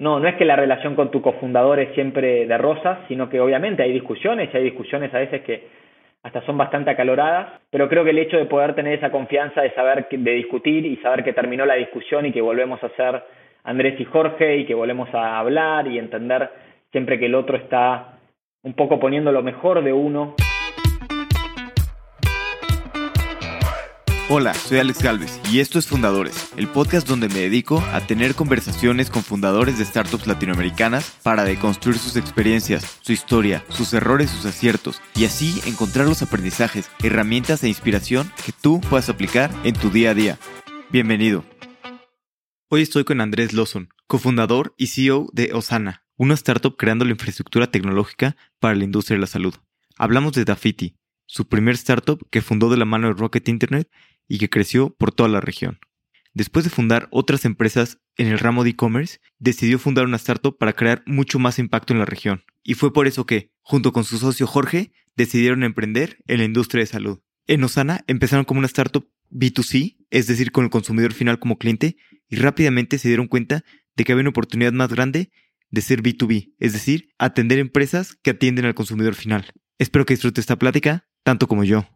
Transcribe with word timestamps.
no, 0.00 0.18
no 0.18 0.26
es 0.28 0.34
que 0.36 0.46
la 0.46 0.56
relación 0.56 0.96
con 0.96 1.10
tu 1.10 1.20
cofundador 1.20 1.78
es 1.78 1.94
siempre 1.94 2.46
de 2.46 2.58
rosas, 2.58 3.00
sino 3.06 3.28
que 3.28 3.38
obviamente 3.38 3.82
hay 3.82 3.92
discusiones 3.92 4.48
y 4.52 4.56
hay 4.56 4.64
discusiones 4.64 5.12
a 5.12 5.18
veces 5.18 5.42
que 5.42 5.68
hasta 6.22 6.40
son 6.46 6.56
bastante 6.56 6.90
acaloradas, 6.90 7.60
pero 7.70 7.86
creo 7.86 8.02
que 8.02 8.10
el 8.10 8.18
hecho 8.18 8.38
de 8.38 8.46
poder 8.46 8.74
tener 8.74 8.94
esa 8.94 9.10
confianza 9.10 9.60
de 9.60 9.72
saber, 9.72 10.08
de 10.10 10.32
discutir 10.32 10.86
y 10.86 10.96
saber 10.96 11.22
que 11.22 11.34
terminó 11.34 11.66
la 11.66 11.74
discusión 11.74 12.24
y 12.24 12.32
que 12.32 12.40
volvemos 12.40 12.82
a 12.82 12.88
ser 12.90 13.22
Andrés 13.62 14.00
y 14.00 14.06
Jorge 14.06 14.56
y 14.56 14.64
que 14.64 14.74
volvemos 14.74 15.12
a 15.14 15.38
hablar 15.38 15.86
y 15.86 15.98
entender 15.98 16.48
siempre 16.92 17.18
que 17.18 17.26
el 17.26 17.34
otro 17.34 17.58
está 17.58 18.18
un 18.62 18.72
poco 18.72 18.98
poniendo 18.98 19.32
lo 19.32 19.42
mejor 19.42 19.84
de 19.84 19.92
uno. 19.92 20.34
Hola, 24.32 24.54
soy 24.54 24.78
Alex 24.78 25.02
Galvez 25.02 25.40
y 25.50 25.58
esto 25.58 25.80
es 25.80 25.88
Fundadores, 25.88 26.52
el 26.56 26.68
podcast 26.68 27.04
donde 27.08 27.28
me 27.28 27.40
dedico 27.40 27.80
a 27.92 28.06
tener 28.06 28.36
conversaciones 28.36 29.10
con 29.10 29.24
fundadores 29.24 29.76
de 29.76 29.84
startups 29.84 30.28
latinoamericanas 30.28 31.18
para 31.24 31.42
deconstruir 31.42 31.98
sus 31.98 32.14
experiencias, 32.14 33.00
su 33.00 33.10
historia, 33.10 33.64
sus 33.70 33.92
errores, 33.92 34.30
sus 34.30 34.46
aciertos 34.46 35.02
y 35.16 35.24
así 35.24 35.60
encontrar 35.66 36.06
los 36.06 36.22
aprendizajes, 36.22 36.88
herramientas 37.02 37.64
e 37.64 37.68
inspiración 37.68 38.30
que 38.46 38.52
tú 38.52 38.80
puedas 38.82 39.08
aplicar 39.08 39.50
en 39.64 39.74
tu 39.74 39.90
día 39.90 40.10
a 40.10 40.14
día. 40.14 40.38
Bienvenido. 40.90 41.44
Hoy 42.68 42.82
estoy 42.82 43.02
con 43.02 43.20
Andrés 43.20 43.52
Lawson, 43.52 43.88
cofundador 44.06 44.76
y 44.78 44.86
CEO 44.86 45.26
de 45.32 45.50
Osana, 45.54 46.04
una 46.16 46.34
startup 46.34 46.76
creando 46.76 47.04
la 47.04 47.10
infraestructura 47.10 47.72
tecnológica 47.72 48.36
para 48.60 48.76
la 48.76 48.84
industria 48.84 49.16
de 49.16 49.22
la 49.22 49.26
salud. 49.26 49.56
Hablamos 49.98 50.34
de 50.34 50.44
Dafiti, 50.44 50.94
su 51.30 51.46
primer 51.46 51.74
startup 51.74 52.24
que 52.30 52.42
fundó 52.42 52.70
de 52.70 52.76
la 52.76 52.84
mano 52.84 53.06
de 53.06 53.14
Rocket 53.14 53.48
Internet 53.48 53.88
y 54.30 54.38
que 54.38 54.48
creció 54.48 54.94
por 54.96 55.12
toda 55.12 55.28
la 55.28 55.40
región. 55.40 55.80
Después 56.32 56.64
de 56.64 56.70
fundar 56.70 57.08
otras 57.10 57.44
empresas 57.44 57.98
en 58.16 58.28
el 58.28 58.38
ramo 58.38 58.62
de 58.62 58.70
e-commerce, 58.70 59.18
decidió 59.40 59.80
fundar 59.80 60.06
una 60.06 60.16
startup 60.16 60.56
para 60.56 60.72
crear 60.72 61.02
mucho 61.04 61.40
más 61.40 61.58
impacto 61.58 61.92
en 61.92 61.98
la 61.98 62.04
región. 62.04 62.44
Y 62.62 62.74
fue 62.74 62.92
por 62.92 63.08
eso 63.08 63.26
que, 63.26 63.52
junto 63.60 63.92
con 63.92 64.04
su 64.04 64.18
socio 64.18 64.46
Jorge, 64.46 64.92
decidieron 65.16 65.64
emprender 65.64 66.22
en 66.28 66.38
la 66.38 66.44
industria 66.44 66.82
de 66.82 66.86
salud. 66.86 67.18
En 67.48 67.64
Osana 67.64 68.04
empezaron 68.06 68.44
como 68.44 68.58
una 68.58 68.68
startup 68.68 69.10
B2C, 69.32 69.96
es 70.10 70.28
decir, 70.28 70.52
con 70.52 70.62
el 70.62 70.70
consumidor 70.70 71.12
final 71.12 71.40
como 71.40 71.58
cliente, 71.58 71.96
y 72.28 72.36
rápidamente 72.36 72.98
se 72.98 73.08
dieron 73.08 73.26
cuenta 73.26 73.64
de 73.96 74.04
que 74.04 74.12
había 74.12 74.22
una 74.22 74.30
oportunidad 74.30 74.72
más 74.72 74.90
grande 74.90 75.32
de 75.70 75.80
ser 75.80 76.02
B2B, 76.02 76.54
es 76.60 76.72
decir, 76.72 77.10
atender 77.18 77.58
empresas 77.58 78.16
que 78.22 78.30
atienden 78.30 78.66
al 78.66 78.74
consumidor 78.74 79.16
final. 79.16 79.52
Espero 79.78 80.06
que 80.06 80.14
disfrute 80.14 80.40
esta 80.40 80.56
plática 80.56 81.08
tanto 81.24 81.48
como 81.48 81.64
yo. 81.64 81.86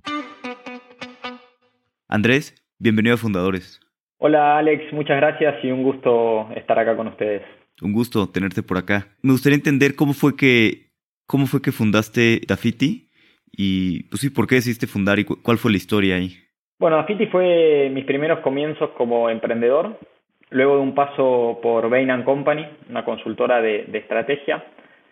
Andrés, 2.14 2.54
bienvenido 2.78 3.16
a 3.16 3.18
Fundadores. 3.18 3.80
Hola 4.18 4.56
Alex, 4.58 4.92
muchas 4.92 5.16
gracias 5.16 5.56
y 5.64 5.72
un 5.72 5.82
gusto 5.82 6.48
estar 6.54 6.78
acá 6.78 6.96
con 6.96 7.08
ustedes. 7.08 7.42
Un 7.82 7.92
gusto 7.92 8.30
tenerte 8.30 8.62
por 8.62 8.78
acá. 8.78 9.08
Me 9.20 9.32
gustaría 9.32 9.56
entender 9.56 9.96
cómo 9.96 10.12
fue 10.12 10.36
que 10.36 10.92
cómo 11.26 11.46
fue 11.46 11.60
que 11.60 11.72
fundaste 11.72 12.42
Dafiti 12.46 13.08
y 13.50 14.04
pues 14.10 14.20
sí, 14.20 14.30
por 14.30 14.46
qué 14.46 14.54
decidiste 14.54 14.86
fundar 14.86 15.18
y 15.18 15.24
cuál 15.24 15.58
fue 15.58 15.72
la 15.72 15.78
historia 15.78 16.14
ahí. 16.14 16.36
Bueno, 16.78 16.98
Dafiti 16.98 17.26
fue 17.26 17.90
mis 17.92 18.04
primeros 18.04 18.38
comienzos 18.44 18.90
como 18.90 19.28
emprendedor, 19.28 19.98
luego 20.50 20.76
de 20.76 20.82
un 20.82 20.94
paso 20.94 21.58
por 21.60 21.90
Bain 21.90 22.22
Company, 22.22 22.64
una 22.90 23.04
consultora 23.04 23.60
de, 23.60 23.90
estrategia. 23.92 24.64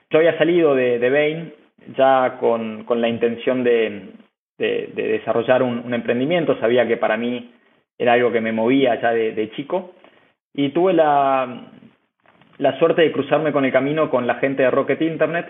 Yo 0.09 0.19
había 0.19 0.39
salido 0.39 0.77
de, 0.77 1.01
de 1.01 1.11
Bain 1.11 1.53
ya 1.99 2.39
con, 2.39 2.85
con 2.85 3.01
la 3.01 3.09
intención 3.09 3.65
de, 3.65 4.22
de, 4.59 4.93
desarrollar 4.95 5.63
un, 5.63 5.93
emprendimiento, 5.93 6.59
sabía 6.59 6.87
que 6.87 6.97
para 6.97 7.17
mí 7.17 7.53
era 7.99 8.15
algo 8.15 8.33
que 8.33 8.41
me 8.41 8.53
movía 8.53 9.01
ya 9.01 9.13
de, 9.13 9.51
chico 9.57 9.93
y 10.55 10.71
tuve 10.71 10.93
la, 10.93 11.69
la, 12.59 12.79
suerte 12.79 13.03
de 13.03 13.13
cruzarme 13.13 13.53
con 13.53 13.65
el 13.65 13.73
camino 13.73 14.11
con 14.11 14.27
la 14.27 14.37
gente 14.37 14.63
de 14.63 14.71
Rocket 14.71 15.01
Internet 15.03 15.49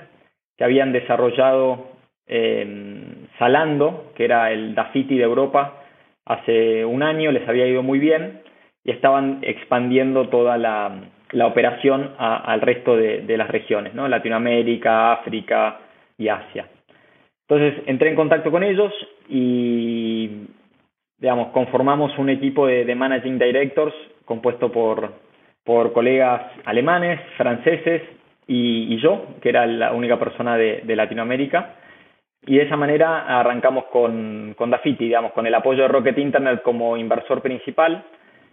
que 0.57 0.65
habían 0.65 0.93
desarrollado 0.93 1.93
eh, 2.27 3.27
Salando, 3.39 4.13
que 4.15 4.25
era 4.25 4.53
el 4.53 4.75
Dafiti 4.75 5.17
de 5.17 5.25
Europa, 5.25 5.83
hace 6.25 6.85
un 6.85 7.03
año, 7.03 7.33
les 7.33 7.49
había 7.49 7.67
ido 7.67 7.83
muy 7.83 7.99
bien 7.99 8.43
y 8.85 8.91
estaban 8.91 9.41
expandiendo 9.43 10.29
toda 10.29 10.59
la, 10.59 11.01
la 11.33 11.47
operación 11.47 12.15
al 12.19 12.61
resto 12.61 12.97
de, 12.97 13.23
de, 13.23 13.37
las 13.37 13.49
regiones, 13.49 13.95
¿no? 13.95 14.09
Latinoamérica, 14.09 15.13
África 15.13 15.81
y 16.19 16.29
Asia. 16.29 16.69
Entonces 17.53 17.83
entré 17.85 18.09
en 18.09 18.17
contacto 18.17 18.51
con 18.51 18.63
ellos 18.63 18.91
y, 19.29 20.47
digamos, 21.19 21.49
conformamos 21.49 22.17
un 22.17 22.31
equipo 22.31 22.67
de, 22.67 22.95
Managing 22.95 23.39
Directors 23.39 23.95
compuesto 24.25 24.73
por, 24.73 25.13
por 25.63 25.93
colegas 25.93 26.51
alemanes, 26.65 27.21
franceses 27.37 28.01
y, 28.47 28.97
yo, 29.03 29.27
que 29.43 29.51
era 29.51 29.67
la 29.67 29.93
única 29.93 30.19
persona 30.19 30.57
de, 30.57 30.97
Latinoamérica. 30.97 31.75
Y 32.47 32.57
de 32.57 32.63
esa 32.63 32.79
manera 32.79 33.39
arrancamos 33.39 33.85
con, 33.93 34.55
con 34.57 34.71
Dafiti, 34.71 35.05
digamos, 35.05 35.33
con 35.33 35.47
el 35.47 35.55
apoyo 35.55 35.83
de 35.83 35.89
Rocket 35.89 36.17
Internet 36.17 36.63
como 36.63 36.97
inversor 36.97 37.43
principal. 37.43 38.03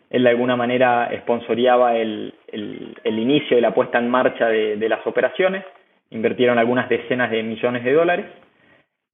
Él 0.09 0.23
de 0.23 0.29
alguna 0.29 0.57
manera 0.57 1.09
sponsoreaba 1.21 1.95
el, 1.95 2.33
el, 2.51 3.17
inicio 3.17 3.57
y 3.57 3.61
la 3.61 3.73
puesta 3.73 3.97
en 3.97 4.09
marcha 4.09 4.47
de, 4.47 4.75
de 4.75 4.89
las 4.89 5.07
operaciones. 5.07 5.63
Invirtieron 6.09 6.59
algunas 6.59 6.89
decenas 6.89 7.31
de 7.31 7.43
millones 7.43 7.85
de 7.85 7.93
dólares 7.93 8.25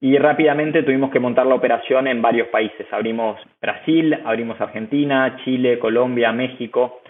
y 0.02 0.18
rápidamente 0.18 0.84
tuvimos 0.84 1.12
que 1.12 1.20
montar 1.20 1.46
la 1.46 1.56
operación 1.56 2.08
en 2.08 2.22
varios 2.22 2.50
países. 2.50 2.86
Abrimos 2.92 3.40
Brasil, 3.62 4.20
abrimos 4.26 4.60
Argentina, 4.60 5.38
Chile, 5.44 5.80
Colombia, 5.80 6.32
México. 6.32 7.02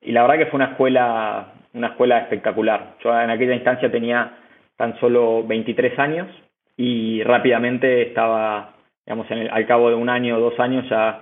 Y 0.00 0.12
la 0.12 0.22
verdad 0.22 0.38
que 0.38 0.46
fue 0.46 0.58
una 0.58 0.72
escuela, 0.72 1.52
una 1.74 1.88
escuela 1.88 2.18
espectacular. 2.18 2.96
Yo 3.02 3.18
en 3.18 3.30
aquella 3.30 3.54
instancia 3.54 3.90
tenía 3.90 4.36
tan 4.76 4.98
solo 5.00 5.44
23 5.46 5.98
años 5.98 6.28
y 6.76 7.22
rápidamente 7.22 8.02
estaba, 8.02 8.74
digamos, 9.06 9.30
en 9.30 9.38
el, 9.38 9.50
al 9.50 9.66
cabo 9.66 9.90
de 9.90 9.96
un 9.96 10.08
año 10.08 10.36
o 10.36 10.40
dos 10.40 10.58
años 10.60 10.88
ya 10.88 11.20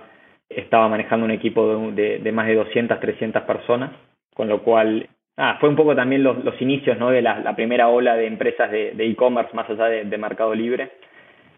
estaba 0.49 0.87
manejando 0.87 1.25
un 1.25 1.31
equipo 1.31 1.91
de, 1.91 2.19
de, 2.19 2.31
más 2.31 2.47
de 2.47 2.55
200, 2.55 2.99
300 2.99 3.43
personas, 3.43 3.91
con 4.33 4.47
lo 4.47 4.61
cual 4.63 5.09
Ah, 5.39 5.57
fue 5.59 5.69
un 5.69 5.75
poco 5.75 5.95
también 5.95 6.23
los, 6.23 6.43
los 6.43 6.59
inicios 6.59 6.97
¿no? 6.97 7.11
de 7.11 7.21
la, 7.21 7.55
primera 7.55 7.89
ola 7.89 8.15
de 8.15 8.25
empresas 8.25 8.71
de 8.71 8.95
e-commerce 8.97 9.55
más 9.55 9.69
allá 9.69 9.85
de, 9.85 10.05
de, 10.05 10.17
Mercado 10.17 10.55
Libre. 10.55 10.89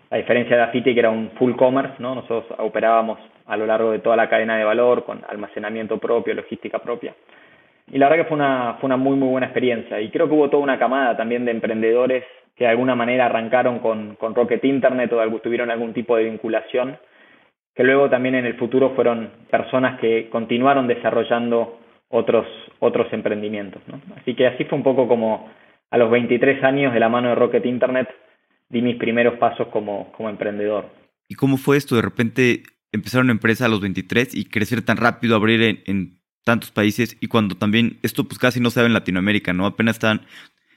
A 0.09 0.17
diferencia 0.17 0.57
de 0.57 0.63
Afiti, 0.63 0.93
que 0.93 0.99
era 0.99 1.09
un 1.09 1.31
full 1.37 1.55
commerce, 1.55 1.93
¿no? 1.99 2.13
nosotros 2.13 2.45
operábamos 2.57 3.19
a 3.45 3.55
lo 3.55 3.65
largo 3.65 3.91
de 3.91 3.99
toda 3.99 4.17
la 4.17 4.27
cadena 4.27 4.57
de 4.57 4.65
valor 4.65 5.05
con 5.05 5.21
almacenamiento 5.29 5.97
propio, 5.97 6.33
logística 6.33 6.79
propia. 6.79 7.15
Y 7.91 7.97
la 7.97 8.09
verdad 8.09 8.23
que 8.23 8.27
fue 8.27 8.35
una, 8.35 8.75
fue 8.81 8.87
una 8.87 8.97
muy, 8.97 9.15
muy 9.15 9.29
buena 9.29 9.47
experiencia. 9.47 10.01
Y 10.01 10.09
creo 10.09 10.27
que 10.27 10.35
hubo 10.35 10.49
toda 10.49 10.61
una 10.61 10.77
camada 10.77 11.15
también 11.15 11.45
de 11.45 11.51
emprendedores 11.51 12.25
que 12.57 12.65
de 12.65 12.71
alguna 12.71 12.95
manera 12.95 13.27
arrancaron 13.27 13.79
con, 13.79 14.15
con 14.15 14.35
Rocket 14.35 14.63
Internet 14.65 15.13
o 15.13 15.39
tuvieron 15.39 15.71
algún 15.71 15.93
tipo 15.93 16.17
de 16.17 16.25
vinculación, 16.25 16.97
que 17.73 17.83
luego 17.85 18.09
también 18.09 18.35
en 18.35 18.45
el 18.45 18.55
futuro 18.55 18.89
fueron 18.89 19.29
personas 19.49 19.99
que 20.01 20.29
continuaron 20.29 20.85
desarrollando 20.85 21.78
otros, 22.09 22.45
otros 22.79 23.11
emprendimientos. 23.13 23.81
¿no? 23.87 24.01
Así 24.17 24.35
que 24.35 24.47
así 24.47 24.65
fue 24.65 24.77
un 24.77 24.83
poco 24.83 25.07
como 25.07 25.49
a 25.89 25.97
los 25.97 26.11
23 26.11 26.63
años 26.63 26.93
de 26.93 26.99
la 26.99 27.09
mano 27.09 27.29
de 27.29 27.35
Rocket 27.35 27.65
Internet 27.65 28.09
di 28.69 28.81
mis 28.81 28.97
primeros 28.97 29.39
pasos 29.39 29.67
como, 29.69 30.11
como 30.11 30.29
emprendedor. 30.29 30.89
¿Y 31.27 31.35
cómo 31.35 31.57
fue 31.57 31.77
esto? 31.77 31.95
De 31.95 32.01
repente 32.01 32.63
empezar 32.91 33.21
una 33.21 33.31
empresa 33.31 33.65
a 33.65 33.69
los 33.69 33.81
23 33.81 34.35
y 34.35 34.45
crecer 34.45 34.81
tan 34.81 34.97
rápido, 34.97 35.35
abrir 35.35 35.61
en, 35.61 35.79
en 35.85 36.19
tantos 36.43 36.71
países 36.71 37.17
y 37.19 37.27
cuando 37.27 37.55
también 37.55 37.99
esto 38.03 38.23
pues 38.23 38.39
casi 38.39 38.59
no 38.59 38.69
se 38.69 38.79
ve 38.79 38.87
en 38.87 38.93
Latinoamérica, 38.93 39.53
¿no? 39.53 39.65
Apenas 39.65 39.95
estaban, 39.95 40.21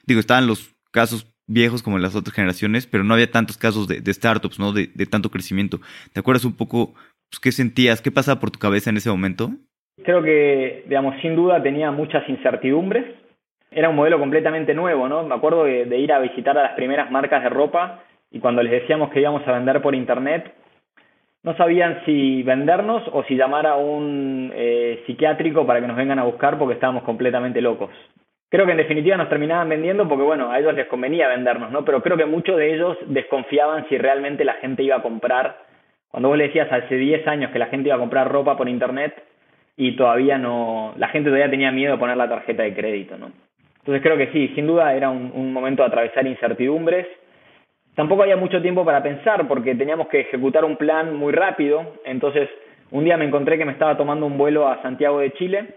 digo, 0.05 0.19
estaban 0.19 0.47
los 0.47 0.75
casos 0.91 1.33
viejos 1.47 1.83
como 1.83 1.97
en 1.97 2.03
las 2.03 2.15
otras 2.15 2.35
generaciones, 2.35 2.87
pero 2.87 3.03
no 3.03 3.13
había 3.13 3.29
tantos 3.29 3.57
casos 3.57 3.87
de, 3.87 4.01
de 4.01 4.13
startups, 4.13 4.59
¿no? 4.59 4.71
De, 4.71 4.91
de, 4.93 5.05
tanto 5.05 5.29
crecimiento. 5.29 5.81
¿Te 6.13 6.19
acuerdas 6.19 6.45
un 6.45 6.53
poco 6.53 6.93
pues, 7.29 7.39
qué 7.41 7.51
sentías, 7.51 8.01
qué 8.01 8.11
pasaba 8.11 8.39
por 8.39 8.51
tu 8.51 8.59
cabeza 8.59 8.89
en 8.89 8.97
ese 8.97 9.09
momento? 9.09 9.51
Creo 10.03 10.21
que, 10.21 10.83
digamos, 10.87 11.15
sin 11.21 11.35
duda 11.35 11.61
tenía 11.63 11.91
muchas 11.91 12.27
incertidumbres. 12.27 13.05
Era 13.71 13.89
un 13.89 13.95
modelo 13.95 14.19
completamente 14.19 14.73
nuevo, 14.73 15.07
¿no? 15.07 15.23
Me 15.23 15.33
acuerdo 15.33 15.63
de, 15.63 15.97
ir 15.97 16.11
a 16.11 16.19
visitar 16.19 16.57
a 16.57 16.63
las 16.63 16.73
primeras 16.73 17.09
marcas 17.09 17.41
de 17.43 17.49
ropa 17.49 18.03
y 18.29 18.39
cuando 18.39 18.61
les 18.61 18.71
decíamos 18.71 19.09
que 19.09 19.21
íbamos 19.21 19.47
a 19.47 19.53
vender 19.53 19.81
por 19.81 19.95
internet, 19.95 20.53
no 21.41 21.55
sabían 21.57 22.01
si 22.05 22.43
vendernos 22.43 23.03
o 23.11 23.23
si 23.23 23.35
llamar 23.35 23.65
a 23.65 23.75
un 23.75 24.51
eh, 24.53 25.03
psiquiátrico 25.05 25.65
para 25.65 25.81
que 25.81 25.87
nos 25.87 25.97
vengan 25.97 26.19
a 26.19 26.23
buscar 26.23 26.57
porque 26.57 26.75
estábamos 26.75 27.03
completamente 27.03 27.61
locos. 27.61 27.89
Creo 28.49 28.65
que 28.65 28.71
en 28.71 28.77
definitiva 28.77 29.17
nos 29.17 29.29
terminaban 29.29 29.67
vendiendo 29.67 30.07
porque, 30.07 30.23
bueno, 30.23 30.51
a 30.51 30.59
ellos 30.59 30.75
les 30.75 30.87
convenía 30.87 31.27
vendernos, 31.27 31.71
¿no? 31.71 31.83
Pero 31.83 32.03
creo 32.03 32.17
que 32.17 32.25
muchos 32.25 32.57
de 32.57 32.75
ellos 32.75 32.97
desconfiaban 33.07 33.87
si 33.89 33.97
realmente 33.97 34.45
la 34.45 34.53
gente 34.55 34.83
iba 34.83 34.97
a 34.97 35.01
comprar. 35.01 35.57
Cuando 36.09 36.29
vos 36.29 36.37
le 36.37 36.47
decías 36.47 36.71
hace 36.71 36.95
10 36.95 37.27
años 37.27 37.51
que 37.51 37.57
la 37.57 37.65
gente 37.67 37.89
iba 37.89 37.95
a 37.95 37.99
comprar 37.99 38.31
ropa 38.31 38.55
por 38.55 38.69
internet, 38.69 39.15
y 39.75 39.95
todavía 39.95 40.37
no, 40.37 40.93
la 40.97 41.07
gente 41.09 41.29
todavía 41.29 41.49
tenía 41.49 41.71
miedo 41.71 41.93
de 41.93 41.99
poner 41.99 42.17
la 42.17 42.29
tarjeta 42.29 42.63
de 42.63 42.73
crédito, 42.73 43.17
¿no? 43.17 43.31
Entonces 43.79 44.01
creo 44.01 44.17
que 44.17 44.31
sí, 44.31 44.53
sin 44.55 44.67
duda 44.67 44.93
era 44.93 45.09
un, 45.09 45.51
momento 45.51 45.83
de 45.83 45.89
atravesar 45.89 46.25
incertidumbres. 46.25 47.05
Tampoco 47.95 48.23
había 48.23 48.37
mucho 48.37 48.61
tiempo 48.61 48.85
para 48.85 49.03
pensar 49.03 49.45
porque 49.47 49.75
teníamos 49.75 50.07
que 50.07 50.21
ejecutar 50.21 50.63
un 50.63 50.77
plan 50.77 51.13
muy 51.15 51.33
rápido. 51.33 51.93
Entonces 52.05 52.49
un 52.91 53.03
día 53.03 53.17
me 53.17 53.25
encontré 53.25 53.57
que 53.57 53.65
me 53.65 53.73
estaba 53.73 53.97
tomando 53.97 54.25
un 54.25 54.37
vuelo 54.37 54.69
a 54.69 54.81
Santiago 54.81 55.19
de 55.19 55.33
Chile, 55.33 55.75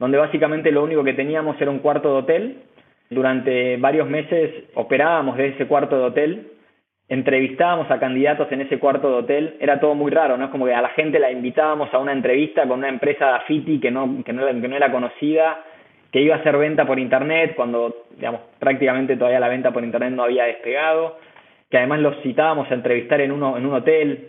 donde 0.00 0.18
básicamente 0.18 0.72
lo 0.72 0.82
único 0.82 1.04
que 1.04 1.14
teníamos 1.14 1.60
era 1.60 1.70
un 1.70 1.78
cuarto 1.78 2.12
de 2.12 2.18
hotel. 2.18 2.62
Durante 3.08 3.76
varios 3.76 4.08
meses 4.08 4.64
operábamos 4.74 5.36
desde 5.36 5.54
ese 5.54 5.66
cuarto 5.68 5.96
de 5.96 6.04
hotel, 6.04 6.48
entrevistábamos 7.08 7.90
a 7.90 7.98
candidatos 7.98 8.50
en 8.50 8.62
ese 8.62 8.78
cuarto 8.78 9.08
de 9.08 9.16
hotel, 9.16 9.56
era 9.60 9.78
todo 9.78 9.94
muy 9.94 10.10
raro, 10.10 10.36
¿no? 10.36 10.46
Es 10.46 10.50
como 10.50 10.66
que 10.66 10.74
a 10.74 10.82
la 10.82 10.88
gente 10.90 11.18
la 11.18 11.30
invitábamos 11.30 11.92
a 11.92 11.98
una 11.98 12.12
entrevista 12.12 12.66
con 12.66 12.78
una 12.78 12.88
empresa 12.88 13.42
de 13.48 13.80
que 13.80 13.90
no, 13.90 14.24
que 14.24 14.32
no, 14.32 14.46
que 14.46 14.68
no 14.68 14.76
era 14.76 14.90
conocida, 14.90 15.62
que 16.10 16.20
iba 16.20 16.36
a 16.36 16.38
hacer 16.38 16.56
venta 16.56 16.86
por 16.86 16.98
internet, 16.98 17.54
cuando 17.56 18.04
digamos, 18.16 18.40
prácticamente 18.58 19.16
todavía 19.16 19.40
la 19.40 19.48
venta 19.48 19.72
por 19.72 19.84
internet 19.84 20.12
no 20.12 20.22
había 20.22 20.44
despegado, 20.44 21.18
que 21.68 21.76
además 21.76 22.00
los 22.00 22.22
citábamos 22.22 22.70
a 22.70 22.74
entrevistar 22.74 23.20
en, 23.20 23.32
uno, 23.32 23.56
en 23.58 23.66
un 23.66 23.74
hotel. 23.74 24.28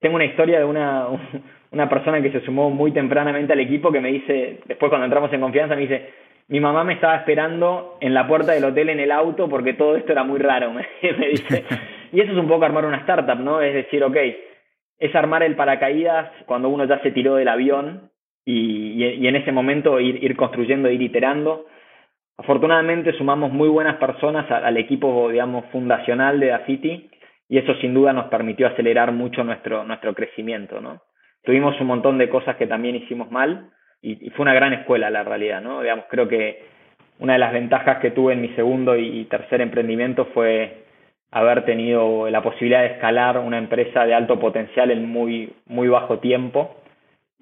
Tengo 0.00 0.16
una 0.16 0.24
historia 0.24 0.58
de 0.58 0.64
una, 0.64 1.08
una 1.72 1.88
persona 1.88 2.22
que 2.22 2.30
se 2.30 2.40
sumó 2.42 2.70
muy 2.70 2.92
tempranamente 2.92 3.52
al 3.52 3.60
equipo 3.60 3.92
que 3.92 4.00
me 4.00 4.12
dice, 4.12 4.60
después 4.66 4.88
cuando 4.88 5.04
entramos 5.04 5.32
en 5.32 5.40
confianza, 5.40 5.74
me 5.74 5.82
dice, 5.82 6.08
mi 6.48 6.60
mamá 6.60 6.84
me 6.84 6.94
estaba 6.94 7.16
esperando 7.16 7.96
en 8.00 8.12
la 8.12 8.26
puerta 8.26 8.52
del 8.52 8.64
hotel 8.64 8.90
en 8.90 9.00
el 9.00 9.10
auto 9.10 9.48
porque 9.48 9.72
todo 9.72 9.96
esto 9.96 10.12
era 10.12 10.24
muy 10.24 10.38
raro, 10.38 10.72
me, 10.72 10.86
dice. 11.28 11.64
Y 12.14 12.20
eso 12.20 12.30
es 12.30 12.38
un 12.38 12.46
poco 12.46 12.64
armar 12.64 12.84
una 12.86 12.98
startup, 12.98 13.40
¿no? 13.40 13.60
Es 13.60 13.74
decir, 13.74 14.04
ok, 14.04 14.16
es 14.98 15.14
armar 15.16 15.42
el 15.42 15.56
paracaídas 15.56 16.30
cuando 16.46 16.68
uno 16.68 16.84
ya 16.84 17.00
se 17.00 17.10
tiró 17.10 17.34
del 17.34 17.48
avión 17.48 18.12
y, 18.44 19.02
y, 19.02 19.26
en 19.26 19.34
ese 19.34 19.50
momento 19.50 19.98
ir, 19.98 20.36
construyendo, 20.36 20.88
ir 20.88 21.02
iterando. 21.02 21.66
Afortunadamente 22.38 23.12
sumamos 23.14 23.50
muy 23.50 23.68
buenas 23.68 23.96
personas 23.96 24.48
al 24.48 24.76
equipo, 24.76 25.28
digamos, 25.28 25.64
fundacional 25.72 26.38
de 26.38 26.48
Dafiti 26.48 27.10
y 27.48 27.58
eso 27.58 27.74
sin 27.80 27.94
duda 27.94 28.12
nos 28.12 28.26
permitió 28.26 28.68
acelerar 28.68 29.10
mucho 29.10 29.42
nuestro, 29.42 29.82
nuestro 29.82 30.14
crecimiento, 30.14 30.80
¿no? 30.80 31.02
Tuvimos 31.42 31.80
un 31.80 31.88
montón 31.88 32.16
de 32.16 32.28
cosas 32.28 32.54
que 32.56 32.68
también 32.68 32.94
hicimos 32.94 33.28
mal 33.32 33.70
y, 34.00 34.30
fue 34.30 34.44
una 34.44 34.54
gran 34.54 34.72
escuela 34.72 35.10
la 35.10 35.24
realidad, 35.24 35.60
¿no? 35.60 35.82
Digamos, 35.82 36.04
creo 36.08 36.28
que 36.28 36.62
una 37.18 37.32
de 37.32 37.40
las 37.40 37.52
ventajas 37.52 37.98
que 37.98 38.12
tuve 38.12 38.34
en 38.34 38.40
mi 38.40 38.50
segundo 38.50 38.96
y 38.96 39.24
tercer 39.24 39.60
emprendimiento 39.60 40.26
fue 40.26 40.83
haber 41.34 41.64
tenido 41.64 42.30
la 42.30 42.44
posibilidad 42.44 42.82
de 42.82 42.94
escalar 42.94 43.38
una 43.38 43.58
empresa 43.58 44.06
de 44.06 44.14
alto 44.14 44.38
potencial 44.38 44.92
en 44.92 45.08
muy, 45.08 45.52
muy 45.66 45.88
bajo 45.88 46.20
tiempo 46.20 46.76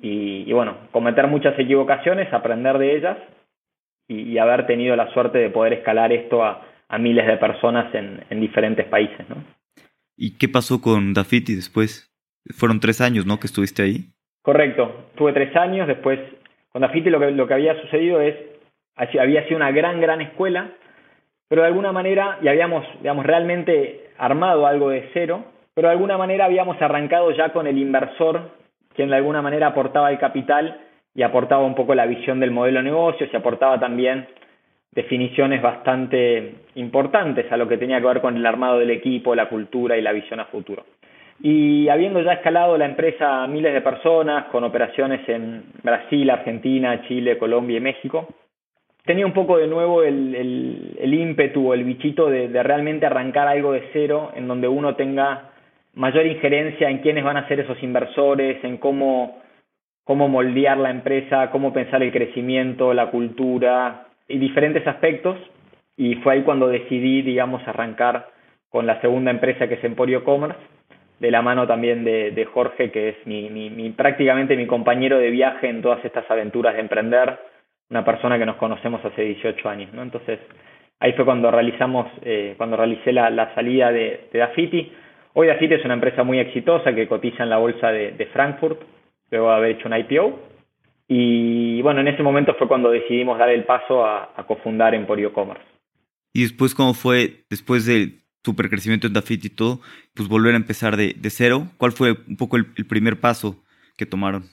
y, 0.00 0.50
bueno, 0.50 0.78
cometer 0.90 1.26
muchas 1.26 1.56
equivocaciones, 1.58 2.32
aprender 2.32 2.78
de 2.78 2.96
ellas 2.96 3.18
y, 4.08 4.38
haber 4.38 4.66
tenido 4.66 4.96
la 4.96 5.12
suerte 5.12 5.38
de 5.38 5.50
poder 5.50 5.74
escalar 5.74 6.10
esto 6.10 6.42
a, 6.42 6.66
miles 6.98 7.26
de 7.26 7.38
personas 7.38 7.94
en, 7.94 8.22
en 8.28 8.40
diferentes 8.40 8.86
países, 8.86 9.26
¿no? 9.28 9.36
¿Y 10.16 10.36
qué 10.36 10.46
pasó 10.46 10.80
con 10.82 11.14
Dafiti 11.14 11.54
después? 11.54 12.12
Fueron 12.54 12.80
tres 12.80 13.00
años, 13.00 13.24
¿no? 13.24 13.40
Que 13.40 13.46
estuviste 13.46 13.82
ahí. 13.82 14.12
Correcto. 14.42 15.08
Tuve 15.16 15.32
tres 15.32 15.56
años. 15.56 15.88
Después, 15.88 16.20
con 16.70 16.82
Dafiti 16.82 17.08
lo 17.08 17.18
que, 17.18 17.30
lo 17.30 17.46
que 17.46 17.54
había 17.54 17.80
sucedido 17.80 18.20
es, 18.20 18.36
había 18.94 19.44
sido 19.44 19.56
una 19.56 19.70
gran, 19.70 20.02
gran 20.02 20.20
escuela, 20.20 20.70
pero 21.52 21.60
de 21.60 21.68
alguna 21.68 21.92
manera, 21.92 22.38
y 22.40 22.48
habíamos, 22.48 22.82
digamos, 23.02 23.26
realmente 23.26 24.06
armado 24.16 24.66
algo 24.66 24.88
de 24.88 25.10
cero, 25.12 25.44
pero 25.74 25.88
de 25.88 25.92
alguna 25.92 26.16
manera 26.16 26.46
habíamos 26.46 26.80
arrancado 26.80 27.30
ya 27.32 27.50
con 27.50 27.66
el 27.66 27.76
inversor, 27.76 28.52
quien 28.94 29.10
de 29.10 29.16
alguna 29.16 29.42
manera 29.42 29.66
aportaba 29.66 30.10
el 30.10 30.18
capital 30.18 30.80
y 31.14 31.20
aportaba 31.20 31.62
un 31.62 31.74
poco 31.74 31.94
la 31.94 32.06
visión 32.06 32.40
del 32.40 32.52
modelo 32.52 32.78
de 32.78 32.84
negocio, 32.84 33.28
y 33.30 33.36
aportaba 33.36 33.78
también 33.78 34.28
definiciones 34.92 35.60
bastante 35.60 36.54
importantes 36.76 37.52
a 37.52 37.58
lo 37.58 37.68
que 37.68 37.76
tenía 37.76 38.00
que 38.00 38.06
ver 38.06 38.22
con 38.22 38.34
el 38.34 38.46
armado 38.46 38.78
del 38.78 38.88
equipo, 38.88 39.34
la 39.34 39.50
cultura 39.50 39.98
y 39.98 40.00
la 40.00 40.12
visión 40.12 40.40
a 40.40 40.46
futuro. 40.46 40.86
Y 41.42 41.86
habiendo 41.90 42.22
ya 42.22 42.32
escalado 42.32 42.78
la 42.78 42.86
empresa 42.86 43.42
a 43.42 43.46
miles 43.46 43.74
de 43.74 43.82
personas, 43.82 44.46
con 44.46 44.64
operaciones 44.64 45.20
en 45.28 45.64
Brasil, 45.82 46.30
Argentina, 46.30 47.02
Chile, 47.06 47.36
Colombia 47.36 47.76
y 47.76 47.80
México, 47.82 48.26
tenía 49.04 49.26
un 49.26 49.32
poco 49.32 49.58
de 49.58 49.66
nuevo 49.66 50.02
el, 50.02 50.34
el, 50.98 51.14
ímpetu 51.14 51.68
o 51.68 51.74
el 51.74 51.84
bichito 51.84 52.28
de, 52.28 52.48
de, 52.48 52.62
realmente 52.62 53.06
arrancar 53.06 53.48
algo 53.48 53.72
de 53.72 53.88
cero, 53.92 54.32
en 54.34 54.48
donde 54.48 54.68
uno 54.68 54.94
tenga 54.96 55.50
mayor 55.94 56.26
injerencia 56.26 56.88
en 56.88 56.98
quiénes 56.98 57.24
van 57.24 57.36
a 57.36 57.48
ser 57.48 57.60
esos 57.60 57.82
inversores, 57.82 58.62
en 58.64 58.78
cómo, 58.78 59.42
cómo 60.04 60.28
moldear 60.28 60.78
la 60.78 60.90
empresa, 60.90 61.50
cómo 61.50 61.72
pensar 61.72 62.02
el 62.02 62.12
crecimiento, 62.12 62.94
la 62.94 63.10
cultura 63.10 64.06
y 64.28 64.38
diferentes 64.38 64.86
aspectos. 64.86 65.36
Y 65.96 66.14
fue 66.16 66.34
ahí 66.34 66.42
cuando 66.42 66.68
decidí, 66.68 67.22
digamos, 67.22 67.66
arrancar 67.68 68.28
con 68.70 68.86
la 68.86 69.00
segunda 69.00 69.30
empresa 69.30 69.68
que 69.68 69.74
es 69.74 69.84
Emporio 69.84 70.24
Commerce 70.24 70.58
de 71.22 71.30
la 71.30 71.40
mano 71.40 71.68
también 71.68 72.02
de, 72.02 72.48
Jorge, 72.52 72.90
que 72.90 73.10
es 73.10 73.26
mi, 73.26 73.48
mi, 73.48 73.90
prácticamente 73.90 74.56
mi 74.56 74.66
compañero 74.66 75.18
de 75.18 75.30
viaje 75.30 75.68
en 75.68 75.80
todas 75.80 76.04
estas 76.04 76.28
aventuras 76.28 76.74
de 76.74 76.80
emprender, 76.80 77.38
una 77.92 78.04
persona 78.04 78.38
que 78.38 78.46
nos 78.46 78.56
conocemos 78.56 79.04
hace 79.04 79.22
18 79.22 79.68
años, 79.68 79.92
¿no? 79.92 80.02
Entonces, 80.02 80.40
ahí 80.98 81.12
fue 81.12 81.24
cuando 81.24 81.50
realizamos, 81.50 82.08
eh, 82.22 82.54
cuando 82.56 82.76
realicé 82.76 83.12
la, 83.12 83.54
salida 83.54 83.92
de, 83.92 84.28
de, 84.32 84.38
Dafiti. 84.40 84.92
Hoy 85.34 85.46
Dafiti 85.46 85.74
es 85.74 85.84
una 85.84 85.94
empresa 85.94 86.24
muy 86.24 86.40
exitosa 86.40 86.92
que 86.94 87.06
cotiza 87.06 87.44
en 87.44 87.50
la 87.50 87.58
bolsa 87.58 87.92
de, 87.92 88.28
Frankfurt, 88.32 88.80
luego 89.30 89.48
de 89.50 89.54
haber 89.54 89.70
hecho 89.72 89.88
un 89.88 89.96
IPO. 89.96 90.40
Y 91.06 91.82
bueno, 91.82 92.00
en 92.00 92.08
ese 92.08 92.24
momento 92.24 92.54
fue 92.54 92.66
cuando 92.66 92.90
decidimos 92.90 93.38
dar 93.38 93.50
el 93.50 93.64
paso 93.64 94.04
a, 94.04 94.32
a 94.34 94.44
cofundar 94.44 94.94
Emporio 94.94 95.32
Commerce. 95.32 95.64
¿Y 96.32 96.42
después 96.42 96.74
cómo 96.74 96.94
fue, 96.94 97.44
después 97.50 97.86
de 97.86 98.22
super 98.44 98.68
crecimiento 98.68 99.06
en 99.06 99.12
Dafit 99.12 99.44
y 99.44 99.50
todo, 99.50 99.80
pues 100.14 100.28
volver 100.28 100.54
a 100.54 100.56
empezar 100.56 100.96
de, 100.96 101.14
cero. 101.30 101.68
¿Cuál 101.78 101.92
fue 101.92 102.16
un 102.26 102.36
poco 102.36 102.56
el, 102.56 102.66
primer 102.66 103.20
paso 103.20 103.62
que 103.96 104.06
tomaron? 104.06 104.44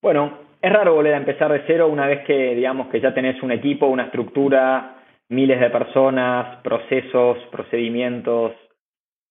Bueno, 0.00 0.38
es 0.64 0.72
raro 0.72 0.94
volver 0.94 1.12
a 1.12 1.18
empezar 1.18 1.52
de 1.52 1.62
cero 1.66 1.88
una 1.88 2.06
vez 2.06 2.24
que, 2.24 2.54
digamos, 2.54 2.88
que 2.88 2.98
ya 2.98 3.12
tenés 3.12 3.42
un 3.42 3.52
equipo, 3.52 3.86
una 3.86 4.04
estructura, 4.04 4.96
miles 5.28 5.60
de 5.60 5.68
personas, 5.68 6.56
procesos, 6.62 7.36
procedimientos. 7.50 8.52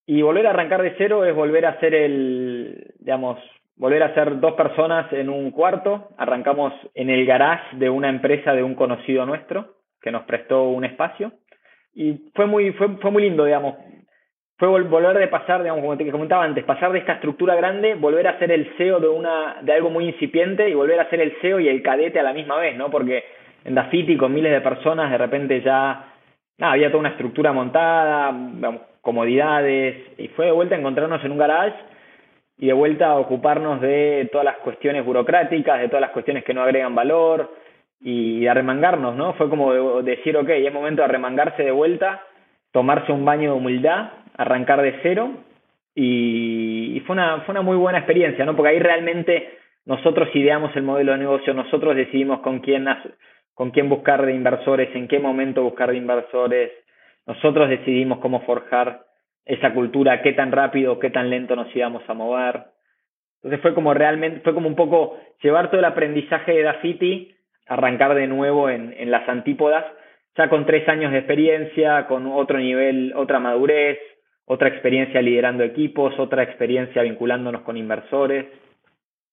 Y 0.06 0.22
volver 0.22 0.46
a 0.46 0.52
arrancar 0.52 0.84
de 0.84 0.94
cero 0.96 1.26
es 1.26 1.34
volver 1.34 1.66
a 1.66 1.80
ser 1.80 1.96
el, 1.96 2.94
digamos, 3.00 3.40
volver 3.78 4.04
a 4.04 4.14
ser 4.14 4.40
dos 4.40 4.54
personas 4.54 5.12
en 5.12 5.28
un 5.28 5.50
cuarto. 5.50 6.10
Arrancamos 6.20 6.72
en 6.94 7.10
el 7.10 7.26
garage 7.26 7.78
de 7.78 7.90
una 7.90 8.10
empresa 8.10 8.54
de 8.54 8.62
un 8.62 8.76
conocido 8.76 9.26
nuestro 9.26 9.78
que 10.02 10.12
nos 10.12 10.26
prestó 10.26 10.66
un 10.66 10.86
espacio. 10.86 11.32
Y 11.96 12.30
fue 12.36 12.46
muy, 12.46 12.74
fue, 12.74 12.90
fue 12.98 13.10
muy 13.10 13.24
lindo, 13.24 13.46
digamos, 13.46 13.74
fue 14.58 14.68
volver 14.68 15.18
de 15.18 15.28
pasar, 15.28 15.62
digamos, 15.62 15.82
como 15.82 15.98
te 15.98 16.12
comentaba 16.12 16.44
antes, 16.44 16.64
pasar 16.64 16.92
de 16.92 17.00
esta 17.00 17.14
estructura 17.14 17.56
grande, 17.56 17.96
volver 17.96 18.28
a 18.28 18.38
ser 18.38 18.52
el 18.52 18.72
CEO 18.78 19.00
de 19.00 19.08
una 19.08 19.58
de 19.62 19.74
algo 19.74 19.90
muy 19.90 20.06
incipiente 20.06 20.70
y 20.70 20.74
volver 20.74 21.00
a 21.00 21.10
ser 21.10 21.22
el 21.22 21.34
CEO 21.42 21.60
y 21.60 21.68
el 21.68 21.82
cadete 21.82 22.20
a 22.20 22.24
la 22.24 22.34
misma 22.34 22.58
vez, 22.58 22.78
¿no? 22.78 22.92
Porque 22.92 23.24
en 23.66 23.76
Dafiti 23.76 24.16
con 24.16 24.34
miles 24.34 24.52
de 24.52 24.62
personas 24.62 25.10
de 25.10 25.18
repente 25.18 25.62
ya 25.62 26.06
había 26.60 26.90
toda 26.90 27.00
una 27.00 27.10
estructura 27.10 27.52
montada, 27.52 28.32
comodidades 29.02 29.98
y 30.18 30.28
fue 30.30 30.46
de 30.46 30.52
vuelta 30.52 30.76
a 30.76 30.80
encontrarnos 30.80 31.24
en 31.26 31.32
un 31.32 31.38
garage 31.40 31.76
y 32.58 32.68
de 32.68 32.74
vuelta 32.74 33.08
a 33.08 33.18
ocuparnos 33.18 33.82
de 33.82 34.30
todas 34.32 34.46
las 34.46 34.58
cuestiones 34.58 35.04
burocráticas, 35.04 35.82
de 35.82 35.88
todas 35.88 36.02
las 36.02 36.12
cuestiones 36.12 36.44
que 36.44 36.54
no 36.54 36.62
agregan 36.62 36.94
valor 36.94 37.52
y 38.00 38.46
arremangarnos, 38.46 39.16
¿no? 39.16 39.34
Fue 39.34 39.50
como 39.50 40.04
decir, 40.04 40.38
ok, 40.38 40.50
es 40.50 40.74
momento 40.74 41.02
de 41.02 41.06
arremangarse 41.06 41.64
de 41.64 41.72
vuelta, 41.72 42.22
tomarse 42.72 43.12
un 43.12 43.26
baño 43.26 43.52
de 43.52 43.58
humildad 43.58 44.12
arrancar 44.38 44.82
de 44.82 45.00
cero 45.04 45.32
y, 45.96 47.02
fue, 47.06 47.16
una, 47.16 47.42
fue 47.42 47.54
una 47.54 47.62
muy 47.62 47.78
buena 47.78 48.00
experiencia, 48.00 48.46
¿no? 48.46 48.56
Porque 48.56 48.72
ahí 48.72 48.80
realmente 48.80 49.58
nosotros 49.86 50.30
ideamos 50.34 50.76
el 50.76 50.84
modelo 50.84 51.12
de 51.12 51.20
negocio, 51.20 51.54
nosotros 51.54 51.96
decidimos 51.96 52.40
con 52.40 52.60
quién, 52.60 52.88
con 53.54 53.72
quién 53.72 53.90
buscar 53.90 54.26
de 54.26 54.34
inversores, 54.34 54.96
en 54.96 55.08
qué 55.08 55.20
momento 55.20 55.64
buscar 55.64 55.92
de 55.92 55.98
inversores, 55.98 56.72
nosotros 57.26 57.70
decidimos 57.70 58.20
cómo 58.20 58.42
forjar 58.42 59.06
esa 59.46 59.74
cultura, 59.74 60.22
qué 60.22 60.34
tan 60.34 60.52
rápido, 60.52 61.00
qué 61.00 61.10
tan 61.10 61.30
lento 61.30 61.56
nos 61.56 61.74
íbamos 61.76 62.04
a 62.08 62.14
mover. 62.14 62.64
Entonces 63.38 63.62
fue 63.62 63.74
como 63.74 63.94
realmente, 63.94 64.40
fue 64.40 64.54
como 64.54 64.68
un 64.68 64.76
poco 64.76 65.20
llevar 65.42 65.70
todo 65.70 65.80
el 65.80 65.86
aprendizaje 65.86 66.54
de 66.54 66.64
Dafiti, 66.64 67.36
arrancar 67.68 68.16
de 68.16 68.28
nuevo 68.28 68.70
en, 68.70 68.94
en 68.98 69.12
las 69.12 69.28
antípodas, 69.28 69.86
ya 70.38 70.50
con 70.50 70.66
tres 70.66 70.88
años 70.88 71.12
de 71.12 71.20
experiencia, 71.20 72.08
con 72.08 72.28
otro 72.28 72.58
nivel, 72.58 73.14
otra 73.16 73.40
madurez, 73.40 74.00
otra 74.46 74.70
experiencia 74.70 75.22
liderando 75.22 75.64
equipos, 75.64 76.18
otra 76.20 76.44
experiencia 76.44 77.02
vinculándonos 77.02 77.62
con 77.62 77.78
inversores. 77.78 78.46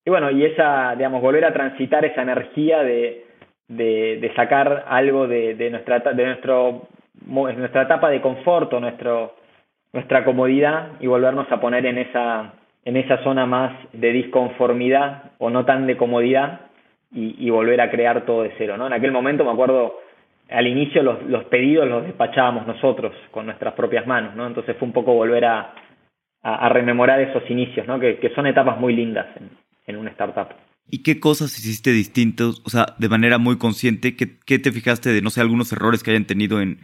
Y 0.04 0.10
bueno, 0.10 0.30
y 0.30 0.44
esa, 0.44 0.94
digamos, 0.96 1.20
volver 1.20 1.44
a 1.44 1.52
transitar 1.52 2.04
esa 2.04 2.22
energía 2.22 2.82
de, 2.82 3.26
de, 3.68 4.32
sacar 4.34 4.84
algo 4.88 5.26
de, 5.26 5.54
de, 5.54 5.70
nuestra, 5.70 5.98
de 5.98 6.26
nuestro, 6.26 6.88
nuestra 7.26 7.82
etapa 7.82 8.10
de 8.10 8.20
confort 8.20 8.72
nuestro, 8.74 9.34
nuestra 9.92 10.24
comodidad 10.24 10.92
y 11.00 11.06
volvernos 11.06 11.50
a 11.50 11.60
poner 11.60 11.86
en 11.86 11.98
esa, 11.98 12.54
en 12.84 12.96
esa 12.96 13.22
zona 13.22 13.46
más 13.46 13.72
de 13.92 14.12
disconformidad 14.12 15.32
o 15.38 15.50
no 15.50 15.64
tan 15.64 15.86
de 15.86 15.96
comodidad 15.96 16.60
y, 17.12 17.34
y 17.44 17.50
volver 17.50 17.80
a 17.80 17.90
crear 17.90 18.24
todo 18.24 18.42
de 18.42 18.52
cero. 18.56 18.76
¿no? 18.76 18.86
En 18.86 18.92
aquel 18.92 19.12
momento 19.12 19.44
me 19.44 19.50
acuerdo 19.50 19.98
al 20.50 20.66
inicio 20.66 21.02
los, 21.02 21.22
los 21.24 21.44
pedidos 21.44 21.88
los 21.88 22.04
despachábamos 22.04 22.66
nosotros 22.66 23.14
con 23.30 23.46
nuestras 23.46 23.74
propias 23.74 24.06
manos, 24.06 24.34
¿no? 24.34 24.46
Entonces 24.46 24.76
fue 24.76 24.86
un 24.86 24.92
poco 24.92 25.14
volver 25.14 25.44
a, 25.44 25.74
a, 26.42 26.68
rememorar 26.68 27.20
esos 27.20 27.48
inicios, 27.50 27.86
¿no? 27.86 27.98
Que, 28.00 28.18
que, 28.18 28.30
son 28.30 28.46
etapas 28.46 28.78
muy 28.78 28.94
lindas 28.94 29.26
en, 29.36 29.50
en 29.86 29.96
una 29.96 30.10
startup. 30.10 30.48
¿Y 30.90 31.02
qué 31.02 31.20
cosas 31.20 31.56
hiciste 31.58 31.90
distintos, 31.92 32.62
o 32.66 32.70
sea, 32.70 32.86
de 32.98 33.08
manera 33.08 33.38
muy 33.38 33.58
consciente? 33.58 34.16
¿Qué, 34.16 34.58
te 34.58 34.72
fijaste 34.72 35.10
de, 35.10 35.22
no 35.22 35.30
sé, 35.30 35.40
algunos 35.40 35.72
errores 35.72 36.02
que 36.02 36.10
hayan 36.10 36.26
tenido 36.26 36.60
en, 36.60 36.78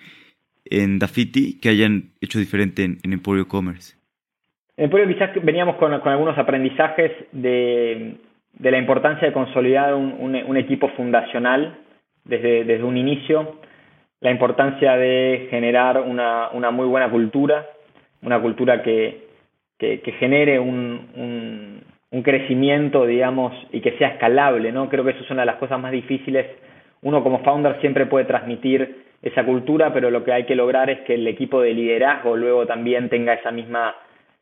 en 0.65 0.99
Dafiti 1.01 1.59
que 1.61 1.71
hayan 1.71 2.13
hecho 2.21 2.39
diferente 2.39 2.85
en, 2.85 3.13
Emporio 3.13 3.49
Commerce? 3.49 3.97
En 4.77 4.85
Emporio 4.85 5.09
quizás 5.09 5.31
veníamos 5.43 5.77
con, 5.77 5.93
algunos 5.93 6.39
aprendizajes 6.39 7.11
de, 7.33 8.17
la 8.61 8.79
importancia 8.79 9.27
de 9.27 9.35
consolidar 9.35 9.95
un, 9.95 10.57
equipo 10.57 10.89
fundacional 10.91 11.77
desde, 12.27 12.65
desde, 12.65 12.85
un 12.85 12.97
inicio, 12.97 13.57
la 14.21 14.31
importancia 14.31 14.97
de 14.97 15.47
generar 15.51 16.01
una, 16.01 16.51
una 16.53 16.71
muy 16.71 16.87
buena 16.87 17.11
cultura, 17.11 17.67
una 18.23 18.41
cultura 18.41 18.83
que, 18.83 19.27
que, 19.79 20.01
genere 20.19 20.59
un, 20.59 21.83
un, 22.11 22.23
crecimiento, 22.23 23.07
digamos, 23.07 23.53
y 23.73 23.81
que 23.81 23.93
sea 23.99 24.09
escalable, 24.09 24.73
¿no? 24.73 24.89
Creo 24.89 25.05
que 25.05 25.11
eso 25.11 25.23
es 25.23 25.31
una 25.31 25.43
de 25.43 25.47
las 25.47 25.57
cosas 25.57 25.79
más 25.79 25.93
difíciles. 25.93 26.47
Uno 27.03 27.23
como 27.23 27.41
founder 27.41 27.79
siempre 27.81 28.07
puede 28.07 28.25
transmitir 28.25 29.05
esa 29.23 29.45
cultura, 29.45 29.93
pero 29.93 30.11
lo 30.11 30.25
que 30.25 30.33
hay 30.33 30.45
que 30.45 30.57
lograr 30.57 30.89
es 30.89 31.01
que 31.01 31.15
el 31.15 31.27
equipo 31.27 31.61
de 31.61 31.75
liderazgo 31.75 32.37
luego 32.37 32.67
también 32.67 33.11
tenga 33.11 33.35
esa 33.35 33.51
misma, 33.51 33.95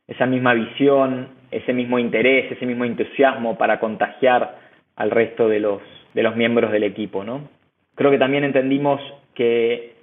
esa 0.06 0.24
misma 0.24 0.54
visión, 0.54 1.28
ese 1.50 1.72
mismo 1.72 1.98
interés, 1.98 2.52
ese 2.52 2.64
mismo 2.64 2.84
entusiasmo 2.84 3.58
para 3.58 3.80
contagiar 3.80 4.56
al 4.96 5.10
resto 5.10 5.48
de 5.48 5.60
los, 5.60 5.82
de 6.14 6.22
los 6.22 6.36
miembros 6.36 6.70
del 6.70 6.84
equipo, 6.84 7.24
¿no? 7.24 7.48
Creo 7.94 8.10
que 8.10 8.18
también 8.18 8.44
entendimos 8.44 9.00
que 9.34 9.94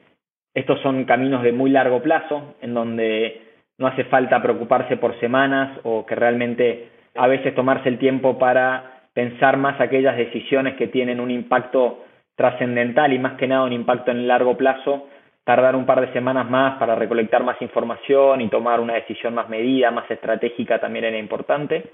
estos 0.53 0.79
son 0.81 1.05
caminos 1.05 1.43
de 1.43 1.51
muy 1.51 1.69
largo 1.69 2.01
plazo, 2.01 2.55
en 2.61 2.73
donde 2.73 3.41
no 3.77 3.87
hace 3.87 4.03
falta 4.05 4.41
preocuparse 4.41 4.97
por 4.97 5.19
semanas 5.19 5.79
o 5.83 6.05
que 6.05 6.15
realmente 6.15 6.89
a 7.15 7.27
veces 7.27 7.55
tomarse 7.55 7.89
el 7.89 7.97
tiempo 7.97 8.37
para 8.37 9.01
pensar 9.13 9.57
más 9.57 9.79
aquellas 9.81 10.15
decisiones 10.15 10.75
que 10.75 10.87
tienen 10.87 11.19
un 11.19 11.31
impacto 11.31 12.05
trascendental 12.35 13.11
y 13.13 13.19
más 13.19 13.33
que 13.33 13.47
nada 13.47 13.63
un 13.63 13.73
impacto 13.73 14.11
en 14.11 14.27
largo 14.27 14.55
plazo, 14.55 15.07
tardar 15.43 15.75
un 15.75 15.85
par 15.85 16.01
de 16.01 16.13
semanas 16.13 16.49
más 16.49 16.77
para 16.77 16.95
recolectar 16.95 17.43
más 17.43 17.61
información 17.61 18.41
y 18.41 18.49
tomar 18.49 18.79
una 18.79 18.93
decisión 18.93 19.33
más 19.33 19.49
medida, 19.49 19.91
más 19.91 20.09
estratégica 20.09 20.79
también 20.79 21.05
era 21.05 21.17
importante. 21.17 21.91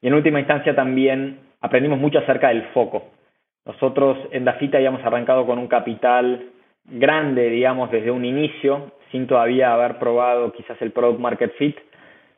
Y 0.00 0.08
en 0.08 0.14
última 0.14 0.38
instancia 0.38 0.74
también 0.74 1.40
aprendimos 1.60 1.98
mucho 1.98 2.18
acerca 2.18 2.48
del 2.48 2.62
foco. 2.68 3.13
Nosotros 3.64 4.18
en 4.30 4.44
Dafita 4.44 4.76
habíamos 4.76 5.04
arrancado 5.04 5.46
con 5.46 5.58
un 5.58 5.68
capital 5.68 6.50
grande, 6.84 7.48
digamos, 7.48 7.90
desde 7.90 8.10
un 8.10 8.24
inicio, 8.24 8.92
sin 9.10 9.26
todavía 9.26 9.72
haber 9.72 9.98
probado 9.98 10.52
quizás 10.52 10.80
el 10.82 10.90
product 10.90 11.20
market 11.20 11.54
fit. 11.56 11.76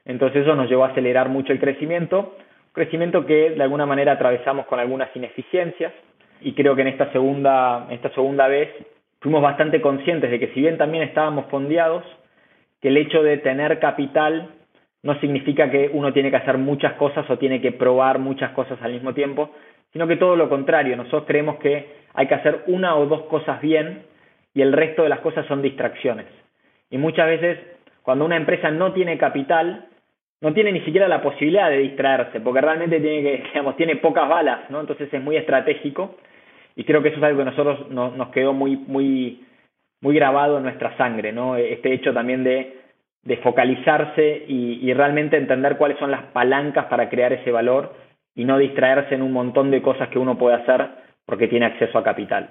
Entonces 0.04 0.42
eso 0.42 0.54
nos 0.54 0.68
llevó 0.68 0.84
a 0.84 0.88
acelerar 0.88 1.28
mucho 1.28 1.52
el 1.52 1.58
crecimiento, 1.58 2.36
crecimiento 2.72 3.26
que 3.26 3.50
de 3.50 3.62
alguna 3.62 3.86
manera 3.86 4.12
atravesamos 4.12 4.66
con 4.66 4.78
algunas 4.78 5.14
ineficiencias 5.16 5.92
y 6.40 6.52
creo 6.52 6.76
que 6.76 6.82
en 6.82 6.88
esta 6.88 7.10
segunda, 7.10 7.88
esta 7.90 8.10
segunda 8.10 8.46
vez 8.46 8.68
fuimos 9.20 9.42
bastante 9.42 9.80
conscientes 9.80 10.30
de 10.30 10.38
que 10.38 10.48
si 10.48 10.60
bien 10.60 10.78
también 10.78 11.02
estábamos 11.02 11.46
fondeados, 11.46 12.04
que 12.80 12.88
el 12.88 12.98
hecho 12.98 13.22
de 13.22 13.38
tener 13.38 13.80
capital 13.80 14.50
no 15.02 15.18
significa 15.20 15.70
que 15.70 15.90
uno 15.92 16.12
tiene 16.12 16.30
que 16.30 16.36
hacer 16.36 16.58
muchas 16.58 16.92
cosas 16.94 17.28
o 17.30 17.38
tiene 17.38 17.60
que 17.60 17.72
probar 17.72 18.18
muchas 18.18 18.52
cosas 18.52 18.78
al 18.82 18.92
mismo 18.92 19.14
tiempo, 19.14 19.50
sino 19.96 20.06
que 20.06 20.16
todo 20.16 20.36
lo 20.36 20.50
contrario, 20.50 20.94
nosotros 20.94 21.24
creemos 21.26 21.56
que 21.56 21.86
hay 22.12 22.26
que 22.26 22.34
hacer 22.34 22.64
una 22.66 22.96
o 22.96 23.06
dos 23.06 23.22
cosas 23.30 23.62
bien 23.62 24.02
y 24.52 24.60
el 24.60 24.74
resto 24.74 25.04
de 25.04 25.08
las 25.08 25.20
cosas 25.20 25.46
son 25.46 25.62
distracciones. 25.62 26.26
Y 26.90 26.98
muchas 26.98 27.26
veces, 27.26 27.58
cuando 28.02 28.26
una 28.26 28.36
empresa 28.36 28.70
no 28.70 28.92
tiene 28.92 29.16
capital, 29.16 29.86
no 30.42 30.52
tiene 30.52 30.72
ni 30.72 30.80
siquiera 30.82 31.08
la 31.08 31.22
posibilidad 31.22 31.70
de 31.70 31.78
distraerse, 31.78 32.40
porque 32.40 32.60
realmente 32.60 33.00
tiene 33.00 33.22
que, 33.22 33.42
digamos, 33.48 33.74
tiene 33.78 33.96
pocas 33.96 34.28
balas, 34.28 34.68
¿no? 34.68 34.80
Entonces 34.80 35.08
es 35.10 35.22
muy 35.22 35.38
estratégico 35.38 36.16
y 36.74 36.84
creo 36.84 37.02
que 37.02 37.08
eso 37.08 37.16
es 37.16 37.24
algo 37.24 37.38
que 37.38 37.50
nosotros 37.50 37.88
nos, 37.88 38.28
quedó 38.32 38.52
muy, 38.52 38.76
muy, 38.76 39.46
muy 40.02 40.14
grabado 40.14 40.58
en 40.58 40.64
nuestra 40.64 40.94
sangre, 40.98 41.32
¿no? 41.32 41.56
Este 41.56 41.94
hecho 41.94 42.12
también 42.12 42.44
de, 42.44 42.80
de 43.22 43.38
focalizarse 43.38 44.44
y 44.46 44.92
realmente 44.92 45.38
entender 45.38 45.78
cuáles 45.78 45.98
son 45.98 46.10
las 46.10 46.24
palancas 46.34 46.84
para 46.84 47.08
crear 47.08 47.32
ese 47.32 47.50
valor 47.50 48.04
y 48.36 48.44
no 48.44 48.58
distraerse 48.58 49.16
en 49.16 49.22
un 49.22 49.32
montón 49.32 49.72
de 49.72 49.82
cosas 49.82 50.08
que 50.10 50.18
uno 50.20 50.38
puede 50.38 50.56
hacer 50.56 50.88
porque 51.24 51.48
tiene 51.48 51.66
acceso 51.66 51.98
a 51.98 52.04
capital. 52.04 52.50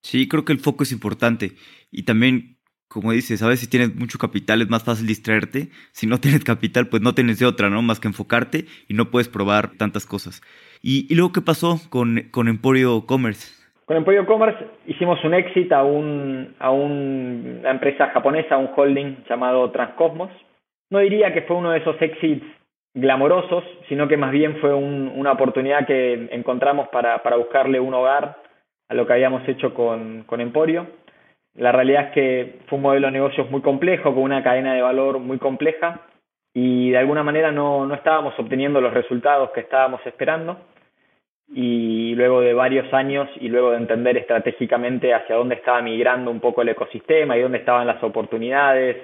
Sí, 0.00 0.28
creo 0.28 0.44
que 0.44 0.52
el 0.52 0.60
foco 0.60 0.84
es 0.84 0.92
importante 0.92 1.52
y 1.90 2.04
también 2.04 2.54
como 2.94 3.10
dices, 3.10 3.42
a 3.42 3.48
veces 3.48 3.62
si 3.64 3.70
tienes 3.70 3.96
mucho 3.96 4.18
capital 4.18 4.62
es 4.62 4.70
más 4.70 4.84
fácil 4.84 5.08
distraerte. 5.08 5.68
Si 5.90 6.06
no 6.06 6.18
tienes 6.20 6.44
capital, 6.44 6.86
pues 6.88 7.02
no 7.02 7.12
tienes 7.12 7.40
de 7.40 7.46
otra, 7.46 7.68
¿no? 7.68 7.82
Más 7.82 7.98
que 7.98 8.06
enfocarte 8.06 8.66
y 8.88 8.94
no 8.94 9.10
puedes 9.10 9.28
probar 9.28 9.72
tantas 9.76 10.06
cosas. 10.06 10.40
¿Y, 10.80 11.12
luego 11.14 11.32
qué 11.32 11.40
pasó 11.40 11.78
con, 11.90 12.28
con 12.30 12.46
Emporio 12.46 13.04
Commerce? 13.06 13.52
Con 13.86 13.96
Emporio 13.96 14.26
Commerce 14.26 14.64
hicimos 14.86 15.22
un 15.24 15.34
exit 15.34 15.72
a, 15.72 15.82
un, 15.82 16.54
a 16.58 16.70
una 16.70 17.70
empresa 17.70 18.10
japonesa, 18.10 18.56
un 18.56 18.70
holding 18.74 19.24
llamado 19.28 19.70
Transcosmos. 19.72 20.30
No 20.90 21.00
diría 21.00 21.34
que 21.34 21.42
fue 21.42 21.56
uno 21.56 21.72
de 21.72 21.78
esos 21.78 22.00
exits 22.00 22.44
glamorosos, 22.94 23.64
sino 23.88 24.06
que 24.06 24.16
más 24.16 24.30
bien 24.30 24.56
fue 24.60 24.72
una 24.72 25.32
oportunidad 25.32 25.86
que 25.86 26.28
encontramos 26.30 26.88
para, 26.88 27.22
para 27.22 27.36
buscarle 27.36 27.80
un 27.80 27.92
hogar 27.92 28.36
a 28.88 28.94
lo 28.94 29.06
que 29.06 29.12
habíamos 29.12 29.46
hecho 29.48 29.74
con, 29.74 30.22
con 30.24 30.40
Emporio. 30.40 30.86
La 31.56 31.72
realidad 31.72 32.06
es 32.06 32.12
que 32.12 32.58
fue 32.66 32.76
un 32.76 32.82
modelo 32.82 33.08
de 33.08 33.12
negocios 33.12 33.50
muy 33.50 33.62
complejo, 33.62 34.14
con 34.14 34.22
una 34.22 34.42
cadena 34.42 34.74
de 34.74 34.82
valor 34.82 35.18
muy 35.18 35.38
compleja 35.38 36.00
y 36.52 36.90
de 36.90 36.98
alguna 36.98 37.24
manera 37.24 37.50
no, 37.50 37.84
no 37.84 37.94
estábamos 37.94 38.38
obteniendo 38.38 38.80
los 38.80 38.94
resultados 38.94 39.50
que 39.50 39.60
estábamos 39.60 40.00
esperando. 40.06 40.56
Y 41.52 42.14
luego 42.14 42.40
de 42.40 42.54
varios 42.54 42.92
años 42.94 43.28
y 43.38 43.48
luego 43.48 43.72
de 43.72 43.76
entender 43.76 44.16
estratégicamente 44.16 45.12
hacia 45.12 45.36
dónde 45.36 45.56
estaba 45.56 45.82
migrando 45.82 46.30
un 46.30 46.40
poco 46.40 46.62
el 46.62 46.70
ecosistema 46.70 47.36
y 47.36 47.42
dónde 47.42 47.58
estaban 47.58 47.86
las 47.86 48.02
oportunidades, 48.02 48.96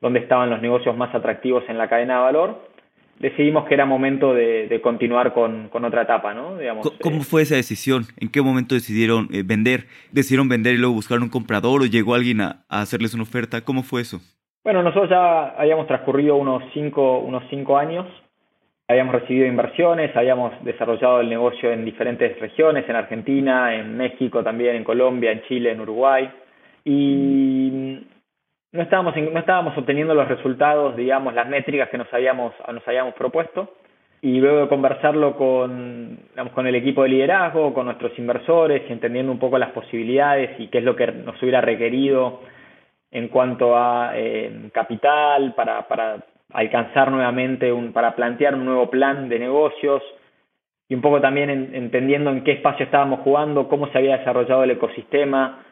dónde 0.00 0.20
estaban 0.20 0.50
los 0.50 0.60
negocios 0.60 0.96
más 0.96 1.14
atractivos 1.14 1.62
en 1.68 1.78
la 1.78 1.88
cadena 1.88 2.16
de 2.16 2.22
valor, 2.22 2.67
decidimos 3.20 3.66
que 3.66 3.74
era 3.74 3.84
momento 3.84 4.34
de, 4.34 4.80
continuar 4.82 5.32
con, 5.32 5.68
otra 5.72 6.02
etapa, 6.02 6.34
¿no? 6.34 6.56
¿Cómo, 7.00 7.18
eh, 7.18 7.24
fue 7.24 7.42
esa 7.42 7.56
decisión? 7.56 8.04
¿En 8.18 8.30
qué 8.30 8.42
momento 8.42 8.74
decidieron 8.74 9.28
eh, 9.32 9.42
vender? 9.44 9.84
¿Decidieron 10.12 10.48
vender 10.48 10.74
y 10.74 10.78
luego 10.78 10.94
buscar 10.94 11.18
un 11.20 11.28
comprador 11.28 11.82
o 11.82 11.86
llegó 11.86 12.14
alguien 12.14 12.40
a, 12.40 12.64
hacerles 12.68 13.14
una 13.14 13.24
oferta? 13.24 13.62
¿Cómo 13.62 13.82
fue 13.82 14.02
eso? 14.02 14.20
Bueno, 14.64 14.82
nosotros 14.82 15.10
ya 15.10 15.48
habíamos 15.58 15.86
transcurrido 15.86 16.36
unos 16.36 16.62
cinco, 16.74 17.18
unos 17.20 17.42
cinco 17.48 17.78
años, 17.78 18.06
habíamos 18.86 19.14
recibido 19.14 19.46
inversiones, 19.46 20.14
habíamos 20.16 20.52
desarrollado 20.64 21.20
el 21.20 21.28
negocio 21.28 21.72
en 21.72 21.84
diferentes 21.84 22.38
regiones, 22.38 22.88
en 22.88 22.96
Argentina, 22.96 23.74
en 23.74 23.96
México 23.96 24.42
también, 24.42 24.76
en 24.76 24.84
Colombia, 24.84 25.32
en 25.32 25.42
Chile, 25.42 25.72
en 25.72 25.80
Uruguay, 25.80 26.30
y 26.84 27.98
no 28.72 28.82
estábamos, 28.82 29.16
no 29.16 29.38
estábamos 29.38 29.76
obteniendo 29.76 30.14
los 30.14 30.28
resultados, 30.28 30.96
digamos, 30.96 31.34
las 31.34 31.48
métricas 31.48 31.88
que 31.88 31.98
nos 31.98 32.12
habíamos, 32.12 32.52
nos 32.72 32.86
habíamos 32.86 33.14
propuesto. 33.14 33.74
Y 34.20 34.40
luego 34.40 34.62
de 34.62 34.68
conversarlo 34.68 35.36
con, 35.36 36.18
con 36.52 36.66
el 36.66 36.74
equipo 36.74 37.04
de 37.04 37.10
liderazgo, 37.10 37.72
con 37.72 37.86
nuestros 37.86 38.18
inversores, 38.18 38.82
y 38.88 38.92
entendiendo 38.92 39.30
un 39.30 39.38
poco 39.38 39.58
las 39.58 39.70
posibilidades 39.70 40.58
y 40.58 40.66
qué 40.68 40.78
es 40.78 40.84
lo 40.84 40.96
que 40.96 41.06
nos 41.06 41.40
hubiera 41.40 41.60
requerido 41.60 42.40
en 43.12 43.28
cuanto 43.28 43.76
a 43.76 44.12
eh, 44.14 44.70
capital 44.72 45.54
para, 45.54 45.86
para 45.86 46.24
alcanzar 46.52 47.12
nuevamente, 47.12 47.72
un, 47.72 47.92
para 47.92 48.16
plantear 48.16 48.54
un 48.54 48.64
nuevo 48.64 48.90
plan 48.90 49.28
de 49.28 49.38
negocios 49.38 50.02
y 50.88 50.94
un 50.94 51.00
poco 51.00 51.20
también 51.20 51.50
entendiendo 51.50 52.30
en 52.30 52.42
qué 52.42 52.52
espacio 52.52 52.86
estábamos 52.86 53.20
jugando, 53.20 53.68
cómo 53.68 53.88
se 53.88 53.98
había 53.98 54.18
desarrollado 54.18 54.64
el 54.64 54.70
ecosistema, 54.72 55.62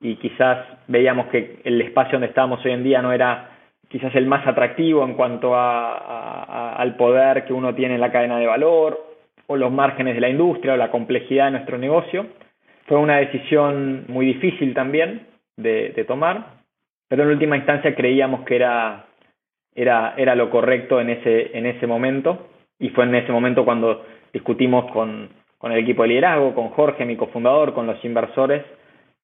y 0.00 0.16
quizás 0.16 0.58
veíamos 0.86 1.26
que 1.26 1.60
el 1.64 1.80
espacio 1.80 2.12
donde 2.12 2.28
estábamos 2.28 2.64
hoy 2.64 2.72
en 2.72 2.84
día 2.84 3.02
no 3.02 3.12
era 3.12 3.50
quizás 3.88 4.14
el 4.14 4.26
más 4.26 4.46
atractivo 4.46 5.04
en 5.04 5.14
cuanto 5.14 5.54
a, 5.54 6.74
al 6.74 6.96
poder 6.96 7.44
que 7.44 7.52
uno 7.52 7.74
tiene 7.74 7.94
en 7.94 8.00
la 8.00 8.12
cadena 8.12 8.38
de 8.38 8.46
valor 8.46 9.00
o 9.46 9.56
los 9.56 9.72
márgenes 9.72 10.14
de 10.14 10.20
la 10.20 10.28
industria 10.28 10.74
o 10.74 10.76
la 10.76 10.90
complejidad 10.90 11.46
de 11.46 11.52
nuestro 11.52 11.78
negocio. 11.78 12.26
Fue 12.86 12.98
una 12.98 13.16
decisión 13.16 14.04
muy 14.08 14.26
difícil 14.26 14.74
también 14.74 15.26
de, 15.56 15.90
de 15.90 16.04
tomar, 16.04 16.58
pero 17.08 17.22
en 17.22 17.30
última 17.30 17.56
instancia 17.56 17.94
creíamos 17.94 18.44
que 18.44 18.56
era, 18.56 19.06
era, 19.74 20.14
era 20.16 20.34
lo 20.34 20.50
correcto 20.50 21.00
en 21.00 21.10
ese, 21.10 21.56
en 21.56 21.66
ese 21.66 21.86
momento 21.86 22.48
y 22.78 22.90
fue 22.90 23.04
en 23.04 23.14
ese 23.14 23.32
momento 23.32 23.64
cuando 23.64 24.04
discutimos 24.32 24.90
con, 24.92 25.30
con 25.56 25.72
el 25.72 25.78
equipo 25.78 26.02
de 26.02 26.08
liderazgo, 26.08 26.54
con 26.54 26.68
Jorge, 26.68 27.04
mi 27.04 27.16
cofundador, 27.16 27.74
con 27.74 27.86
los 27.86 28.02
inversores, 28.04 28.62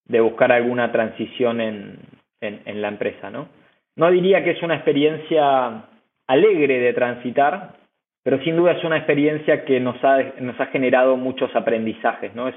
de 0.07 0.21
buscar 0.21 0.53
alguna 0.53 0.93
transición 0.93 1.61
en, 1.61 1.99
en, 2.41 2.83
la 2.83 2.89
empresa, 2.89 3.31
¿no? 3.31 3.49
No 3.97 4.11
diría 4.11 4.45
que 4.45 4.51
es 4.51 4.63
una 4.63 4.75
experiencia 4.75 5.87
alegre 6.27 6.79
de 6.81 6.93
transitar, 6.93 7.75
pero 8.23 8.43
sin 8.43 8.57
duda 8.57 8.73
es 8.73 8.85
una 8.85 8.97
experiencia 8.97 9.65
que 9.65 9.81
nos 9.81 10.03
ha, 10.05 10.19
nos 10.41 10.61
ha 10.61 10.67
generado 10.67 11.17
muchos 11.17 11.55
aprendizajes, 11.55 12.35
¿no? 12.35 12.49
Es, 12.49 12.55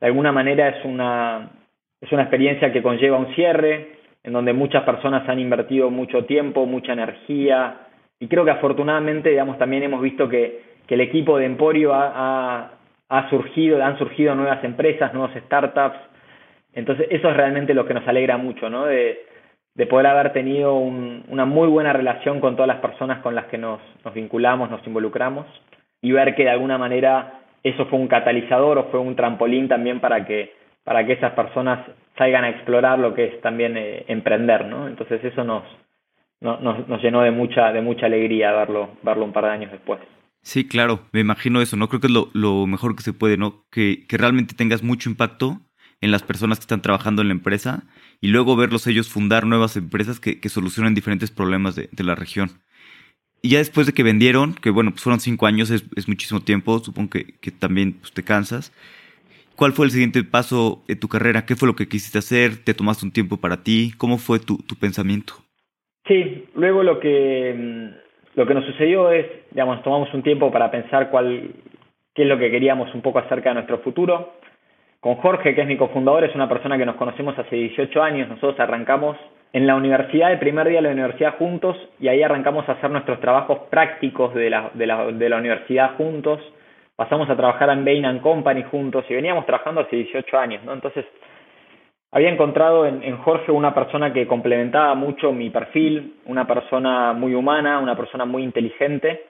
de 0.00 0.06
alguna 0.06 0.32
manera 0.32 0.68
es 0.68 0.84
una, 0.84 1.50
es 2.00 2.12
una 2.12 2.22
experiencia 2.22 2.72
que 2.72 2.82
conlleva 2.82 3.16
un 3.16 3.34
cierre, 3.34 3.96
en 4.22 4.32
donde 4.32 4.52
muchas 4.52 4.82
personas 4.82 5.26
han 5.28 5.38
invertido 5.38 5.88
mucho 5.90 6.24
tiempo, 6.24 6.66
mucha 6.66 6.92
energía, 6.92 7.86
y 8.18 8.28
creo 8.28 8.44
que 8.44 8.50
afortunadamente, 8.50 9.30
digamos, 9.30 9.58
también 9.58 9.82
hemos 9.82 10.02
visto 10.02 10.28
que, 10.28 10.62
que 10.86 10.94
el 10.94 11.00
equipo 11.00 11.38
de 11.38 11.46
Emporio 11.46 11.94
ha, 11.94 12.70
ha 13.08 13.30
surgido, 13.30 13.82
han 13.84 13.98
surgido 13.98 14.34
nuevas 14.34 14.62
empresas, 14.64 15.12
nuevos 15.12 15.32
startups. 15.46 15.98
Entonces, 16.76 17.08
eso 17.10 17.30
es 17.30 17.36
realmente 17.36 17.74
lo 17.74 17.86
que 17.86 17.94
nos 17.94 18.06
alegra 18.06 18.36
mucho, 18.36 18.70
¿no? 18.70 18.84
De, 18.84 19.24
de 19.74 19.86
poder 19.86 20.06
haber 20.06 20.32
tenido 20.32 20.74
una 20.74 21.44
muy 21.44 21.68
buena 21.68 21.92
relación 21.92 22.38
con 22.38 22.54
todas 22.54 22.68
las 22.68 22.80
personas 22.80 23.22
con 23.22 23.34
las 23.34 23.46
que 23.46 23.58
nos, 23.58 23.80
nos 24.04 24.14
vinculamos, 24.14 24.70
nos 24.70 24.86
involucramos 24.86 25.46
y 26.00 26.12
ver 26.12 26.34
que 26.34 26.44
de 26.44 26.50
alguna 26.50 26.78
manera 26.78 27.40
eso 27.62 27.86
fue 27.86 27.98
un 27.98 28.08
catalizador 28.08 28.78
o 28.78 28.84
fue 28.90 29.00
un 29.00 29.16
trampolín 29.16 29.68
también 29.68 30.00
para 30.00 30.24
que, 30.24 30.54
para 30.84 31.04
que 31.04 31.14
esas 31.14 31.32
personas 31.32 31.80
salgan 32.16 32.44
a 32.44 32.50
explorar 32.50 32.98
lo 32.98 33.12
que 33.12 33.24
es 33.24 33.40
también 33.40 33.76
eh, 33.76 34.04
emprender, 34.08 34.66
¿no? 34.66 34.86
Entonces 34.86 35.22
eso 35.24 35.44
nos, 35.44 35.64
nos, 36.40 36.88
nos, 36.88 37.02
llenó 37.02 37.22
de 37.22 37.30
mucha, 37.30 37.72
de 37.72 37.82
mucha 37.82 38.06
alegría 38.06 38.52
verlo, 38.52 38.90
verlo 39.02 39.24
un 39.24 39.32
par 39.32 39.44
de 39.44 39.50
años 39.50 39.72
después. 39.72 40.00
Sí, 40.42 40.68
claro, 40.68 41.00
me 41.12 41.20
imagino 41.20 41.60
eso, 41.60 41.76
¿no? 41.76 41.88
Creo 41.88 42.00
que 42.00 42.06
es 42.06 42.12
lo, 42.12 42.28
lo 42.32 42.66
mejor 42.66 42.96
que 42.96 43.02
se 43.02 43.12
puede, 43.12 43.36
¿no? 43.36 43.64
Que, 43.70 44.06
que 44.06 44.16
realmente 44.16 44.54
tengas 44.54 44.82
mucho 44.82 45.10
impacto 45.10 45.58
en 46.00 46.10
las 46.10 46.22
personas 46.22 46.58
que 46.58 46.64
están 46.64 46.82
trabajando 46.82 47.22
en 47.22 47.28
la 47.28 47.34
empresa 47.34 47.84
y 48.20 48.28
luego 48.28 48.56
verlos 48.56 48.86
ellos 48.86 49.08
fundar 49.08 49.46
nuevas 49.46 49.76
empresas 49.76 50.20
que, 50.20 50.40
que 50.40 50.48
solucionen 50.48 50.94
diferentes 50.94 51.30
problemas 51.30 51.74
de, 51.74 51.88
de, 51.92 52.04
la 52.04 52.14
región. 52.14 52.50
Y 53.42 53.50
ya 53.50 53.58
después 53.58 53.86
de 53.86 53.92
que 53.92 54.02
vendieron, 54.02 54.54
que 54.54 54.70
bueno, 54.70 54.90
pues 54.90 55.02
fueron 55.02 55.20
cinco 55.20 55.46
años, 55.46 55.70
es, 55.70 55.84
es 55.96 56.08
muchísimo 56.08 56.40
tiempo, 56.40 56.78
supongo 56.80 57.10
que, 57.10 57.38
que 57.40 57.50
también 57.50 57.94
pues, 57.94 58.12
te 58.12 58.22
cansas. 58.22 58.72
¿Cuál 59.56 59.72
fue 59.72 59.86
el 59.86 59.92
siguiente 59.92 60.22
paso 60.22 60.84
de 60.86 60.96
tu 60.96 61.08
carrera? 61.08 61.46
¿Qué 61.46 61.56
fue 61.56 61.68
lo 61.68 61.76
que 61.76 61.88
quisiste 61.88 62.18
hacer? 62.18 62.62
¿Te 62.62 62.74
tomaste 62.74 63.06
un 63.06 63.12
tiempo 63.12 63.38
para 63.38 63.62
ti? 63.62 63.92
¿Cómo 63.96 64.18
fue 64.18 64.38
tu, 64.38 64.58
tu 64.58 64.74
pensamiento? 64.74 65.34
Sí, 66.06 66.44
luego 66.54 66.82
lo 66.82 67.00
que, 67.00 67.90
lo 68.34 68.46
que 68.46 68.54
nos 68.54 68.66
sucedió 68.66 69.10
es, 69.10 69.26
digamos, 69.50 69.82
tomamos 69.82 70.12
un 70.12 70.22
tiempo 70.22 70.52
para 70.52 70.70
pensar 70.70 71.10
cuál, 71.10 71.54
qué 72.14 72.22
es 72.22 72.28
lo 72.28 72.38
que 72.38 72.50
queríamos 72.50 72.94
un 72.94 73.00
poco 73.00 73.18
acerca 73.18 73.48
de 73.48 73.54
nuestro 73.54 73.78
futuro 73.78 74.34
con 75.06 75.14
Jorge, 75.18 75.54
que 75.54 75.60
es 75.60 75.68
mi 75.68 75.76
cofundador, 75.76 76.24
es 76.24 76.34
una 76.34 76.48
persona 76.48 76.76
que 76.76 76.84
nos 76.84 76.96
conocemos 76.96 77.38
hace 77.38 77.54
18 77.54 78.02
años. 78.02 78.28
Nosotros 78.28 78.58
arrancamos 78.58 79.16
en 79.52 79.64
la 79.64 79.76
universidad, 79.76 80.32
el 80.32 80.40
primer 80.40 80.66
día 80.66 80.78
de 80.78 80.82
la 80.82 80.90
universidad 80.90 81.36
juntos, 81.36 81.76
y 82.00 82.08
ahí 82.08 82.24
arrancamos 82.24 82.68
a 82.68 82.72
hacer 82.72 82.90
nuestros 82.90 83.20
trabajos 83.20 83.56
prácticos 83.70 84.34
de 84.34 84.50
la, 84.50 84.72
de 84.74 84.84
la, 84.84 85.06
de 85.12 85.28
la 85.28 85.36
universidad 85.36 85.94
juntos. 85.96 86.40
Pasamos 86.96 87.30
a 87.30 87.36
trabajar 87.36 87.70
en 87.70 87.84
Bain 87.84 88.18
Company 88.18 88.64
juntos 88.64 89.04
y 89.08 89.14
veníamos 89.14 89.46
trabajando 89.46 89.82
hace 89.82 89.94
18 89.94 90.38
años, 90.38 90.64
¿no? 90.64 90.72
Entonces, 90.72 91.04
había 92.10 92.30
encontrado 92.30 92.84
en, 92.84 93.16
Jorge 93.18 93.52
una 93.52 93.72
persona 93.72 94.12
que 94.12 94.26
complementaba 94.26 94.96
mucho 94.96 95.32
mi 95.32 95.50
perfil, 95.50 96.14
una 96.24 96.48
persona 96.48 97.12
muy 97.12 97.32
humana, 97.32 97.78
una 97.78 97.96
persona 97.96 98.24
muy 98.24 98.42
inteligente. 98.42 99.26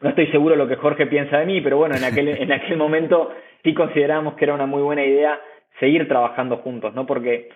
No 0.00 0.08
estoy 0.08 0.26
seguro 0.32 0.56
lo 0.56 0.66
que 0.66 0.74
Jorge 0.74 1.06
piensa 1.06 1.38
de 1.38 1.46
mí, 1.46 1.60
pero 1.60 1.76
bueno, 1.76 1.94
en 1.94 2.02
aquel, 2.02 2.26
en 2.30 2.50
aquel 2.50 2.76
momento 2.76 3.30
sí 3.64 3.74
consideramos 3.74 4.34
que 4.34 4.44
era 4.44 4.54
una 4.54 4.66
muy 4.66 4.82
buena 4.82 5.04
idea 5.04 5.40
seguir 5.80 6.06
trabajando 6.06 6.58
juntos, 6.58 6.94
¿no? 6.94 7.06
Porque 7.06 7.48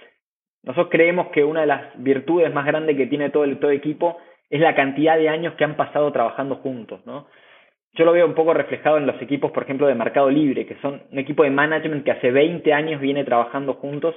nosotros 0.64 0.88
creemos 0.90 1.28
que 1.28 1.44
una 1.44 1.60
de 1.60 1.66
las 1.66 2.02
virtudes 2.02 2.52
más 2.52 2.66
grandes 2.66 2.96
que 2.96 3.06
tiene 3.06 3.30
todo 3.30 3.44
el 3.44 3.58
todo 3.58 3.70
equipo 3.70 4.18
es 4.50 4.60
la 4.60 4.74
cantidad 4.74 5.16
de 5.16 5.28
años 5.28 5.54
que 5.54 5.64
han 5.64 5.76
pasado 5.76 6.10
trabajando 6.10 6.56
juntos, 6.56 7.04
¿no? 7.06 7.28
Yo 7.94 8.04
lo 8.04 8.12
veo 8.12 8.26
un 8.26 8.34
poco 8.34 8.54
reflejado 8.54 8.96
en 8.96 9.06
los 9.06 9.20
equipos, 9.20 9.50
por 9.50 9.62
ejemplo, 9.62 9.86
de 9.86 9.94
Mercado 9.94 10.30
Libre, 10.30 10.66
que 10.66 10.76
son 10.76 11.02
un 11.10 11.18
equipo 11.18 11.42
de 11.42 11.50
management 11.50 12.04
que 12.04 12.12
hace 12.12 12.30
20 12.30 12.72
años 12.72 13.00
viene 13.00 13.24
trabajando 13.24 13.74
juntos 13.74 14.14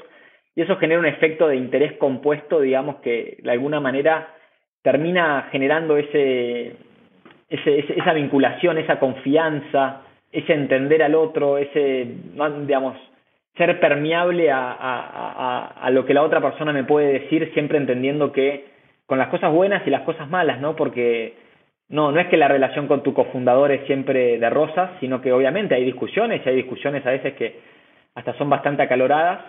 y 0.56 0.62
eso 0.62 0.78
genera 0.78 1.00
un 1.00 1.06
efecto 1.06 1.48
de 1.48 1.56
interés 1.56 1.94
compuesto, 1.94 2.60
digamos, 2.60 2.98
que 2.98 3.38
de 3.42 3.52
alguna 3.52 3.80
manera 3.80 4.36
termina 4.82 5.48
generando 5.52 5.98
ese, 5.98 6.76
ese 7.50 7.94
esa 7.94 8.14
vinculación, 8.14 8.78
esa 8.78 9.00
confianza, 9.00 10.02
ese 10.32 10.54
entender 10.54 11.04
al 11.04 11.16
otro, 11.16 11.58
ese, 11.58 12.08
digamos, 12.66 12.98
ser 13.58 13.80
permeable 13.80 14.50
a, 14.50 14.72
a, 14.72 15.68
a, 15.82 15.90
lo 15.90 16.06
que 16.06 16.14
la 16.14 16.24
otra 16.24 16.40
persona 16.40 16.72
me 16.72 16.86
puede 16.86 17.20
decir, 17.20 17.52
siempre 17.54 17.78
entendiendo 17.78 18.32
que 18.32 18.66
con 19.06 19.18
las 19.18 19.28
cosas 19.28 19.52
buenas 19.52 19.86
y 19.86 19.90
las 19.90 20.04
cosas 20.04 20.30
malas, 20.30 20.62
¿no? 20.62 20.76
Porque 20.76 21.34
no, 21.90 22.12
no 22.12 22.20
es 22.22 22.28
que 22.28 22.38
la 22.38 22.48
relación 22.48 22.88
con 22.88 23.04
tu 23.04 23.14
cofundador 23.14 23.72
es 23.72 23.86
siempre 23.86 24.40
de 24.40 24.50
rosas, 24.50 24.92
sino 25.02 25.22
que 25.22 25.34
obviamente 25.34 25.76
hay 25.76 25.84
discusiones 25.84 26.42
y 26.46 26.50
hay 26.50 26.56
discusiones 26.56 27.06
a 27.06 27.12
veces 27.12 27.34
que 27.34 27.60
hasta 28.16 28.34
son 28.38 28.50
bastante 28.50 28.84
acaloradas, 28.84 29.42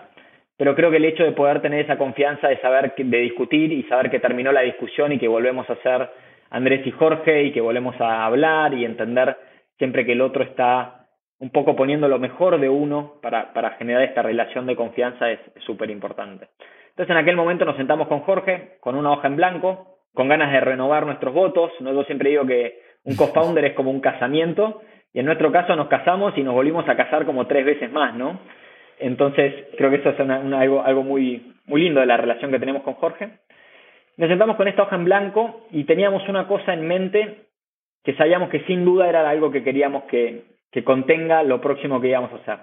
pero 0.57 0.75
creo 0.75 0.91
que 0.91 0.97
el 0.97 1.05
hecho 1.05 1.23
de 1.23 1.31
poder 1.31 1.61
tener 1.61 1.85
esa 1.85 1.97
confianza 1.97 2.49
de 2.49 2.57
saber, 2.57 2.93
de 2.95 3.17
discutir 3.19 3.71
y 3.71 3.83
saber 3.83 4.11
que 4.11 4.19
terminó 4.19 4.51
la 4.51 4.61
discusión 4.61 5.13
y 5.13 5.19
que 5.19 5.27
volvemos 5.29 5.69
a 5.69 5.75
ser 5.77 6.09
Andrés 6.49 6.85
y 6.85 6.91
Jorge 6.91 7.43
y 7.43 7.51
que 7.51 7.61
volvemos 7.61 7.99
a 7.99 8.25
hablar 8.25 8.73
y 8.73 8.85
entender 8.85 9.35
siempre 9.77 10.05
que 10.05 10.13
el 10.13 10.21
otro 10.21 10.43
está 10.43 11.07
un 11.39 11.49
poco 11.49 11.75
poniendo 11.75 12.07
lo 12.07 12.19
mejor 12.19 12.59
de 12.59 12.69
uno 12.69 13.15
para, 13.21 13.53
para 13.53 13.71
generar 13.71 14.03
esta 14.03 14.21
relación 14.21 14.65
de 14.65 14.75
confianza 14.75 15.29
es 15.29 15.39
súper 15.65 15.89
importante. 15.89 16.47
Entonces 16.89 17.09
en 17.09 17.17
aquel 17.17 17.35
momento 17.35 17.65
nos 17.65 17.75
sentamos 17.75 18.07
con 18.07 18.21
Jorge, 18.21 18.77
con 18.79 18.95
una 18.95 19.11
hoja 19.11 19.27
en 19.27 19.35
blanco, 19.35 19.97
con 20.13 20.27
ganas 20.27 20.51
de 20.51 20.59
renovar 20.59 21.05
nuestros 21.05 21.33
votos. 21.33 21.71
Yo 21.79 22.03
siempre 22.03 22.29
digo 22.29 22.45
que 22.45 22.79
un 23.03 23.15
co-founder 23.15 23.65
es 23.65 23.73
como 23.73 23.91
un 23.91 23.99
casamiento 23.99 24.81
y 25.13 25.19
en 25.19 25.25
nuestro 25.25 25.51
caso 25.51 25.75
nos 25.75 25.87
casamos 25.87 26.37
y 26.37 26.43
nos 26.43 26.53
volvimos 26.53 26.87
a 26.87 26.95
casar 26.95 27.25
como 27.25 27.47
tres 27.47 27.65
veces 27.65 27.91
más, 27.91 28.15
¿no? 28.15 28.39
Entonces 28.99 29.67
creo 29.77 29.89
que 29.89 29.97
eso 29.97 30.09
es 30.09 30.19
algo, 30.19 30.83
algo 30.83 31.03
muy, 31.03 31.53
muy 31.65 31.81
lindo 31.81 31.99
de 31.99 32.05
la 32.05 32.17
relación 32.17 32.51
que 32.51 32.59
tenemos 32.59 32.83
con 32.83 32.93
Jorge. 32.93 33.39
Nos 34.15 34.29
sentamos 34.29 34.55
con 34.55 34.67
esta 34.67 34.83
hoja 34.83 34.95
en 34.95 35.05
blanco 35.05 35.65
y 35.71 35.85
teníamos 35.85 36.27
una 36.29 36.47
cosa 36.47 36.73
en 36.73 36.87
mente 36.87 37.42
que 38.03 38.15
sabíamos 38.15 38.49
que 38.49 38.61
sin 38.61 38.85
duda 38.85 39.07
era 39.07 39.27
algo 39.29 39.51
que 39.51 39.63
queríamos 39.63 40.03
que, 40.03 40.43
que 40.71 40.83
contenga 40.83 41.43
lo 41.43 41.61
próximo 41.61 42.01
que 42.01 42.09
íbamos 42.09 42.31
a 42.33 42.35
hacer, 42.35 42.57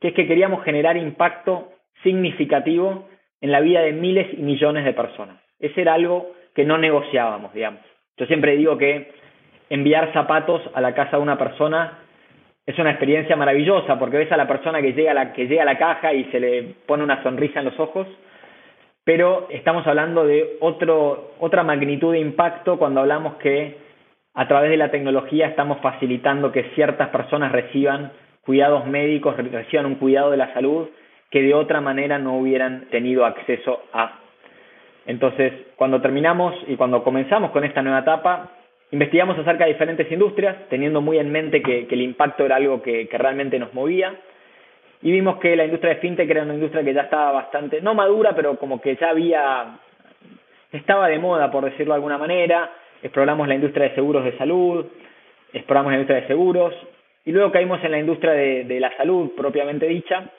que 0.00 0.08
es 0.08 0.14
que 0.14 0.26
queríamos 0.26 0.64
generar 0.64 0.96
impacto 0.96 1.72
significativo 2.02 3.08
en 3.40 3.52
la 3.52 3.60
vida 3.60 3.82
de 3.82 3.92
miles 3.92 4.26
y 4.32 4.42
millones 4.42 4.84
de 4.84 4.92
personas. 4.92 5.36
Ese 5.58 5.82
era 5.82 5.94
algo 5.94 6.32
que 6.54 6.64
no 6.64 6.78
negociábamos, 6.78 7.52
digamos. 7.52 7.80
Yo 8.16 8.26
siempre 8.26 8.56
digo 8.56 8.76
que 8.76 9.12
enviar 9.68 10.12
zapatos 10.12 10.62
a 10.74 10.80
la 10.80 10.94
casa 10.94 11.16
de 11.16 11.22
una 11.22 11.38
persona 11.38 11.98
es 12.66 12.78
una 12.78 12.90
experiencia 12.90 13.36
maravillosa 13.36 13.98
porque 13.98 14.18
ves 14.18 14.32
a 14.32 14.36
la 14.36 14.46
persona 14.46 14.82
que 14.82 14.92
llega 14.92 15.12
a 15.12 15.14
la, 15.14 15.32
que 15.32 15.46
llega 15.46 15.62
a 15.62 15.66
la 15.66 15.78
caja 15.78 16.12
y 16.12 16.24
se 16.24 16.40
le 16.40 16.74
pone 16.86 17.02
una 17.02 17.22
sonrisa 17.22 17.60
en 17.60 17.66
los 17.66 17.80
ojos, 17.80 18.06
pero 19.04 19.48
estamos 19.50 19.86
hablando 19.86 20.24
de 20.24 20.56
otro, 20.60 21.32
otra 21.40 21.62
magnitud 21.62 22.12
de 22.12 22.20
impacto 22.20 22.78
cuando 22.78 23.00
hablamos 23.00 23.34
que 23.36 23.89
a 24.34 24.46
través 24.46 24.70
de 24.70 24.76
la 24.76 24.90
tecnología 24.90 25.48
estamos 25.48 25.78
facilitando 25.80 26.52
que 26.52 26.70
ciertas 26.74 27.08
personas 27.08 27.52
reciban 27.52 28.12
cuidados 28.44 28.86
médicos, 28.86 29.36
reciban 29.36 29.86
un 29.86 29.96
cuidado 29.96 30.30
de 30.30 30.36
la 30.36 30.52
salud 30.54 30.88
que 31.30 31.42
de 31.42 31.54
otra 31.54 31.80
manera 31.80 32.18
no 32.18 32.38
hubieran 32.38 32.86
tenido 32.90 33.24
acceso 33.24 33.82
a. 33.92 34.18
Entonces, 35.06 35.52
cuando 35.76 36.00
terminamos 36.00 36.54
y 36.66 36.76
cuando 36.76 37.02
comenzamos 37.02 37.50
con 37.50 37.64
esta 37.64 37.82
nueva 37.82 38.00
etapa, 38.00 38.50
investigamos 38.90 39.38
acerca 39.38 39.64
de 39.64 39.72
diferentes 39.72 40.10
industrias, 40.10 40.56
teniendo 40.68 41.00
muy 41.00 41.18
en 41.18 41.30
mente 41.30 41.62
que, 41.62 41.86
el 41.88 42.00
impacto 42.02 42.44
era 42.44 42.56
algo 42.56 42.82
que, 42.82 43.08
que, 43.08 43.18
realmente 43.18 43.58
nos 43.58 43.72
movía. 43.74 44.14
Y 45.02 45.12
vimos 45.12 45.38
que 45.38 45.56
la 45.56 45.64
industria 45.64 45.94
de 45.94 46.00
fintech 46.00 46.28
era 46.28 46.42
una 46.42 46.54
industria 46.54 46.84
que 46.84 46.92
ya 46.92 47.02
estaba 47.02 47.32
bastante, 47.32 47.80
no 47.80 47.94
madura, 47.94 48.34
pero 48.34 48.56
como 48.56 48.80
que 48.80 48.96
ya 48.96 49.10
había, 49.10 49.78
estaba 50.72 51.08
de 51.08 51.18
moda, 51.18 51.50
por 51.50 51.64
decirlo 51.64 51.94
de 51.94 51.96
alguna 51.96 52.18
manera 52.18 52.70
exploramos 53.02 53.48
la 53.48 53.54
industria 53.54 53.88
de 53.88 53.94
seguros 53.94 54.24
de 54.24 54.36
salud, 54.36 54.86
exploramos 55.52 55.92
la 55.92 55.98
industria 55.98 56.20
de 56.20 56.26
seguros 56.26 56.74
y 57.24 57.32
luego 57.32 57.52
caímos 57.52 57.82
en 57.84 57.90
la 57.90 57.98
industria 57.98 58.32
de, 58.32 58.80
la 58.80 58.96
salud 58.96 59.32
propiamente 59.36 59.86
dicha 59.86 60.30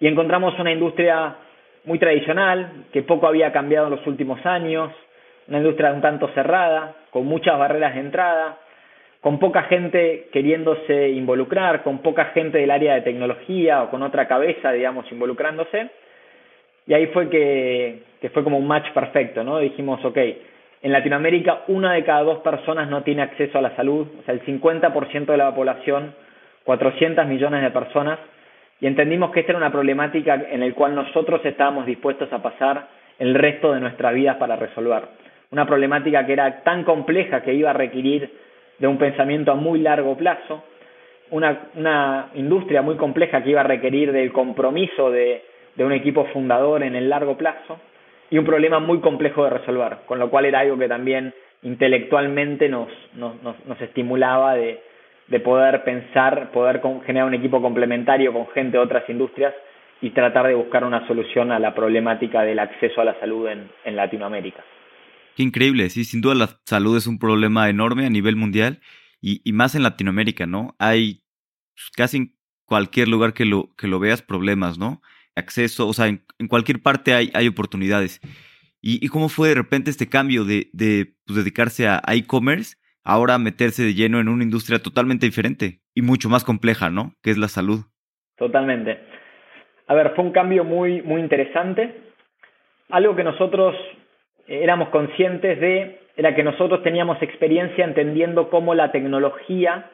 y 0.00 0.06
encontramos 0.06 0.58
una 0.58 0.72
industria 0.72 1.36
muy 1.84 1.98
tradicional 1.98 2.86
que 2.92 3.02
poco 3.02 3.26
había 3.26 3.52
cambiado 3.52 3.86
en 3.86 3.96
los 3.96 4.06
últimos 4.06 4.44
años, 4.46 4.92
una 5.48 5.58
industria 5.58 5.92
un 5.92 6.00
tanto 6.00 6.28
cerrada, 6.28 6.94
con 7.10 7.26
muchas 7.26 7.58
barreras 7.58 7.94
de 7.94 8.00
entrada, 8.00 8.58
con 9.20 9.38
poca 9.38 9.62
gente 9.64 10.28
queriéndose 10.32 11.10
involucrar, 11.10 11.82
con 11.82 11.98
poca 11.98 12.26
gente 12.26 12.58
del 12.58 12.70
área 12.70 12.94
de 12.94 13.02
tecnología 13.02 13.82
o 13.82 13.90
con 13.90 14.02
otra 14.02 14.26
cabeza, 14.26 14.72
digamos, 14.72 15.10
involucrándose. 15.12 15.90
Y 16.86 16.94
ahí 16.94 17.06
fue 17.08 17.28
que, 17.28 18.02
que 18.20 18.30
fue 18.30 18.42
como 18.42 18.58
un 18.58 18.66
match 18.66 18.90
perfecto, 18.92 19.44
¿no? 19.44 19.58
Dijimos, 19.58 20.04
ok, 20.04 20.18
en 20.82 20.90
Latinoamérica, 20.90 21.62
una 21.68 21.92
de 21.92 22.04
cada 22.04 22.24
dos 22.24 22.38
personas 22.38 22.88
no 22.88 23.02
tiene 23.02 23.22
acceso 23.22 23.56
a 23.56 23.62
la 23.62 23.76
salud, 23.76 24.06
o 24.18 24.22
sea, 24.24 24.34
el 24.34 24.42
50% 24.44 25.26
de 25.26 25.36
la 25.36 25.54
población, 25.54 26.14
400 26.64 27.26
millones 27.26 27.62
de 27.62 27.70
personas, 27.70 28.18
y 28.80 28.88
entendimos 28.88 29.30
que 29.30 29.40
esta 29.40 29.52
era 29.52 29.58
una 29.58 29.70
problemática 29.70 30.34
en 30.34 30.58
la 30.58 30.72
cual 30.74 30.96
nosotros 30.96 31.40
estábamos 31.44 31.86
dispuestos 31.86 32.32
a 32.32 32.42
pasar 32.42 32.88
el 33.20 33.34
resto 33.34 33.72
de 33.72 33.78
nuestra 33.78 34.10
vida 34.10 34.40
para 34.40 34.56
resolver. 34.56 35.04
Una 35.52 35.66
problemática 35.66 36.26
que 36.26 36.32
era 36.32 36.62
tan 36.64 36.82
compleja 36.82 37.42
que 37.42 37.54
iba 37.54 37.70
a 37.70 37.74
requerir 37.74 38.28
de 38.78 38.86
un 38.88 38.98
pensamiento 38.98 39.52
a 39.52 39.54
muy 39.54 39.78
largo 39.78 40.16
plazo, 40.16 40.64
una, 41.30 41.68
una 41.76 42.30
industria 42.34 42.82
muy 42.82 42.96
compleja 42.96 43.44
que 43.44 43.50
iba 43.50 43.60
a 43.60 43.64
requerir 43.64 44.10
del 44.10 44.32
compromiso 44.32 45.12
de, 45.12 45.44
de 45.76 45.84
un 45.84 45.92
equipo 45.92 46.24
fundador 46.32 46.82
en 46.82 46.96
el 46.96 47.08
largo 47.08 47.36
plazo, 47.36 47.78
y 48.32 48.38
un 48.38 48.46
problema 48.46 48.80
muy 48.80 49.00
complejo 49.00 49.44
de 49.44 49.50
resolver, 49.50 49.98
con 50.06 50.18
lo 50.18 50.30
cual 50.30 50.46
era 50.46 50.60
algo 50.60 50.78
que 50.78 50.88
también 50.88 51.34
intelectualmente 51.62 52.66
nos, 52.66 52.88
nos, 53.12 53.34
nos, 53.42 53.80
estimulaba 53.82 54.54
de, 54.54 54.80
de 55.28 55.38
poder 55.38 55.84
pensar, 55.84 56.50
poder 56.50 56.80
generar 57.04 57.28
un 57.28 57.34
equipo 57.34 57.60
complementario 57.60 58.32
con 58.32 58.48
gente 58.48 58.78
de 58.78 58.82
otras 58.82 59.06
industrias 59.10 59.52
y 60.00 60.10
tratar 60.10 60.46
de 60.46 60.54
buscar 60.54 60.82
una 60.82 61.06
solución 61.06 61.52
a 61.52 61.58
la 61.58 61.74
problemática 61.74 62.40
del 62.42 62.58
acceso 62.58 63.02
a 63.02 63.04
la 63.04 63.20
salud 63.20 63.46
en, 63.48 63.70
en 63.84 63.96
Latinoamérica. 63.96 64.64
Qué 65.36 65.42
increíble, 65.42 65.90
sí, 65.90 66.04
sin 66.04 66.22
duda 66.22 66.34
la 66.34 66.48
salud 66.64 66.96
es 66.96 67.06
un 67.06 67.18
problema 67.18 67.68
enorme 67.68 68.06
a 68.06 68.10
nivel 68.10 68.36
mundial 68.36 68.80
y, 69.20 69.42
y 69.44 69.52
más 69.52 69.74
en 69.74 69.82
Latinoamérica, 69.82 70.46
¿no? 70.46 70.74
Hay 70.78 71.20
pues, 71.74 71.90
casi 71.94 72.16
en 72.16 72.34
cualquier 72.64 73.08
lugar 73.08 73.34
que 73.34 73.44
lo, 73.44 73.68
que 73.76 73.88
lo 73.88 73.98
veas 73.98 74.22
problemas, 74.22 74.78
¿no? 74.78 75.02
Acceso, 75.34 75.88
o 75.88 75.92
sea, 75.92 76.06
en, 76.08 76.48
cualquier 76.48 76.82
parte 76.82 77.14
hay, 77.14 77.30
hay 77.34 77.48
oportunidades. 77.48 78.20
¿Y, 78.80 79.04
¿Y, 79.04 79.08
cómo 79.08 79.28
fue 79.28 79.50
de 79.50 79.54
repente 79.54 79.90
este 79.90 80.08
cambio 80.08 80.44
de, 80.44 80.68
de 80.72 81.14
pues, 81.24 81.36
dedicarse 81.36 81.86
a 81.86 82.02
e-commerce, 82.08 82.76
ahora 83.04 83.38
meterse 83.38 83.82
de 83.82 83.94
lleno 83.94 84.20
en 84.20 84.28
una 84.28 84.42
industria 84.42 84.80
totalmente 84.80 85.26
diferente 85.26 85.80
y 85.94 86.02
mucho 86.02 86.28
más 86.28 86.44
compleja, 86.44 86.90
¿no? 86.90 87.14
Que 87.22 87.30
es 87.30 87.38
la 87.38 87.48
salud. 87.48 87.80
Totalmente. 88.36 88.98
A 89.86 89.94
ver, 89.94 90.14
fue 90.14 90.24
un 90.24 90.32
cambio 90.32 90.64
muy, 90.64 91.02
muy 91.02 91.20
interesante. 91.20 91.94
Algo 92.88 93.14
que 93.14 93.24
nosotros 93.24 93.76
éramos 94.46 94.88
conscientes 94.88 95.60
de 95.60 96.00
era 96.16 96.34
que 96.34 96.42
nosotros 96.42 96.82
teníamos 96.82 97.20
experiencia 97.22 97.84
entendiendo 97.84 98.50
cómo 98.50 98.74
la 98.74 98.92
tecnología 98.92 99.90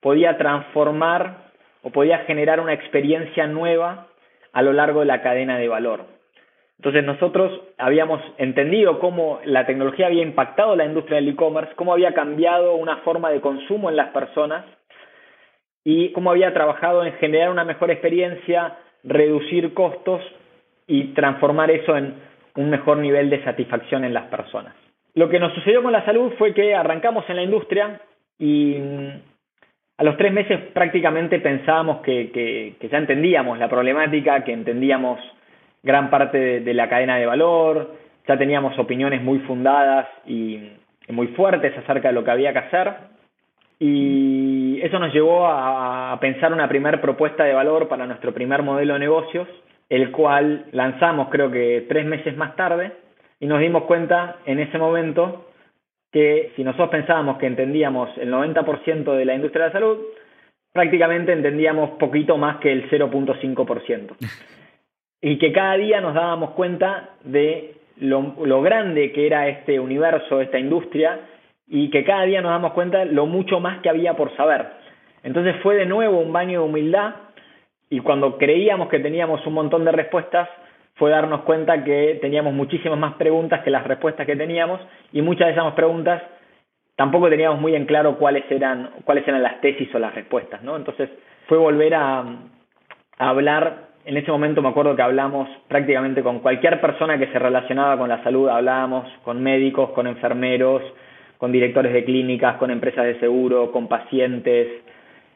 podía 0.00 0.36
transformar 0.36 1.52
o 1.82 1.90
podía 1.90 2.18
generar 2.20 2.60
una 2.60 2.72
experiencia 2.72 3.46
nueva 3.46 4.08
a 4.52 4.62
lo 4.62 4.72
largo 4.72 5.00
de 5.00 5.06
la 5.06 5.22
cadena 5.22 5.58
de 5.58 5.68
valor. 5.68 6.06
Entonces 6.78 7.04
nosotros 7.04 7.60
habíamos 7.78 8.20
entendido 8.38 8.98
cómo 8.98 9.40
la 9.44 9.66
tecnología 9.66 10.06
había 10.06 10.22
impactado 10.22 10.74
la 10.74 10.84
industria 10.84 11.16
del 11.16 11.28
e-commerce, 11.28 11.74
cómo 11.76 11.92
había 11.92 12.12
cambiado 12.12 12.74
una 12.74 12.96
forma 12.98 13.30
de 13.30 13.40
consumo 13.40 13.88
en 13.88 13.96
las 13.96 14.08
personas 14.08 14.64
y 15.84 16.10
cómo 16.10 16.30
había 16.30 16.52
trabajado 16.52 17.04
en 17.04 17.12
generar 17.14 17.50
una 17.50 17.64
mejor 17.64 17.90
experiencia, 17.90 18.78
reducir 19.04 19.74
costos 19.74 20.22
y 20.86 21.14
transformar 21.14 21.70
eso 21.70 21.96
en 21.96 22.14
un 22.56 22.68
mejor 22.68 22.98
nivel 22.98 23.30
de 23.30 23.44
satisfacción 23.44 24.04
en 24.04 24.14
las 24.14 24.24
personas. 24.24 24.74
Lo 25.14 25.28
que 25.28 25.38
nos 25.38 25.52
sucedió 25.54 25.82
con 25.82 25.92
la 25.92 26.04
salud 26.04 26.32
fue 26.38 26.52
que 26.52 26.74
arrancamos 26.74 27.24
en 27.28 27.36
la 27.36 27.42
industria 27.42 28.00
y 28.38 28.76
a 29.98 30.04
los 30.04 30.16
tres 30.16 30.32
meses 30.32 30.58
prácticamente 30.72 31.38
pensábamos 31.40 32.00
que, 32.02 32.74
ya 32.80 32.98
entendíamos 32.98 33.58
la 33.58 33.68
problemática, 33.68 34.42
que 34.44 34.52
entendíamos 34.52 35.20
gran 35.82 36.10
parte 36.10 36.60
de, 36.60 36.74
la 36.74 36.88
cadena 36.88 37.16
de 37.16 37.26
valor, 37.26 37.96
ya 38.26 38.36
teníamos 38.36 38.78
opiniones 38.78 39.22
muy 39.22 39.40
fundadas 39.40 40.08
y, 40.26 40.58
y 41.08 41.12
muy 41.12 41.28
fuertes 41.28 41.76
acerca 41.76 42.08
de 42.08 42.14
lo 42.14 42.24
que 42.24 42.30
había 42.30 42.52
que 42.52 42.58
hacer. 42.60 42.94
Y 43.78 44.80
eso 44.82 44.98
nos 44.98 45.12
llevó 45.12 45.46
a, 45.46 46.12
a 46.12 46.20
pensar 46.20 46.52
una 46.52 46.68
primera 46.68 47.00
propuesta 47.00 47.44
de 47.44 47.52
valor 47.52 47.88
para 47.88 48.06
nuestro 48.06 48.32
primer 48.32 48.62
modelo 48.62 48.94
de 48.94 49.00
negocios 49.00 49.48
el 49.92 50.10
cual 50.10 50.64
lanzamos 50.72 51.28
creo 51.28 51.50
que 51.50 51.84
tres 51.86 52.06
meses 52.06 52.34
más 52.34 52.56
tarde 52.56 52.92
y 53.40 53.46
nos 53.46 53.60
dimos 53.60 53.82
cuenta 53.82 54.36
en 54.46 54.58
ese 54.58 54.78
momento 54.78 55.51
que 56.12 56.52
si 56.54 56.62
nosotros 56.62 56.90
pensábamos 56.90 57.38
que 57.38 57.46
entendíamos 57.46 58.10
el 58.18 58.30
90% 58.30 59.16
de 59.16 59.24
la 59.24 59.34
industria 59.34 59.64
de 59.64 59.68
la 59.68 59.72
salud, 59.72 59.98
prácticamente 60.72 61.32
entendíamos 61.32 61.90
poquito 61.98 62.36
más 62.36 62.58
que 62.58 62.70
el 62.70 62.88
0.5%. 62.90 64.16
Y 65.24 65.38
que 65.38 65.52
cada 65.52 65.76
día 65.76 66.00
nos 66.00 66.14
dábamos 66.14 66.50
cuenta 66.50 67.10
de 67.22 67.76
lo, 68.00 68.34
lo, 68.44 68.60
grande 68.60 69.12
que 69.12 69.24
era 69.24 69.46
este 69.46 69.78
universo, 69.78 70.40
esta 70.40 70.58
industria, 70.58 71.20
y 71.68 71.90
que 71.90 72.02
cada 72.02 72.24
día 72.24 72.42
nos 72.42 72.50
damos 72.50 72.72
cuenta 72.72 73.04
lo 73.04 73.26
mucho 73.26 73.60
más 73.60 73.80
que 73.82 73.88
había 73.88 74.14
por 74.14 74.34
saber. 74.36 74.66
Entonces 75.22 75.54
fue 75.62 75.76
de 75.76 75.86
nuevo 75.86 76.18
un 76.18 76.32
baño 76.32 76.62
de 76.62 76.66
humildad 76.66 77.14
y 77.88 78.00
cuando 78.00 78.36
creíamos 78.36 78.88
que 78.88 78.98
teníamos 78.98 79.46
un 79.46 79.54
montón 79.54 79.84
de 79.84 79.92
respuestas, 79.92 80.48
fue 80.94 81.10
darnos 81.10 81.42
cuenta 81.42 81.84
que 81.84 82.18
teníamos 82.20 82.52
muchísimas 82.52 82.98
más 82.98 83.14
preguntas 83.14 83.62
que 83.62 83.70
las 83.70 83.86
respuestas 83.86 84.26
que 84.26 84.36
teníamos 84.36 84.80
y 85.12 85.22
muchas 85.22 85.48
de 85.48 85.52
esas 85.52 85.72
preguntas 85.74 86.22
tampoco 86.96 87.30
teníamos 87.30 87.60
muy 87.60 87.74
en 87.74 87.86
claro 87.86 88.18
cuáles 88.18 88.44
eran, 88.50 88.90
cuáles 89.04 89.26
eran 89.26 89.42
las 89.42 89.60
tesis 89.60 89.92
o 89.94 89.98
las 89.98 90.14
respuestas, 90.14 90.62
¿no? 90.62 90.76
Entonces 90.76 91.08
fue 91.46 91.58
volver 91.58 91.94
a, 91.94 92.24
hablar, 93.18 93.88
en 94.04 94.16
ese 94.16 94.30
momento 94.30 94.62
me 94.62 94.68
acuerdo 94.68 94.94
que 94.94 95.02
hablamos 95.02 95.48
prácticamente 95.68 96.22
con 96.22 96.40
cualquier 96.40 96.80
persona 96.80 97.18
que 97.18 97.28
se 97.28 97.38
relacionaba 97.38 97.96
con 97.96 98.08
la 98.08 98.22
salud, 98.22 98.48
hablábamos 98.48 99.08
con 99.24 99.42
médicos, 99.42 99.90
con 99.90 100.06
enfermeros, 100.06 100.82
con 101.38 101.52
directores 101.52 101.92
de 101.92 102.04
clínicas, 102.04 102.56
con 102.56 102.70
empresas 102.70 103.04
de 103.04 103.18
seguro, 103.18 103.72
con 103.72 103.88
pacientes, 103.88 104.68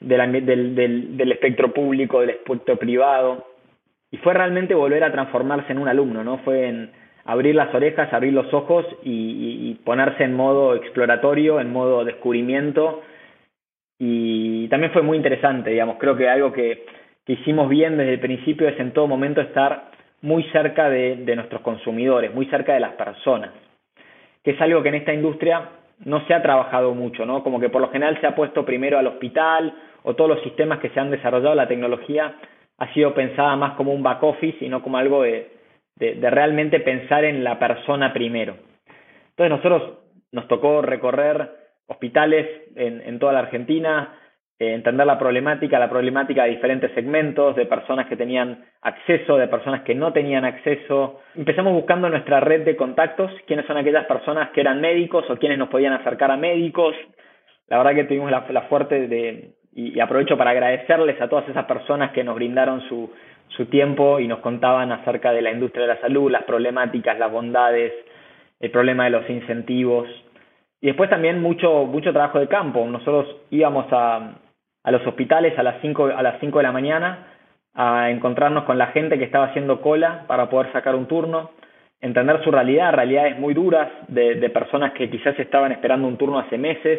del, 0.01 0.47
del, 0.47 1.17
del 1.17 1.33
espectro 1.33 1.73
público, 1.73 2.21
del 2.21 2.31
espectro 2.31 2.77
privado. 2.77 3.56
Y 4.11 4.19
fue 4.19 4.35
realmente 4.35 4.75
volver 4.75 5.05
a 5.05 5.13
transformarse 5.13 5.73
en 5.73 5.79
un 5.79 5.89
alumno, 5.89 6.23
¿no? 6.23 6.39
Fue 6.39 6.69
en 6.69 6.91
abrir 7.25 7.55
las 7.55 7.75
orejas, 7.75 8.13
abrir 8.13 8.33
los 8.33 8.53
ojos 8.55 8.87
y, 9.03 9.71
y 9.71 9.75
ponerse 9.85 10.25
en 10.25 10.35
modo 10.35 10.77
exploratorio, 10.77 11.61
en 11.61 11.73
modo 11.73 12.05
descubrimiento. 12.05 13.03
Y 13.99 14.69
también 14.69 14.93
fue 14.93 15.03
muy 15.03 15.17
interesante, 15.17 15.71
digamos, 15.71 15.97
creo 15.99 16.17
que 16.17 16.29
algo 16.29 16.53
que, 16.53 16.85
que 17.25 17.33
hicimos 17.33 17.69
bien 17.69 17.97
desde 17.97 18.15
el 18.15 18.21
principio 18.21 18.69
es 18.69 18.79
en 18.79 18.93
todo 18.93 19.09
momento 19.09 19.41
estar 19.41 19.91
muy 20.23 20.45
cerca 20.45 20.89
de, 20.89 21.17
de 21.17 21.37
nuestros 21.37 21.63
consumidores, 21.63 22.33
muy 22.33 22.47
cerca 22.47 22.75
de 22.75 22.81
las 22.81 22.93
personas, 22.93 23.51
que 24.45 24.53
es 24.53 24.61
algo 24.61 24.83
que 24.83 24.91
en 24.91 24.97
esta 24.97 25.13
industria 25.13 25.69
no 26.05 26.25
se 26.27 26.35
ha 26.35 26.43
trabajado 26.43 26.95
mucho, 26.95 27.25
¿no? 27.25 27.43
Como 27.43 27.59
que 27.59 27.71
por 27.71 27.81
lo 27.81 27.89
general 27.89 28.21
se 28.21 28.27
ha 28.27 28.35
puesto 28.35 28.65
primero 28.65 28.99
al 28.99 29.07
hospital 29.07 29.75
o 30.03 30.15
todos 30.15 30.31
los 30.31 30.43
sistemas 30.43 30.79
que 30.79 30.91
se 30.91 31.01
han 31.01 31.11
desarrollado, 31.11 31.55
la 31.55 31.69
tecnología 31.69 32.35
ha 32.79 32.93
sido 32.93 33.15
pensada 33.15 33.57
más 33.57 33.75
como 33.75 33.93
un 33.93 34.03
back 34.03 34.23
office 34.23 34.65
y 34.65 34.69
no 34.69 34.83
como 34.83 34.99
algo 34.99 35.23
de, 35.23 35.53
realmente 35.99 36.81
pensar 36.81 37.25
en 37.25 37.43
la 37.43 37.59
persona 37.59 38.13
primero. 38.13 38.57
Entonces 39.31 39.51
nosotros 39.51 39.99
nos 40.33 40.47
tocó 40.49 40.83
recorrer 40.83 41.51
hospitales 41.87 42.47
en, 42.75 43.19
toda 43.19 43.33
la 43.33 43.39
Argentina, 43.41 44.19
eh, 44.59 44.75
entender 44.75 45.07
la 45.07 45.19
problemática, 45.19 45.79
la 45.79 45.89
problemática 45.89 46.45
de 46.45 46.51
diferentes 46.51 46.93
segmentos, 46.93 47.57
de 47.57 47.65
personas 47.65 48.07
que 48.09 48.17
tenían 48.17 48.65
acceso, 48.83 49.39
de 49.39 49.49
personas 49.49 49.83
que 49.83 49.95
no 49.95 50.13
tenían 50.13 50.45
acceso. 50.45 51.21
Empezamos 51.35 51.73
buscando 51.73 52.11
nuestra 52.11 52.41
red 52.41 52.65
de 52.65 52.77
contactos, 52.77 53.31
quiénes 53.47 53.67
son 53.67 53.79
aquellas 53.79 54.05
personas 54.07 54.51
que 54.51 54.61
eran 54.61 54.81
médicos 54.81 55.25
o 55.31 55.37
quienes 55.37 55.59
nos 55.59 55.69
podían 55.69 55.95
acercar 55.95 56.31
a 56.31 56.37
médicos. 56.37 56.95
La 57.69 57.79
verdad 57.79 57.95
que 57.95 58.05
tuvimos 58.05 58.31
la 58.31 58.63
fuerte 58.69 59.09
de, 59.09 59.56
y, 59.77 60.01
aprovecho 60.01 60.39
para 60.39 60.51
agradecerles 60.51 61.21
a 61.21 61.29
todas 61.29 61.47
esas 61.49 61.67
personas 61.67 62.13
que 62.13 62.25
nos 62.25 62.35
brindaron 62.35 62.81
su, 62.89 63.13
su 63.49 63.67
tiempo 63.67 64.19
y 64.19 64.27
nos 64.27 64.39
contaban 64.39 64.91
acerca 64.91 65.33
de 65.33 65.43
la 65.43 65.53
industria 65.53 65.83
de 65.83 65.95
la 65.95 66.01
salud, 66.01 66.31
las 66.31 66.45
problemáticas, 66.45 67.19
las 67.19 67.31
bondades, 67.31 67.93
el 68.59 68.71
problema 68.71 69.05
de 69.05 69.11
los 69.11 69.29
incentivos. 69.29 70.09
Y 70.81 70.87
después 70.87 71.11
también 71.11 71.43
mucho, 71.43 71.85
mucho 71.85 72.13
trabajo 72.13 72.39
de 72.39 72.49
campo. 72.49 72.87
Nosotros 72.87 73.37
íbamos 73.51 73.87
a, 73.93 74.39
a 74.83 74.91
los 74.91 75.07
hospitales 75.07 75.59
a 75.59 75.63
las 75.63 75.81
5 75.83 76.07
a 76.07 76.23
las 76.23 76.41
5 76.41 76.59
de 76.59 76.63
la 76.63 76.73
mañana 76.73 77.27
a 77.75 78.11
encontrarnos 78.11 78.65
con 78.65 78.79
la 78.79 78.87
gente 78.89 79.19
que 79.19 79.25
estaba 79.25 79.47
haciendo 79.47 79.83
cola 79.83 80.25
para 80.27 80.49
poder 80.49 80.73
sacar 80.73 80.95
un 80.95 81.07
turno, 81.07 81.51
entender 82.01 82.43
su 82.43 82.51
realidad, 82.51 82.95
realidades 82.95 83.39
muy 83.39 83.53
duras 83.53 83.91
de, 84.09 84.37
de 84.37 84.49
personas 84.49 84.93
que 84.93 85.11
quizás 85.11 85.39
estaban 85.39 85.73
esperando 85.73 86.09
un 86.09 86.17
turno 86.17 86.39
hace 86.39 86.57
meses 86.57 86.99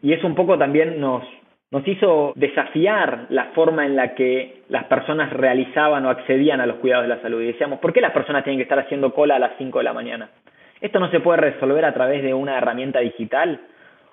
y 0.00 0.14
eso 0.14 0.26
un 0.26 0.34
poco 0.34 0.56
también 0.56 0.98
nos 0.98 1.22
nos 1.70 1.86
hizo 1.86 2.32
desafiar 2.36 3.26
la 3.28 3.46
forma 3.54 3.84
en 3.84 3.94
la 3.94 4.14
que 4.14 4.62
las 4.68 4.84
personas 4.84 5.32
realizaban 5.32 6.06
o 6.06 6.10
accedían 6.10 6.60
a 6.60 6.66
los 6.66 6.76
cuidados 6.76 7.04
de 7.04 7.14
la 7.14 7.20
salud. 7.20 7.42
Y 7.42 7.48
decíamos, 7.48 7.78
¿por 7.80 7.92
qué 7.92 8.00
las 8.00 8.12
personas 8.12 8.42
tienen 8.44 8.58
que 8.58 8.62
estar 8.62 8.78
haciendo 8.78 9.12
cola 9.12 9.36
a 9.36 9.38
las 9.38 9.52
5 9.58 9.78
de 9.78 9.84
la 9.84 9.92
mañana? 9.92 10.30
¿Esto 10.80 10.98
no 10.98 11.10
se 11.10 11.20
puede 11.20 11.40
resolver 11.40 11.84
a 11.84 11.92
través 11.92 12.22
de 12.22 12.32
una 12.32 12.56
herramienta 12.56 13.00
digital? 13.00 13.60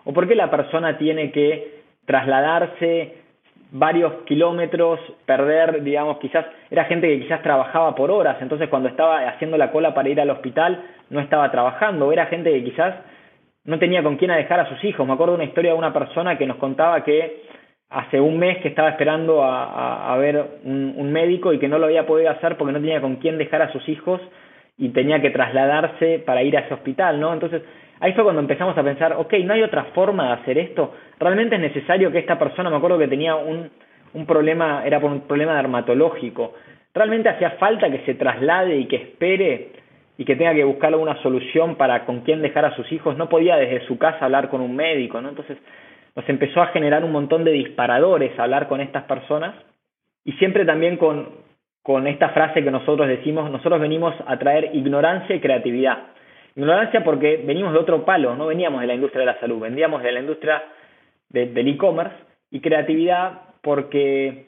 ¿O 0.03 0.13
por 0.13 0.27
qué 0.27 0.35
la 0.35 0.51
persona 0.51 0.97
tiene 0.97 1.31
que 1.31 1.81
trasladarse 2.05 3.25
varios 3.71 4.13
kilómetros, 4.25 4.99
perder, 5.25 5.83
digamos, 5.83 6.17
quizás 6.19 6.45
era 6.69 6.85
gente 6.85 7.07
que 7.07 7.23
quizás 7.23 7.41
trabajaba 7.41 7.95
por 7.95 8.11
horas, 8.11 8.37
entonces 8.41 8.69
cuando 8.69 8.89
estaba 8.89 9.27
haciendo 9.27 9.57
la 9.57 9.71
cola 9.71 9.93
para 9.93 10.09
ir 10.09 10.21
al 10.21 10.29
hospital 10.29 10.81
no 11.09 11.19
estaba 11.19 11.51
trabajando, 11.51 12.11
era 12.11 12.27
gente 12.27 12.51
que 12.51 12.63
quizás 12.63 12.95
no 13.65 13.79
tenía 13.79 14.03
con 14.03 14.17
quién 14.17 14.31
dejar 14.31 14.59
a 14.59 14.69
sus 14.69 14.83
hijos. 14.83 15.05
Me 15.05 15.13
acuerdo 15.13 15.35
una 15.35 15.43
historia 15.43 15.71
de 15.71 15.77
una 15.77 15.93
persona 15.93 16.37
que 16.37 16.45
nos 16.45 16.57
contaba 16.57 17.03
que 17.03 17.43
hace 17.89 18.19
un 18.19 18.37
mes 18.37 18.59
que 18.59 18.69
estaba 18.69 18.89
esperando 18.89 19.43
a, 19.43 19.65
a, 19.65 20.13
a 20.13 20.17
ver 20.17 20.59
un, 20.63 20.93
un, 20.97 21.11
médico 21.11 21.53
y 21.53 21.59
que 21.59 21.67
no 21.67 21.77
lo 21.77 21.85
había 21.85 22.05
podido 22.05 22.29
hacer 22.29 22.57
porque 22.57 22.73
no 22.73 22.79
tenía 22.79 23.01
con 23.01 23.17
quién 23.17 23.37
dejar 23.37 23.61
a 23.61 23.71
sus 23.71 23.87
hijos 23.89 24.21
y 24.77 24.89
tenía 24.89 25.21
que 25.21 25.29
trasladarse 25.29 26.19
para 26.19 26.43
ir 26.43 26.57
a 26.57 26.61
ese 26.61 26.73
hospital, 26.73 27.19
¿no? 27.19 27.33
Entonces, 27.33 27.61
ahí 27.99 28.13
fue 28.13 28.23
cuando 28.23 28.41
empezamos 28.41 28.77
a 28.77 28.83
pensar, 28.83 29.13
ok, 29.13 29.33
no 29.43 29.53
hay 29.53 29.63
otra 29.63 29.85
forma 29.95 30.27
de 30.27 30.33
hacer 30.41 30.57
esto. 30.57 30.93
Realmente 31.19 31.55
es 31.55 31.61
necesario 31.61 32.11
que 32.11 32.19
esta 32.19 32.37
persona, 32.37 32.69
me 32.69 32.77
acuerdo 32.77 32.97
que 32.97 33.07
tenía 33.07 33.35
un, 33.35 33.69
un 34.13 34.25
problema, 34.25 34.83
era 34.85 34.99
por 34.99 35.11
un 35.11 35.21
problema 35.21 35.55
dermatológico. 35.55 36.53
Realmente 36.93 37.29
hacía 37.29 37.51
falta 37.51 37.89
que 37.89 37.99
se 37.99 38.15
traslade 38.15 38.77
y 38.77 38.85
que 38.85 38.95
espere 38.97 39.69
y 40.17 40.25
que 40.25 40.35
tenga 40.35 40.53
que 40.53 40.63
buscar 40.63 40.93
alguna 40.93 41.21
solución 41.21 41.75
para 41.75 42.05
con 42.05 42.21
quién 42.21 42.41
dejar 42.41 42.65
a 42.65 42.75
sus 42.75 42.91
hijos. 42.91 43.17
No 43.17 43.29
podía 43.29 43.57
desde 43.57 43.85
su 43.87 43.97
casa 43.97 44.25
hablar 44.25 44.49
con 44.49 44.61
un 44.61 44.75
médico, 44.75 45.21
¿no? 45.21 45.29
Entonces, 45.29 45.57
nos 46.15 46.27
empezó 46.29 46.61
a 46.61 46.67
generar 46.67 47.03
un 47.03 47.11
montón 47.11 47.43
de 47.43 47.51
disparadores 47.51 48.37
hablar 48.39 48.67
con 48.67 48.79
estas 48.79 49.03
personas 49.03 49.55
y 50.23 50.31
siempre 50.33 50.65
también 50.65 50.97
con, 50.97 51.29
con 51.83 52.07
esta 52.07 52.29
frase 52.29 52.63
que 52.63 52.71
nosotros 52.71 53.07
decimos, 53.07 53.51
nosotros 53.51 53.81
venimos 53.81 54.15
a 54.25 54.39
traer 54.39 54.71
ignorancia 54.73 55.35
y 55.35 55.41
creatividad. 55.41 55.99
Ignorancia 56.55 57.03
porque 57.03 57.43
venimos 57.45 57.73
de 57.73 57.79
otro 57.79 58.05
palo, 58.05 58.35
no 58.35 58.47
veníamos 58.47 58.79
de 58.79 58.87
la 58.87 58.95
industria 58.95 59.19
de 59.21 59.33
la 59.33 59.39
salud, 59.39 59.59
veníamos 59.59 60.01
de 60.01 60.11
la 60.13 60.21
industria 60.21 60.63
del 61.29 61.67
e-commerce 61.67 62.15
y 62.49 62.61
creatividad 62.61 63.41
porque 63.61 64.45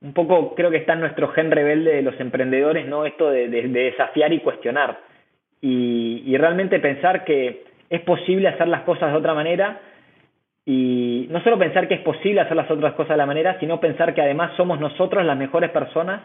un 0.00 0.12
poco 0.12 0.54
creo 0.54 0.70
que 0.70 0.76
está 0.76 0.92
en 0.92 1.00
nuestro 1.00 1.28
gen 1.28 1.50
rebelde 1.50 1.96
de 1.96 2.02
los 2.02 2.18
emprendedores, 2.20 2.86
¿no? 2.86 3.04
Esto 3.04 3.30
de, 3.30 3.48
desafiar 3.48 4.32
y 4.32 4.40
cuestionar. 4.40 5.00
Y, 5.60 6.36
realmente 6.36 6.78
pensar 6.78 7.24
que 7.24 7.64
es 7.90 8.00
posible 8.02 8.48
hacer 8.48 8.68
las 8.68 8.82
cosas 8.82 9.10
de 9.10 9.18
otra 9.18 9.34
manera 9.34 9.80
y 10.64 11.26
no 11.30 11.42
solo 11.42 11.58
pensar 11.58 11.88
que 11.88 11.94
es 11.94 12.00
posible 12.02 12.40
hacer 12.40 12.56
las 12.56 12.70
otras 12.70 12.92
cosas 12.94 13.10
de 13.10 13.16
la 13.16 13.26
manera, 13.26 13.58
sino 13.58 13.80
pensar 13.80 14.14
que 14.14 14.20
además 14.20 14.52
somos 14.56 14.78
nosotros 14.78 15.24
las 15.24 15.36
mejores 15.36 15.70
personas 15.70 16.20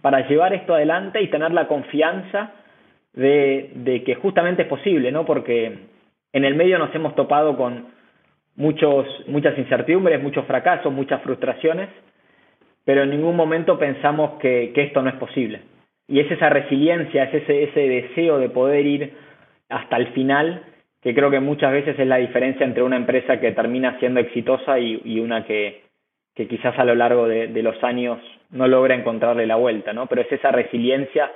para 0.00 0.26
llevar 0.26 0.54
esto 0.54 0.74
adelante 0.74 1.20
y 1.20 1.28
tener 1.28 1.50
la 1.52 1.66
confianza 1.66 2.52
de, 3.12 3.72
de 3.74 4.04
que 4.04 4.14
justamente 4.14 4.62
es 4.62 4.68
posible, 4.68 5.12
¿no? 5.12 5.26
Porque 5.26 5.78
en 6.32 6.44
el 6.44 6.54
medio 6.54 6.78
nos 6.78 6.94
hemos 6.94 7.14
topado 7.14 7.56
con 7.56 7.88
muchos, 8.58 9.06
muchas 9.28 9.56
incertidumbres, 9.56 10.22
muchos 10.22 10.44
fracasos, 10.44 10.92
muchas 10.92 11.22
frustraciones, 11.22 11.88
pero 12.84 13.02
en 13.02 13.10
ningún 13.10 13.36
momento 13.36 13.78
pensamos 13.78 14.32
que, 14.40 14.72
que 14.74 14.82
esto 14.82 15.00
no 15.02 15.10
es 15.10 15.16
posible. 15.16 15.60
Y 16.08 16.20
es 16.20 16.30
esa 16.30 16.48
resiliencia, 16.48 17.24
es 17.24 17.42
ese, 17.42 17.64
ese 17.64 17.80
deseo 17.80 18.38
de 18.38 18.48
poder 18.48 18.86
ir 18.86 19.12
hasta 19.68 19.96
el 19.96 20.08
final 20.08 20.64
que 21.02 21.14
creo 21.14 21.30
que 21.30 21.40
muchas 21.40 21.72
veces 21.72 21.98
es 21.98 22.06
la 22.06 22.16
diferencia 22.16 22.66
entre 22.66 22.82
una 22.82 22.96
empresa 22.96 23.38
que 23.38 23.52
termina 23.52 23.98
siendo 23.98 24.20
exitosa 24.20 24.78
y, 24.78 25.20
una 25.20 25.44
que, 25.44 25.84
quizás 26.34 26.78
a 26.78 26.84
lo 26.84 26.94
largo 26.94 27.28
de, 27.28 27.62
los 27.62 27.82
años 27.84 28.18
no 28.50 28.66
logra 28.66 28.94
encontrarle 28.94 29.46
la 29.46 29.56
vuelta, 29.56 29.92
¿no? 29.92 30.06
Pero 30.06 30.22
es 30.22 30.32
esa 30.32 30.50
resiliencia, 30.50 31.30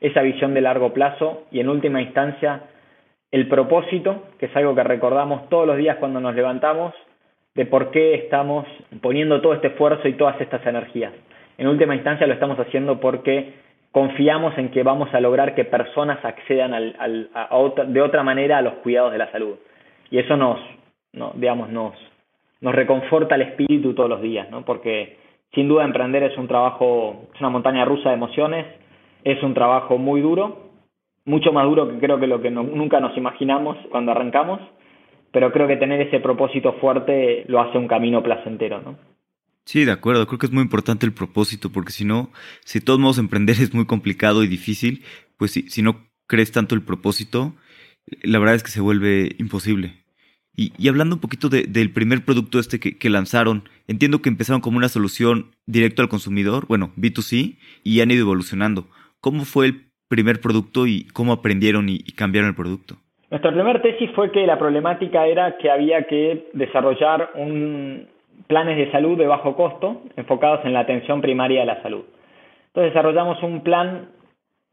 esa 0.00 0.22
visión 0.22 0.54
de 0.54 0.60
largo 0.60 0.92
plazo 0.92 1.46
y 1.50 1.60
en 1.60 1.68
última 1.68 2.00
instancia 2.00 2.62
el 3.30 3.48
propósito, 3.48 4.28
que 4.38 4.46
es 4.46 4.56
algo 4.56 4.74
que 4.74 4.82
recordamos 4.82 5.48
todos 5.48 5.66
los 5.66 5.76
días 5.76 5.96
cuando 5.96 6.20
nos 6.20 6.34
levantamos, 6.34 6.94
de 7.54 7.66
por 7.66 7.90
qué 7.90 8.14
estamos 8.14 8.66
poniendo 9.00 9.40
todo 9.40 9.54
este 9.54 9.68
esfuerzo 9.68 10.06
y 10.08 10.14
todas 10.14 10.40
estas 10.40 10.64
energías. 10.66 11.12
En 11.58 11.66
última 11.66 11.94
instancia 11.94 12.26
lo 12.26 12.34
estamos 12.34 12.58
haciendo 12.58 12.98
porque 13.00 13.52
confiamos 13.92 14.56
en 14.58 14.70
que 14.70 14.82
vamos 14.82 15.12
a 15.14 15.20
lograr 15.20 15.54
que 15.54 15.64
personas 15.64 16.24
accedan 16.24 16.74
al, 16.74 16.96
al, 16.98 17.30
a 17.34 17.56
otra, 17.56 17.84
de 17.84 18.00
otra 18.00 18.22
manera 18.22 18.58
a 18.58 18.62
los 18.62 18.74
cuidados 18.76 19.12
de 19.12 19.18
la 19.18 19.30
salud. 19.30 19.56
Y 20.10 20.18
eso 20.18 20.36
nos, 20.36 20.58
no, 21.12 21.32
digamos, 21.34 21.68
nos, 21.68 21.94
nos 22.60 22.74
reconforta 22.74 23.34
el 23.34 23.42
espíritu 23.42 23.94
todos 23.94 24.08
los 24.08 24.22
días, 24.22 24.50
¿no? 24.50 24.64
Porque 24.64 25.18
sin 25.54 25.68
duda 25.68 25.84
emprender 25.84 26.22
es 26.22 26.36
un 26.38 26.48
trabajo, 26.48 27.28
es 27.34 27.40
una 27.40 27.50
montaña 27.50 27.84
rusa 27.84 28.08
de 28.08 28.14
emociones, 28.14 28.66
es 29.24 29.42
un 29.42 29.52
trabajo 29.52 29.98
muy 29.98 30.22
duro, 30.22 30.70
mucho 31.24 31.52
más 31.52 31.64
duro 31.66 31.88
que 31.88 31.98
creo 31.98 32.18
que 32.18 32.26
lo 32.26 32.40
que 32.40 32.50
nunca 32.50 32.98
nos 32.98 33.16
imaginamos 33.16 33.76
cuando 33.90 34.12
arrancamos, 34.12 34.60
pero 35.30 35.52
creo 35.52 35.68
que 35.68 35.76
tener 35.76 36.00
ese 36.00 36.20
propósito 36.20 36.74
fuerte 36.74 37.44
lo 37.48 37.60
hace 37.60 37.78
un 37.78 37.88
camino 37.88 38.22
placentero, 38.22 38.80
¿no? 38.80 39.11
Sí, 39.64 39.84
de 39.84 39.92
acuerdo. 39.92 40.26
Creo 40.26 40.38
que 40.38 40.46
es 40.46 40.52
muy 40.52 40.62
importante 40.62 41.06
el 41.06 41.12
propósito, 41.12 41.70
porque 41.70 41.92
si 41.92 42.04
no, 42.04 42.30
si 42.64 42.80
de 42.80 42.84
todos 42.84 42.98
modos 42.98 43.18
emprender 43.18 43.56
es 43.60 43.74
muy 43.74 43.86
complicado 43.86 44.42
y 44.42 44.48
difícil, 44.48 45.04
pues 45.36 45.52
si, 45.52 45.68
si 45.68 45.82
no 45.82 46.08
crees 46.26 46.52
tanto 46.52 46.74
el 46.74 46.82
propósito, 46.82 47.54
la 48.22 48.38
verdad 48.38 48.56
es 48.56 48.62
que 48.62 48.70
se 48.70 48.80
vuelve 48.80 49.36
imposible. 49.38 50.02
Y, 50.54 50.72
y 50.76 50.88
hablando 50.88 51.14
un 51.14 51.20
poquito 51.20 51.48
de, 51.48 51.62
del 51.62 51.92
primer 51.92 52.24
producto 52.24 52.58
este 52.58 52.78
que, 52.78 53.10
lanzaron, 53.10 53.68
entiendo 53.88 54.20
que 54.20 54.28
empezaron 54.28 54.60
como 54.60 54.76
una 54.76 54.88
solución 54.88 55.52
directo 55.66 56.02
al 56.02 56.08
consumidor, 56.08 56.66
bueno, 56.66 56.92
B2C, 56.96 57.56
y 57.82 58.00
han 58.00 58.10
ido 58.10 58.22
evolucionando. 58.22 58.86
¿Cómo 59.20 59.44
fue 59.44 59.66
el 59.66 59.86
primer 60.08 60.40
producto 60.40 60.86
y 60.86 61.04
cómo 61.14 61.32
aprendieron 61.32 61.88
y, 61.88 61.94
y 61.94 62.12
cambiaron 62.12 62.50
el 62.50 62.54
producto? 62.54 62.98
Nuestra 63.30 63.50
primera 63.50 63.80
tesis 63.80 64.10
fue 64.14 64.30
que 64.30 64.46
la 64.46 64.58
problemática 64.58 65.26
era 65.26 65.56
que 65.56 65.70
había 65.70 66.06
que 66.06 66.50
desarrollar 66.52 67.30
un, 67.34 68.06
planes 68.46 68.76
de 68.76 68.90
salud 68.90 69.16
de 69.16 69.26
bajo 69.26 69.56
costo 69.56 70.02
enfocados 70.16 70.64
en 70.64 70.72
la 70.72 70.80
atención 70.80 71.20
primaria 71.20 71.60
de 71.60 71.66
la 71.66 71.82
salud. 71.82 72.04
Entonces 72.68 72.92
desarrollamos 72.92 73.42
un 73.42 73.62
plan 73.62 74.10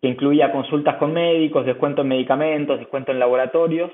que 0.02 0.08
incluía 0.08 0.52
consultas 0.52 0.96
con 0.96 1.14
médicos, 1.14 1.66
descuento 1.66 2.02
en 2.02 2.08
medicamentos, 2.08 2.80
descuento 2.80 3.12
en 3.12 3.20
laboratorios, 3.20 3.92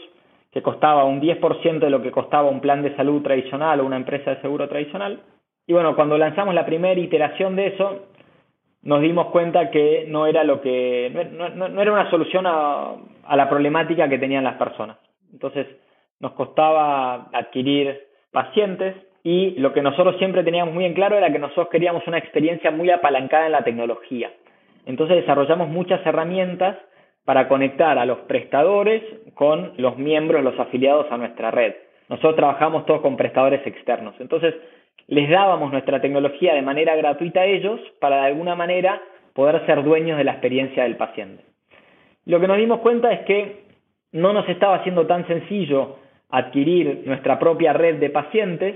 que 0.51 0.61
costaba 0.61 1.03
un 1.03 1.19
10% 1.19 1.79
de 1.79 1.89
lo 1.89 2.01
que 2.01 2.11
costaba 2.11 2.49
un 2.49 2.61
plan 2.61 2.81
de 2.81 2.95
salud 2.95 3.21
tradicional 3.21 3.79
o 3.79 3.85
una 3.85 3.97
empresa 3.97 4.31
de 4.31 4.41
seguro 4.41 4.69
tradicional. 4.69 5.21
Y 5.67 5.73
bueno, 5.73 5.95
cuando 5.95 6.17
lanzamos 6.17 6.53
la 6.53 6.65
primera 6.65 6.99
iteración 6.99 7.55
de 7.55 7.67
eso, 7.67 8.05
nos 8.83 9.01
dimos 9.01 9.27
cuenta 9.27 9.71
que 9.71 10.05
no 10.07 10.27
era 10.27 10.43
lo 10.43 10.61
que 10.61 11.11
no, 11.33 11.81
era 11.81 11.91
una 11.91 12.09
solución 12.11 12.45
a, 12.45 12.93
a 13.25 13.35
la 13.35 13.49
problemática 13.49 14.07
que 14.07 14.19
tenían 14.19 14.43
las 14.43 14.57
personas. 14.57 14.97
Entonces, 15.33 15.67
nos 16.19 16.33
costaba 16.33 17.29
adquirir 17.33 17.99
pacientes, 18.31 18.95
y 19.25 19.55
lo 19.57 19.73
que 19.73 19.81
nosotros 19.81 20.17
siempre 20.19 20.43
teníamos 20.43 20.71
muy 20.71 20.85
en 20.85 20.93
claro 20.93 21.17
era 21.17 21.31
que 21.31 21.39
nosotros 21.39 21.69
queríamos 21.69 22.05
una 22.05 22.19
experiencia 22.19 22.69
muy 22.69 22.91
apalancada 22.91 23.47
en 23.47 23.53
la 23.53 23.63
tecnología. 23.63 24.31
Entonces 24.85 25.17
desarrollamos 25.17 25.67
muchas 25.67 26.05
herramientas 26.05 26.77
para 27.25 27.47
conectar 27.47 27.97
a 27.97 28.05
los 28.05 28.19
prestadores 28.19 29.01
con 29.33 29.73
los 29.77 29.97
miembros, 29.97 30.43
los 30.43 30.59
afiliados 30.59 31.07
a 31.11 31.17
nuestra 31.17 31.49
red. 31.49 31.73
Nosotros 32.07 32.35
trabajamos 32.35 32.85
todos 32.85 33.01
con 33.01 33.17
prestadores 33.17 33.65
externos. 33.65 34.13
Entonces 34.19 34.53
les 35.07 35.27
dábamos 35.27 35.71
nuestra 35.71 35.99
tecnología 35.99 36.53
de 36.53 36.61
manera 36.61 36.95
gratuita 36.95 37.41
a 37.41 37.45
ellos 37.45 37.79
para 37.99 38.17
de 38.17 38.27
alguna 38.27 38.53
manera 38.53 39.01
poder 39.33 39.65
ser 39.65 39.83
dueños 39.83 40.19
de 40.19 40.23
la 40.23 40.33
experiencia 40.33 40.83
del 40.83 40.97
paciente. 40.97 41.43
Lo 42.25 42.39
que 42.39 42.47
nos 42.47 42.57
dimos 42.57 42.79
cuenta 42.81 43.11
es 43.11 43.21
que 43.25 43.63
no 44.11 44.33
nos 44.33 44.47
estaba 44.49 44.75
haciendo 44.75 45.07
tan 45.07 45.25
sencillo 45.25 45.97
adquirir 46.29 47.01
nuestra 47.05 47.39
propia 47.39 47.73
red 47.73 47.95
de 47.95 48.11
pacientes, 48.11 48.75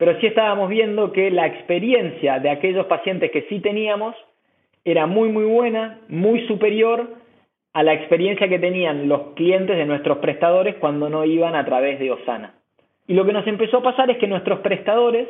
pero 0.00 0.18
sí 0.18 0.28
estábamos 0.28 0.70
viendo 0.70 1.12
que 1.12 1.30
la 1.30 1.46
experiencia 1.46 2.38
de 2.38 2.48
aquellos 2.48 2.86
pacientes 2.86 3.30
que 3.32 3.42
sí 3.50 3.60
teníamos 3.60 4.16
era 4.82 5.06
muy 5.06 5.28
muy 5.28 5.44
buena, 5.44 5.98
muy 6.08 6.46
superior 6.46 7.06
a 7.74 7.82
la 7.82 7.92
experiencia 7.92 8.48
que 8.48 8.58
tenían 8.58 9.10
los 9.10 9.34
clientes 9.34 9.76
de 9.76 9.84
nuestros 9.84 10.16
prestadores 10.16 10.76
cuando 10.76 11.10
no 11.10 11.26
iban 11.26 11.54
a 11.54 11.66
través 11.66 11.98
de 11.98 12.12
Osana. 12.12 12.54
Y 13.08 13.12
lo 13.12 13.26
que 13.26 13.34
nos 13.34 13.46
empezó 13.46 13.76
a 13.76 13.82
pasar 13.82 14.10
es 14.10 14.16
que 14.16 14.26
nuestros 14.26 14.60
prestadores 14.60 15.28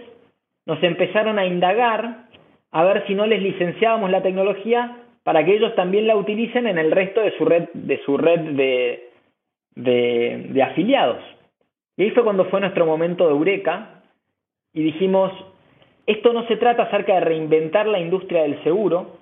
nos 0.67 0.81
empezaron 0.85 1.41
a 1.41 1.47
indagar 1.47 2.27
a 2.71 2.85
ver 2.85 3.05
si 3.09 3.17
no 3.17 3.27
les 3.27 3.43
licenciábamos 3.43 4.09
la 4.13 4.23
tecnología 4.23 4.99
para 5.25 5.45
que 5.45 5.57
ellos 5.57 5.75
también 5.75 6.07
la 6.07 6.15
utilicen 6.15 6.69
en 6.69 6.79
el 6.79 6.93
resto 6.93 7.23
de 7.23 7.37
su 7.37 7.45
red 7.45 7.71
de 7.73 8.01
su 8.05 8.17
red 8.17 8.39
de, 8.53 9.09
de, 9.75 10.47
de 10.51 10.63
afiliados. 10.63 11.25
Y 11.97 12.05
ahí 12.05 12.11
fue 12.13 12.23
cuando 12.23 12.45
fue 12.45 12.61
nuestro 12.61 12.87
momento 12.87 13.27
de 13.27 13.33
eureka, 13.33 14.00
y 14.73 14.83
dijimos, 14.83 15.33
esto 16.07 16.33
no 16.33 16.47
se 16.47 16.57
trata 16.57 16.85
acerca 16.85 17.15
de 17.15 17.21
reinventar 17.21 17.87
la 17.87 18.01
industria 18.01 18.43
del 18.43 18.63
seguro, 18.63 19.19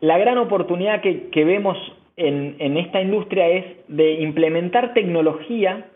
la 0.00 0.18
gran 0.18 0.38
oportunidad 0.38 1.00
que, 1.00 1.28
que 1.30 1.44
vemos 1.44 1.76
en, 2.16 2.56
en 2.58 2.76
esta 2.76 3.00
industria 3.00 3.48
es 3.48 3.64
de 3.88 4.14
implementar 4.20 4.94
tecnología 4.94 5.86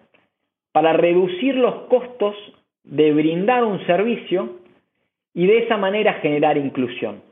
para 0.72 0.92
reducir 0.92 1.54
los 1.54 1.74
costos 1.88 2.34
de 2.82 3.12
brindar 3.12 3.64
un 3.64 3.84
servicio 3.86 4.56
y 5.32 5.46
de 5.46 5.58
esa 5.58 5.76
manera 5.76 6.14
generar 6.14 6.56
inclusión. 6.56 7.22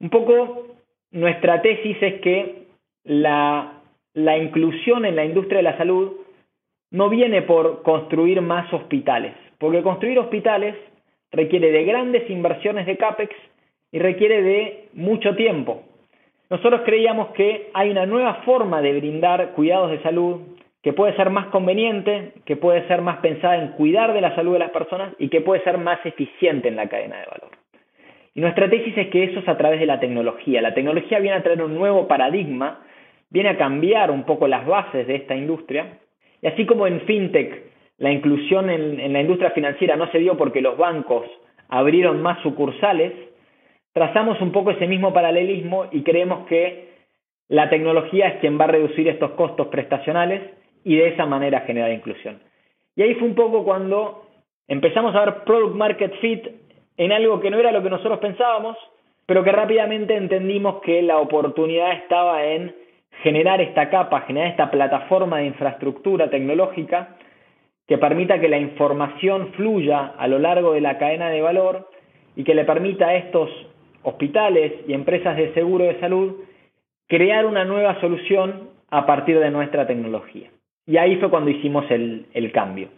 Un 0.00 0.10
poco 0.10 0.66
nuestra 1.12 1.62
tesis 1.62 1.96
es 2.00 2.20
que 2.20 2.66
la, 3.04 3.80
la, 4.14 4.38
inclusión 4.38 5.04
en 5.04 5.16
la 5.16 5.24
industria 5.24 5.58
de 5.58 5.62
la 5.64 5.78
salud 5.78 6.12
no 6.92 7.08
viene 7.08 7.42
por 7.42 7.82
construir 7.82 8.40
más 8.40 8.72
hospitales, 8.72 9.34
porque 9.58 9.82
construir 9.82 10.18
hospitales 10.18 10.76
requiere 11.32 11.72
de 11.72 11.84
grandes 11.84 12.30
inversiones 12.30 12.86
de 12.86 12.96
CAPEX 12.96 13.34
y 13.90 13.98
requiere 13.98 14.42
de 14.42 14.88
mucho 14.94 15.34
tiempo. 15.34 15.82
Nosotros 16.50 16.82
creíamos 16.84 17.28
que 17.28 17.70
hay 17.72 17.90
una 17.90 18.06
nueva 18.06 18.34
forma 18.44 18.82
de 18.82 18.92
brindar 18.92 19.52
cuidados 19.52 19.90
de 19.90 20.02
salud 20.02 20.42
que 20.82 20.92
puede 20.92 21.16
ser 21.16 21.30
más 21.30 21.46
conveniente, 21.46 22.32
que 22.44 22.56
puede 22.56 22.86
ser 22.88 23.02
más 23.02 23.18
pensada 23.18 23.56
en 23.56 23.68
cuidar 23.72 24.12
de 24.12 24.20
la 24.20 24.34
salud 24.34 24.52
de 24.52 24.58
las 24.58 24.70
personas 24.70 25.14
y 25.18 25.28
que 25.28 25.40
puede 25.40 25.62
ser 25.62 25.78
más 25.78 26.04
eficiente 26.04 26.68
en 26.68 26.76
la 26.76 26.88
cadena 26.88 27.18
de 27.20 27.26
valor. 27.26 27.50
Y 28.34 28.40
nuestra 28.40 28.68
tesis 28.68 28.96
es 28.96 29.08
que 29.08 29.24
eso 29.24 29.40
es 29.40 29.48
a 29.48 29.56
través 29.56 29.78
de 29.78 29.86
la 29.86 30.00
tecnología. 30.00 30.60
La 30.60 30.74
tecnología 30.74 31.20
viene 31.20 31.36
a 31.36 31.42
traer 31.42 31.62
un 31.62 31.74
nuevo 31.74 32.08
paradigma, 32.08 32.80
viene 33.30 33.50
a 33.50 33.58
cambiar 33.58 34.10
un 34.10 34.24
poco 34.24 34.48
las 34.48 34.66
bases 34.66 35.06
de 35.06 35.16
esta 35.16 35.36
industria. 35.36 35.98
Y 36.42 36.48
así 36.48 36.66
como 36.66 36.86
en 36.86 37.00
FinTech 37.02 37.72
la 37.98 38.10
inclusión 38.10 38.68
en, 38.68 39.12
la 39.12 39.20
industria 39.20 39.52
financiera 39.52 39.96
no 39.96 40.10
se 40.10 40.18
dio 40.18 40.36
porque 40.36 40.60
los 40.60 40.76
bancos 40.76 41.24
abrieron 41.68 42.20
más 42.20 42.42
sucursales, 42.42 43.12
trazamos 43.92 44.40
un 44.40 44.50
poco 44.50 44.72
ese 44.72 44.88
mismo 44.88 45.12
paralelismo 45.12 45.86
y 45.92 46.02
creemos 46.02 46.46
que 46.48 46.90
la 47.48 47.70
tecnología 47.70 48.28
es 48.28 48.40
quien 48.40 48.58
va 48.58 48.64
a 48.64 48.68
reducir 48.68 49.08
estos 49.08 49.30
costos 49.32 49.68
prestacionales 49.68 50.42
y 50.84 50.96
de 50.96 51.08
esa 51.08 51.26
manera 51.26 51.60
generar 51.60 51.92
inclusión. 51.92 52.40
Y 52.96 53.02
ahí 53.02 53.14
fue 53.14 53.28
un 53.28 53.34
poco 53.34 53.64
cuando 53.64 54.26
empezamos 54.66 55.14
a 55.14 55.24
ver 55.24 55.44
product 55.44 55.76
market 55.76 56.12
fit 56.20 56.46
en 56.96 57.12
algo 57.12 57.40
que 57.40 57.50
no 57.50 57.58
era 57.58 57.70
lo 57.70 57.82
que 57.82 57.90
nosotros 57.90 58.18
pensábamos, 58.18 58.76
pero 59.26 59.44
que 59.44 59.52
rápidamente 59.52 60.16
entendimos 60.16 60.82
que 60.82 61.02
la 61.02 61.18
oportunidad 61.18 61.92
estaba 61.92 62.44
en 62.44 62.74
generar 63.22 63.60
esta 63.60 63.90
capa, 63.90 64.22
generar 64.22 64.50
esta 64.50 64.70
plataforma 64.70 65.38
de 65.38 65.46
infraestructura 65.46 66.30
tecnológica 66.30 67.16
que 67.86 67.98
permita 67.98 68.40
que 68.40 68.48
la 68.48 68.58
información 68.58 69.52
fluya 69.54 70.14
a 70.18 70.26
lo 70.26 70.38
largo 70.38 70.72
de 70.72 70.80
la 70.80 70.98
cadena 70.98 71.28
de 71.28 71.42
valor 71.42 71.90
y 72.36 72.44
que 72.44 72.54
le 72.54 72.64
permita 72.64 73.08
a 73.08 73.16
estos 73.16 73.50
hospitales 74.02 74.72
y 74.86 74.94
empresas 74.94 75.36
de 75.36 75.52
seguro 75.54 75.84
de 75.84 76.00
salud 76.00 76.34
crear 77.08 77.46
una 77.46 77.64
nueva 77.64 78.00
solución 78.00 78.70
a 78.90 79.06
partir 79.06 79.38
de 79.38 79.50
nuestra 79.50 79.86
tecnología. 79.86 80.50
Y 80.86 80.96
ahí 80.96 81.16
fue 81.16 81.30
cuando 81.30 81.50
hicimos 81.50 81.84
el, 81.90 82.50
cambio. 82.52 82.88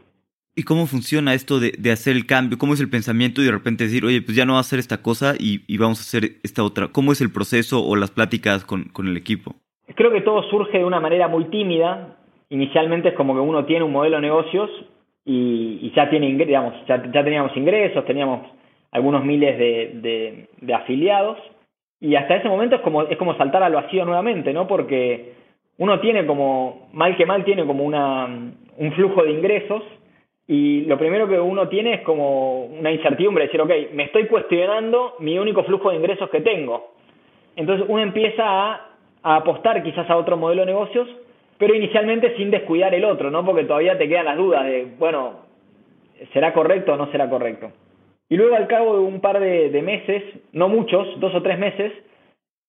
¿Y 0.57 0.63
cómo 0.63 0.87
funciona 0.87 1.35
esto 1.35 1.61
de, 1.61 1.73
hacer 1.91 2.17
el 2.17 2.27
cambio? 2.27 2.59
¿Cómo 2.59 2.75
es 2.75 2.81
el 2.81 2.89
pensamiento 2.89 3.43
y 3.43 3.45
de 3.45 3.51
repente 3.51 3.85
decir, 3.85 4.05
oye, 4.05 4.23
pues 4.23 4.37
ya 4.37 4.47
no 4.47 4.55
va 4.55 4.59
a 4.59 4.61
hacer 4.61 4.79
esta 4.79 5.03
cosa 5.03 5.35
y, 5.39 5.77
vamos 5.77 5.99
a 5.99 6.03
hacer 6.03 6.37
esta 6.43 6.63
otra? 6.63 6.89
¿Cómo 6.89 7.13
es 7.13 7.21
el 7.21 7.31
proceso 7.31 7.85
o 7.85 7.97
las 7.97 8.11
pláticas 8.11 8.65
con, 8.65 8.91
el 8.99 9.17
equipo? 9.17 9.57
Creo 9.95 10.11
que 10.11 10.23
todo 10.23 10.43
surge 10.45 10.79
de 10.79 10.85
una 10.85 11.01
manera 11.01 11.29
muy 11.29 11.45
tímida. 11.47 12.17
Inicialmente 12.49 13.09
es 13.09 13.15
como 13.15 13.35
que 13.35 13.41
uno 13.41 13.65
tiene 13.65 13.85
un 13.85 13.93
modelo 13.93 14.17
de 14.17 14.23
negocios 14.23 14.71
y, 15.25 15.93
ya 15.95 16.09
tiene, 16.11 16.33
digamos, 16.45 16.75
ya, 16.87 17.01
teníamos 17.03 17.57
ingresos, 17.57 18.05
teníamos 18.05 18.41
algunos 18.93 19.25
miles 19.25 19.59
de, 19.59 20.47
de, 20.61 20.75
afiliados 20.75 21.39
y 22.01 22.15
hasta 22.17 22.37
ese 22.37 22.49
momento 22.49 22.77
es 22.77 22.83
como, 22.83 23.03
es 23.03 23.17
como 23.17 23.35
saltar 23.37 23.63
al 23.63 23.73
vacío 23.73 24.05
nuevamente, 24.05 24.53
¿no? 24.53 24.67
Porque 24.67 25.33
uno 25.79 26.01
tiene 26.01 26.27
como, 26.27 26.89
mal 26.93 27.17
que 27.17 27.27
mal, 27.27 27.45
tiene 27.45 27.65
como 27.65 27.85
una, 27.85 28.27
un 28.27 28.93
flujo 28.93 29.23
de 29.25 29.33
ingresos 29.33 29.83
y 30.47 30.83
lo 30.83 30.99
primero 30.99 31.27
que 31.27 31.41
uno 31.41 31.69
tiene 31.69 31.95
es 31.95 32.01
como 32.03 32.67
una 32.67 32.93
incertidumbre, 32.93 33.45
decir, 33.45 33.61
ok, 33.61 33.71
me 33.95 34.05
estoy 34.05 34.27
cuestionando 34.27 35.15
mi 35.21 35.39
único 35.39 35.65
flujo 35.65 35.91
de 35.91 35.97
ingresos 35.97 36.29
que 36.29 36.43
tengo. 36.43 36.93
Entonces 37.57 37.87
uno 37.89 38.03
empieza 38.03 38.45
a, 38.45 38.89
a 39.25 39.37
apostar 39.37 39.83
quizás 39.83 40.09
a 40.09 40.17
otro 40.17 40.37
modelo 40.37 40.61
de 40.63 40.67
negocios, 40.67 41.09
pero 41.59 41.75
inicialmente 41.75 42.37
sin 42.37 42.51
descuidar 42.51 42.95
el 42.95 43.05
otro, 43.05 43.31
¿no? 43.31 43.45
Porque 43.45 43.65
todavía 43.65 43.99
te 43.99 44.07
quedan 44.07 44.27
las 44.27 44.37
dudas 44.37 44.65
de, 44.67 44.87
bueno, 44.99 45.41
¿será 46.33 46.53
correcto 46.53 46.93
o 46.93 46.97
no 46.97 47.11
será 47.11 47.29
correcto? 47.29 47.73
Y 48.29 48.37
luego 48.37 48.55
al 48.55 48.67
cabo 48.67 48.99
de 48.99 49.03
un 49.03 49.21
par 49.21 49.41
de, 49.41 49.71
de 49.71 49.83
meses, 49.83 50.23
no 50.53 50.69
muchos, 50.69 51.19
dos 51.21 51.35
o 51.35 51.43
tres 51.43 51.59
meses, 51.59 51.93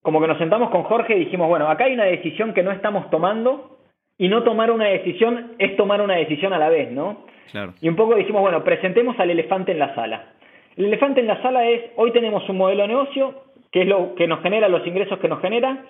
como 0.01 0.21
que 0.21 0.27
nos 0.27 0.37
sentamos 0.37 0.69
con 0.69 0.83
Jorge 0.83 1.15
y 1.15 1.25
dijimos, 1.25 1.49
bueno, 1.49 1.67
acá 1.67 1.85
hay 1.85 1.93
una 1.93 2.05
decisión 2.05 2.53
que 2.53 2.63
no 2.63 2.71
estamos 2.71 3.09
tomando 3.09 3.77
y 4.17 4.29
no 4.29 4.43
tomar 4.43 4.71
una 4.71 4.85
decisión 4.85 5.53
es 5.59 5.75
tomar 5.75 6.01
una 6.01 6.15
decisión 6.15 6.53
a 6.53 6.57
la 6.57 6.69
vez, 6.69 6.91
¿no? 6.91 7.25
Claro. 7.51 7.73
Y 7.81 7.89
un 7.89 7.95
poco 7.95 8.15
dijimos, 8.15 8.41
bueno, 8.41 8.63
presentemos 8.63 9.19
al 9.19 9.29
elefante 9.29 9.73
en 9.73 9.79
la 9.79 9.93
sala. 9.93 10.33
El 10.77 10.85
elefante 10.85 11.19
en 11.19 11.27
la 11.27 11.41
sala 11.41 11.67
es, 11.67 11.81
hoy 11.95 12.11
tenemos 12.11 12.47
un 12.47 12.57
modelo 12.57 12.83
de 12.83 12.87
negocio, 12.89 13.33
que 13.71 13.81
es 13.81 13.87
lo 13.87 14.15
que 14.15 14.27
nos 14.27 14.41
genera 14.41 14.69
los 14.69 14.85
ingresos 14.87 15.19
que 15.19 15.27
nos 15.27 15.41
genera, 15.41 15.83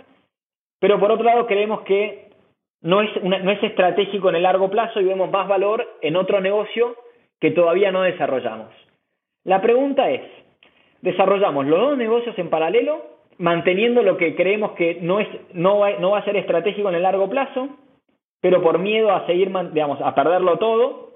pero 0.80 1.00
por 1.00 1.12
otro 1.12 1.26
lado 1.26 1.48
creemos 1.48 1.82
que 1.82 2.30
no 2.82 3.02
es, 3.02 3.10
no 3.24 3.52
es 3.52 3.64
estratégico 3.64 4.30
en 4.30 4.36
el 4.36 4.44
largo 4.44 4.70
plazo 4.70 5.02
y 5.02 5.06
vemos 5.06 5.32
más 5.32 5.48
valor 5.48 5.88
en 6.02 6.16
otro 6.16 6.40
negocio 6.40 6.96
que 7.40 7.52
todavía 7.52 7.92
no 7.92 8.04
desarrollamos. 8.04 8.70
La 9.44 9.62
pregunta 9.62 10.10
es, 10.10 10.22
¿desarrollamos 11.02 11.66
los 11.66 11.80
dos 11.80 11.98
negocios 11.98 12.38
en 12.38 12.50
paralelo 12.50 13.16
manteniendo 13.38 14.02
lo 14.02 14.18
que 14.18 14.36
creemos 14.36 14.72
que 14.72 15.00
no, 15.02 15.20
es, 15.20 15.28
no, 15.54 15.80
va, 15.80 15.92
no 16.00 16.12
va 16.12 16.20
a 16.20 16.26
ser 16.26 16.38
estratégico 16.38 16.90
en 16.90 16.96
el 16.96 17.04
largo 17.04 17.30
plazo, 17.30 17.70
pero 18.42 18.62
por 18.62 18.80
miedo 18.80 19.12
a 19.12 19.26
seguir, 19.26 19.52
digamos, 19.74 20.00
a 20.02 20.16
perderlo 20.16 20.58
todo, 20.58 21.14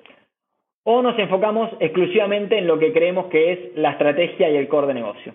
o 0.84 1.02
nos 1.02 1.18
enfocamos 1.20 1.70
exclusivamente 1.80 2.58
en 2.58 2.68
lo 2.68 2.80
que 2.80 2.92
creemos 2.94 3.28
que 3.28 3.52
es 3.52 3.60
la 3.76 3.92
estrategia 3.92 4.50
y 4.50 4.58
el 4.58 4.68
core 4.68 4.88
de 4.88 4.94
negocio. 4.96 5.34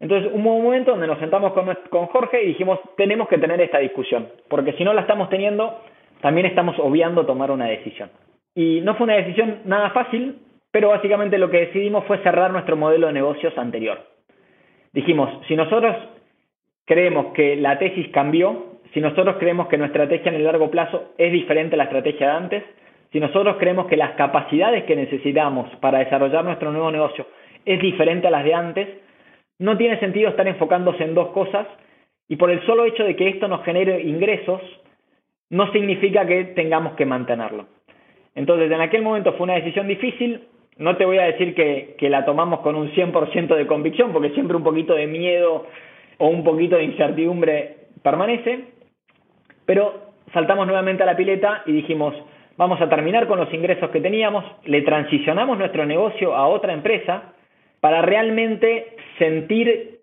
Entonces, 0.00 0.30
un 0.32 0.42
momento 0.42 0.92
donde 0.92 1.06
nos 1.06 1.18
sentamos 1.18 1.52
con, 1.52 1.66
con 1.90 2.06
Jorge 2.06 2.42
y 2.42 2.48
dijimos, 2.48 2.78
tenemos 2.96 3.28
que 3.28 3.38
tener 3.38 3.60
esta 3.60 3.78
discusión, 3.78 4.28
porque 4.48 4.72
si 4.74 4.84
no 4.84 4.92
la 4.92 5.00
estamos 5.02 5.28
teniendo, 5.28 5.80
también 6.20 6.46
estamos 6.46 6.78
obviando 6.78 7.26
tomar 7.26 7.50
una 7.50 7.66
decisión. 7.66 8.10
Y 8.54 8.80
no 8.82 8.94
fue 8.94 9.04
una 9.04 9.16
decisión 9.16 9.62
nada 9.64 9.90
fácil, 9.90 10.38
pero 10.70 10.90
básicamente 10.90 11.38
lo 11.38 11.50
que 11.50 11.66
decidimos 11.66 12.04
fue 12.04 12.18
cerrar 12.18 12.50
nuestro 12.50 12.76
modelo 12.76 13.08
de 13.08 13.12
negocios 13.12 13.56
anterior 13.58 13.98
dijimos, 14.92 15.30
si 15.46 15.56
nosotros 15.56 15.94
creemos 16.84 17.32
que 17.32 17.56
la 17.56 17.78
tesis 17.78 18.08
cambió, 18.08 18.78
si 18.92 19.00
nosotros 19.00 19.36
creemos 19.38 19.68
que 19.68 19.76
nuestra 19.76 20.04
estrategia 20.04 20.30
en 20.30 20.36
el 20.36 20.44
largo 20.44 20.70
plazo 20.70 21.12
es 21.18 21.32
diferente 21.32 21.74
a 21.74 21.78
la 21.78 21.84
estrategia 21.84 22.28
de 22.28 22.36
antes, 22.36 22.64
si 23.12 23.20
nosotros 23.20 23.56
creemos 23.58 23.86
que 23.86 23.96
las 23.96 24.12
capacidades 24.12 24.84
que 24.84 24.96
necesitamos 24.96 25.70
para 25.76 26.00
desarrollar 26.00 26.44
nuestro 26.44 26.72
nuevo 26.72 26.90
negocio 26.90 27.26
es 27.64 27.80
diferente 27.80 28.26
a 28.26 28.30
las 28.30 28.44
de 28.44 28.54
antes, 28.54 28.88
no 29.58 29.76
tiene 29.76 29.98
sentido 29.98 30.30
estar 30.30 30.46
enfocándose 30.46 31.04
en 31.04 31.14
dos 31.14 31.28
cosas 31.28 31.66
y 32.28 32.36
por 32.36 32.50
el 32.50 32.64
solo 32.66 32.84
hecho 32.84 33.04
de 33.04 33.16
que 33.16 33.28
esto 33.28 33.48
nos 33.48 33.64
genere 33.64 34.02
ingresos, 34.02 34.60
no 35.50 35.72
significa 35.72 36.26
que 36.26 36.44
tengamos 36.44 36.94
que 36.94 37.06
mantenerlo. 37.06 37.66
Entonces, 38.34 38.70
en 38.70 38.80
aquel 38.80 39.02
momento 39.02 39.32
fue 39.32 39.44
una 39.44 39.54
decisión 39.54 39.88
difícil, 39.88 40.42
no 40.76 40.96
te 40.96 41.04
voy 41.04 41.18
a 41.18 41.24
decir 41.24 41.54
que, 41.54 41.96
la 42.08 42.24
tomamos 42.24 42.60
con 42.60 42.76
un 42.76 42.92
100% 42.92 43.56
de 43.56 43.66
convicción, 43.66 44.12
porque 44.12 44.30
siempre 44.30 44.56
un 44.56 44.62
poquito 44.62 44.94
de 44.94 45.06
miedo 45.06 45.66
o 46.18 46.28
un 46.28 46.44
poquito 46.44 46.76
de 46.76 46.84
incertidumbre 46.84 47.76
permanece, 48.02 48.66
pero 49.66 50.12
saltamos 50.32 50.66
nuevamente 50.66 51.02
a 51.02 51.06
la 51.06 51.16
pileta 51.16 51.62
y 51.66 51.72
dijimos, 51.72 52.14
vamos 52.56 52.80
a 52.80 52.88
terminar 52.88 53.26
con 53.26 53.38
los 53.38 53.52
ingresos 53.52 53.90
que 53.90 54.00
teníamos, 54.00 54.44
le 54.64 54.82
transicionamos 54.82 55.58
nuestro 55.58 55.84
negocio 55.84 56.36
a 56.36 56.46
otra 56.46 56.72
empresa 56.72 57.32
para 57.80 58.02
realmente 58.02 58.96
sentir 59.18 60.00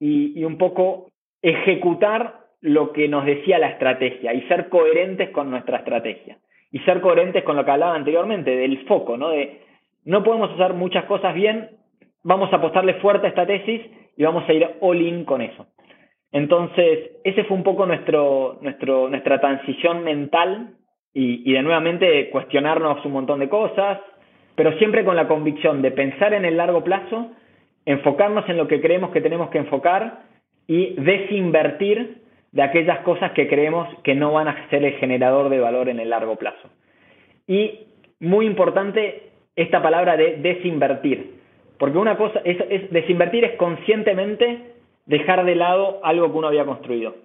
y, 0.00 0.44
un 0.44 0.58
poco 0.58 1.08
ejecutar 1.42 2.46
lo 2.60 2.92
que 2.92 3.08
nos 3.08 3.24
decía 3.24 3.58
la 3.58 3.70
estrategia 3.70 4.34
y 4.34 4.42
ser 4.42 4.68
coherentes 4.68 5.30
con 5.30 5.50
nuestra 5.50 5.78
estrategia 5.78 6.38
y 6.72 6.80
ser 6.80 7.00
coherentes 7.00 7.44
con 7.44 7.56
lo 7.56 7.64
que 7.64 7.70
hablaba 7.70 7.94
anteriormente 7.94 8.56
del 8.56 8.84
foco, 8.86 9.16
¿no? 9.16 9.30
De 9.30 9.60
no 10.04 10.22
podemos 10.22 10.50
hacer 10.52 10.74
muchas 10.74 11.04
cosas 11.04 11.34
bien, 11.34 11.70
vamos 12.24 12.52
a 12.52 12.56
apostarle 12.56 12.94
fuerte 12.94 13.26
a 13.26 13.30
esta 13.30 13.46
tesis 13.46 13.82
y 14.16 14.22
vamos 14.22 14.48
a 14.48 14.52
ir 14.52 14.68
all 14.80 15.00
in 15.00 15.24
con 15.24 15.40
eso. 15.40 15.66
Entonces, 16.32 17.12
ese 17.24 17.44
fue 17.44 17.56
un 17.56 17.62
poco 17.62 17.86
nuestro, 17.86 18.58
nuestro, 18.60 19.08
nuestra 19.08 19.40
transición 19.40 20.04
mental 20.04 20.74
y, 21.14 21.52
de 21.52 21.62
nuevamente 21.62 22.30
cuestionarnos 22.30 23.04
un 23.04 23.12
montón 23.12 23.40
de 23.40 23.48
cosas, 23.48 23.98
pero 24.54 24.76
siempre 24.78 25.04
con 25.04 25.16
la 25.16 25.26
convicción 25.26 25.82
de 25.82 25.90
pensar 25.90 26.34
en 26.34 26.44
el 26.44 26.56
largo 26.56 26.84
plazo, 26.84 27.32
enfocarnos 27.88 28.46
en 28.48 28.58
lo 28.58 28.68
que 28.68 28.82
creemos 28.82 29.10
que 29.10 29.22
tenemos 29.22 29.48
que 29.48 29.58
enfocar 29.58 30.20
y 30.66 30.94
desinvertir 30.94 32.18
de 32.52 32.62
aquellas 32.62 33.00
cosas 33.00 33.32
que 33.32 33.48
creemos 33.48 33.88
que 34.04 34.14
no 34.14 34.32
van 34.32 34.48
a 34.48 34.68
ser 34.68 34.84
el 34.84 34.92
generador 34.94 35.48
de 35.48 35.58
valor 35.58 35.88
en 35.88 35.98
el 35.98 36.10
largo 36.10 36.36
plazo. 36.36 36.68
Y 37.46 37.86
muy 38.20 38.44
importante, 38.44 39.30
esta 39.56 39.82
palabra 39.82 40.18
de 40.18 40.36
desinvertir. 40.36 41.38
Porque 41.78 41.96
una 41.96 42.18
cosa, 42.18 42.42
es, 42.44 42.90
desinvertir 42.90 43.44
es 43.44 43.56
conscientemente 43.56 44.74
dejar 45.06 45.46
de 45.46 45.54
lado 45.54 46.00
algo 46.02 46.30
que 46.30 46.38
uno 46.38 46.48
había 46.48 46.66
construido. 46.66 47.16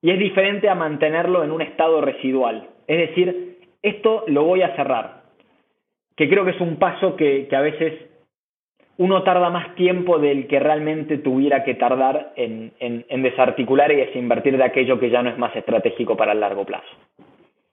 Y 0.00 0.12
es 0.12 0.18
diferente 0.20 0.68
a 0.68 0.76
mantenerlo 0.76 1.42
en 1.42 1.50
un 1.50 1.60
estado 1.60 2.00
residual. 2.00 2.68
Es 2.86 3.08
decir, 3.08 3.58
esto 3.82 4.22
lo 4.28 4.44
voy 4.44 4.62
a 4.62 4.76
cerrar. 4.76 5.22
Que 6.16 6.28
creo 6.28 6.44
que 6.44 6.52
es 6.52 6.60
un 6.60 6.76
paso 6.76 7.16
que, 7.16 7.48
a 7.50 7.60
veces 7.60 7.94
uno 8.98 9.22
tarda 9.22 9.50
más 9.50 9.74
tiempo 9.74 10.18
del 10.18 10.46
que 10.46 10.58
realmente 10.58 11.18
tuviera 11.18 11.64
que 11.64 11.74
tardar 11.74 12.32
en, 12.36 12.72
en, 12.80 13.22
desarticular 13.22 13.92
y 13.92 13.96
desinvertir 13.96 14.56
de 14.56 14.64
aquello 14.64 14.98
que 14.98 15.10
ya 15.10 15.22
no 15.22 15.30
es 15.30 15.38
más 15.38 15.54
estratégico 15.54 16.16
para 16.16 16.32
el 16.32 16.40
largo 16.40 16.64
plazo. 16.64 16.86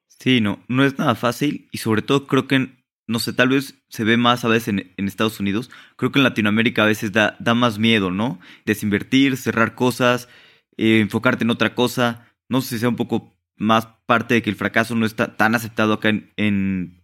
Sí, 0.07 0.41
no, 0.41 0.59
no 0.67 0.83
es 0.83 0.97
nada 0.99 1.15
fácil 1.15 1.67
y 1.71 1.77
sobre 1.77 2.01
todo 2.01 2.27
creo 2.27 2.47
que 2.47 2.67
no 3.05 3.19
sé, 3.19 3.33
tal 3.33 3.49
vez 3.49 3.83
se 3.89 4.03
ve 4.03 4.15
más 4.15 4.45
a 4.45 4.47
veces 4.47 4.69
en, 4.69 5.07
Estados 5.07 5.39
Unidos. 5.39 5.69
Creo 5.97 6.11
que 6.11 6.19
en 6.19 6.23
Latinoamérica 6.23 6.83
a 6.83 6.87
veces 6.87 7.11
da, 7.11 7.35
da 7.39 7.53
más 7.53 7.77
miedo, 7.77 8.11
¿no? 8.11 8.39
Desinvertir, 8.65 9.35
cerrar 9.35 9.75
cosas, 9.75 10.29
eh, 10.77 10.99
enfocarte 11.01 11.43
en 11.43 11.49
otra 11.49 11.75
cosa. 11.75 12.33
No 12.47 12.61
sé 12.61 12.69
si 12.69 12.79
sea 12.79 12.89
un 12.89 12.95
poco 12.95 13.33
más 13.57 13.87
parte 14.05 14.35
de 14.35 14.41
que 14.41 14.49
el 14.49 14.55
fracaso 14.55 14.95
no 14.95 15.05
está 15.05 15.35
tan 15.35 15.55
aceptado 15.55 15.93
acá 15.93 16.09
en, 16.09 17.02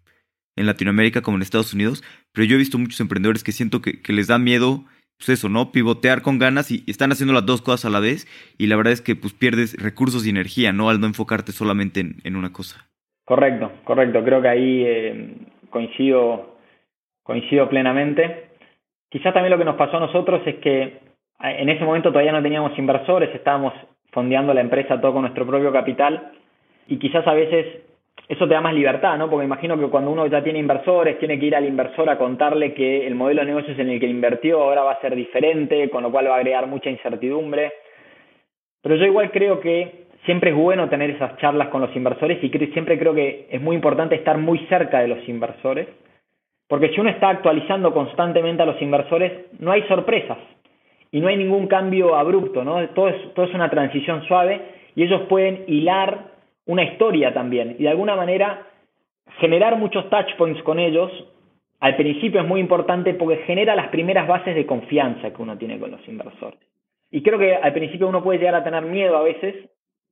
en, 0.60 0.66
Latinoamérica 0.66 1.22
como 1.22 1.38
en 1.38 1.41
Estados 1.41 1.74
Unidos. 1.74 2.03
Pero 2.34 2.45
yo 2.45 2.55
he 2.55 2.60
visto 2.60 2.78
muchos 2.78 2.99
emprendedores 2.99 3.43
que 3.43 3.51
siento 3.51 3.82
que, 3.82 4.01
les 4.12 4.28
da 4.28 4.38
miedo, 4.38 4.84
pues 5.18 5.30
eso, 5.30 5.49
¿no? 5.49 5.72
Pivotear 5.72 6.22
con 6.22 6.39
ganas 6.39 6.72
y, 6.72 6.84
están 6.88 7.12
haciendo 7.12 7.34
las 7.34 7.45
dos 7.45 7.62
cosas 7.62 7.86
a 7.86 7.89
la 7.89 7.99
vez. 7.99 8.28
Y 8.57 8.68
la 8.68 8.76
verdad 8.76 8.93
es 8.93 9.01
que 9.01 9.16
pues 9.16 9.34
pierdes 9.34 9.76
recursos 9.82 10.26
y 10.26 10.30
energía, 10.30 10.72
¿no? 10.72 10.89
Al 10.89 10.99
no 10.99 11.07
enfocarte 11.07 11.51
solamente 11.51 12.05
en, 12.24 12.36
una 12.36 12.51
cosa. 12.53 12.88
Correcto, 13.26 13.72
correcto. 13.84 14.24
Creo 14.24 14.41
que 14.41 14.47
ahí... 14.47 14.84
Eh 14.86 15.36
coincido, 15.70 16.57
coincido 17.24 17.70
plenamente. 17.70 18.49
Quizás 19.10 19.34
también 19.34 19.51
lo 19.51 19.57
que 19.57 19.66
nos 19.66 19.76
pasó 19.76 19.97
a 19.97 20.01
nosotros 20.01 20.41
es 20.45 20.55
que 20.55 20.82
eh, 20.84 20.99
en 21.39 21.70
ese 21.70 21.84
momento 21.84 22.10
todavía 22.10 22.32
no 22.32 22.43
teníamos 22.43 22.78
inversores, 22.78 23.34
estábamos 23.34 23.74
fondeando 24.12 24.53
la 24.53 24.62
empresa 24.62 24.99
todo 24.99 25.14
con 25.14 25.22
nuestro 25.22 25.45
propio 25.45 25.72
capital 25.72 26.32
y 26.88 26.97
quizás 26.97 27.26
a 27.28 27.34
veces 27.34 27.84
eso 28.30 28.47
te 28.47 28.53
da 28.53 28.61
más 28.61 28.75
libertad, 28.75 29.17
¿no? 29.17 29.27
Porque 29.27 29.45
imagino 29.45 29.77
que 29.77 29.88
cuando 29.88 30.11
uno 30.11 30.27
ya 30.27 30.43
tiene 30.43 30.59
inversores, 30.59 31.17
tiene 31.17 31.39
que 31.39 31.47
ir 31.47 31.55
al 31.55 31.65
inversor 31.65 32.07
a 32.11 32.17
contarle 32.19 32.75
que 32.75 33.07
el 33.07 33.15
modelo 33.15 33.41
de 33.41 33.47
negocios 33.47 33.77
en 33.80 33.89
el 33.89 33.99
que 33.99 34.05
invirtió 34.05 34.61
ahora 34.61 34.84
va 34.84 34.91
a 34.91 35.01
ser 35.01 35.15
diferente, 35.15 35.89
con 35.89 36.03
lo 36.03 36.11
cual 36.11 36.27
va 36.30 36.36
a 36.36 36.38
agregar 36.38 36.67
mucha 36.67 36.91
incertidumbre. 36.91 37.73
Pero 38.84 38.95
yo 38.97 39.05
igual 39.05 39.32
creo 39.32 39.59
que 39.59 40.05
siempre 40.25 40.51
es 40.51 40.55
bueno 40.55 40.88
tener 40.89 41.09
esas 41.09 41.38
charlas 41.38 41.69
con 41.69 41.82
los 41.82 41.95
inversores 41.95 42.38
y 42.43 42.49
siempre 42.67 42.99
creo 42.99 43.15
que 43.15 43.47
es 43.49 43.59
muy 43.59 43.75
importante 43.75 44.13
estar 44.13 44.38
muy 44.38 44.59
cerca 44.67 44.99
de 44.99 45.07
los 45.07 45.27
inversores, 45.27 45.88
porque 46.67 46.89
si 46.89 46.99
uno 46.99 47.09
está 47.09 47.30
actualizando 47.30 47.91
constantemente 47.91 48.61
a 48.61 48.67
los 48.67 48.80
inversores, 48.80 49.32
no 49.57 49.71
hay 49.71 49.82
sorpresas 49.88 50.38
y 51.11 51.19
no 51.19 51.30
hay 51.30 51.38
ningún 51.38 51.65
cambio 51.65 52.15
abrupto, 52.15 52.63
¿no? 52.63 52.88
Todo 52.89 53.09
es, 53.09 53.34
todo 53.34 53.47
es 53.47 53.55
una 53.55 53.71
transición 53.71 54.23
suave 54.27 54.61
y 54.95 55.01
ellos 55.01 55.23
pueden 55.27 55.63
hilar 55.65 56.39
una 56.70 56.84
historia 56.84 57.34
también 57.34 57.76
y 57.80 57.84
de 57.84 57.89
alguna 57.89 58.15
manera 58.15 58.67
generar 59.39 59.76
muchos 59.76 60.07
touch 60.11 60.36
points 60.38 60.61
con 60.61 60.78
ellos 60.78 61.11
al 61.80 61.95
principio 61.95 62.41
es 62.41 62.47
muy 62.47 62.59
importante 62.59 63.15
porque 63.15 63.38
genera 63.38 63.76
las 63.76 63.88
primeras 63.88 64.28
bases 64.28 64.53
de 64.53 64.67
confianza 64.67 65.34
que 65.34 65.41
uno 65.41 65.57
tiene 65.57 65.80
con 65.80 65.89
los 65.89 66.07
inversores. 66.07 66.59
Y 67.09 67.24
creo 67.24 67.39
que 67.39 67.55
al 67.55 67.74
principio 67.74 68.07
uno 68.07 68.24
puede 68.24 68.38
llegar 68.38 68.53
a 68.53 68.63
tener 68.63 68.84
miedo 68.84 69.17
a 69.17 69.24
veces, 69.24 69.55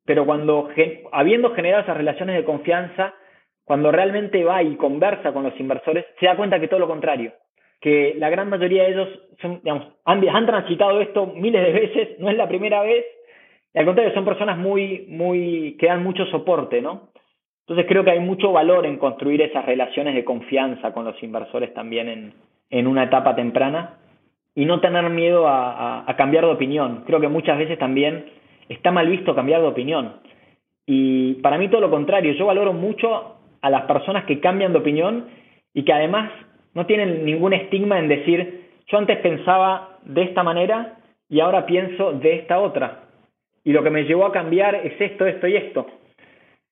pero 0.03 0.25
cuando 0.25 0.69
habiendo 1.11 1.51
generado 1.51 1.83
esas 1.83 1.97
relaciones 1.97 2.37
de 2.37 2.43
confianza, 2.43 3.13
cuando 3.63 3.91
realmente 3.91 4.43
va 4.43 4.63
y 4.63 4.77
conversa 4.77 5.33
con 5.33 5.43
los 5.43 5.59
inversores, 5.59 6.05
se 6.19 6.25
da 6.25 6.37
cuenta 6.37 6.59
que 6.59 6.69
todo 6.69 6.79
lo 6.79 6.87
contrario, 6.87 7.33
que 7.81 8.15
la 8.17 8.31
gran 8.31 8.49
mayoría 8.49 8.83
de 8.83 8.93
ellos 8.93 9.09
han 10.05 10.45
transitado 10.47 11.01
esto 11.01 11.27
miles 11.27 11.61
de 11.61 11.73
veces, 11.73 12.19
no 12.19 12.29
es 12.31 12.37
la 12.37 12.47
primera 12.47 12.81
vez 12.81 13.05
al 13.73 13.85
contrario, 13.85 14.13
son 14.13 14.25
personas 14.25 14.57
muy, 14.57 15.05
muy, 15.09 15.75
que 15.79 15.87
dan 15.87 16.03
mucho 16.03 16.25
soporte, 16.27 16.81
¿no? 16.81 17.09
Entonces 17.61 17.85
creo 17.87 18.03
que 18.03 18.11
hay 18.11 18.19
mucho 18.19 18.51
valor 18.51 18.85
en 18.85 18.97
construir 18.97 19.41
esas 19.41 19.65
relaciones 19.65 20.15
de 20.15 20.23
confianza 20.23 20.93
con 20.93 21.03
los 21.03 21.21
inversores 21.21 21.73
también 21.73 22.07
en, 22.07 22.33
en 22.69 22.87
una 22.87 23.03
etapa 23.03 23.35
temprana 23.35 23.97
y 24.55 24.65
no 24.65 24.79
tener 24.79 25.09
miedo 25.09 25.47
a, 25.47 26.09
a, 26.09 26.15
cambiar 26.15 26.45
de 26.45 26.51
opinión. 26.51 27.03
Creo 27.05 27.19
que 27.19 27.27
muchas 27.27 27.57
veces 27.57 27.77
también 27.77 28.25
está 28.69 28.91
mal 28.91 29.07
visto 29.09 29.35
cambiar 29.35 29.61
de 29.61 29.67
opinión. 29.67 30.13
Y 30.85 31.33
para 31.35 31.57
mí 31.57 31.67
todo 31.67 31.81
lo 31.81 31.89
contrario, 31.89 32.31
yo 32.33 32.45
valoro 32.45 32.71
mucho 32.71 33.35
a 33.61 33.69
las 33.69 33.83
personas 33.83 34.23
que 34.23 34.39
cambian 34.39 34.71
de 34.71 34.79
opinión 34.79 35.27
y 35.73 35.83
que 35.83 35.91
además 35.91 36.31
no 36.73 36.85
tienen 36.85 37.25
ningún 37.25 37.51
estigma 37.51 37.99
en 37.99 38.07
decir, 38.07 38.69
yo 38.87 38.97
antes 38.97 39.17
pensaba 39.17 39.97
de 40.03 40.23
esta 40.23 40.41
manera 40.41 40.99
y 41.29 41.41
ahora 41.41 41.65
pienso 41.65 42.13
de 42.13 42.35
esta 42.35 42.59
otra 42.59 43.06
y 43.67 43.73
lo 43.73 43.83
que 43.83 43.89
me 43.89 44.05
llevó 44.05 44.25
a 44.25 44.31
cambiar 44.31 44.75
es 44.75 44.93
esto, 44.97 45.27
esto 45.27 45.45
y 45.45 45.57
esto. 45.57 45.85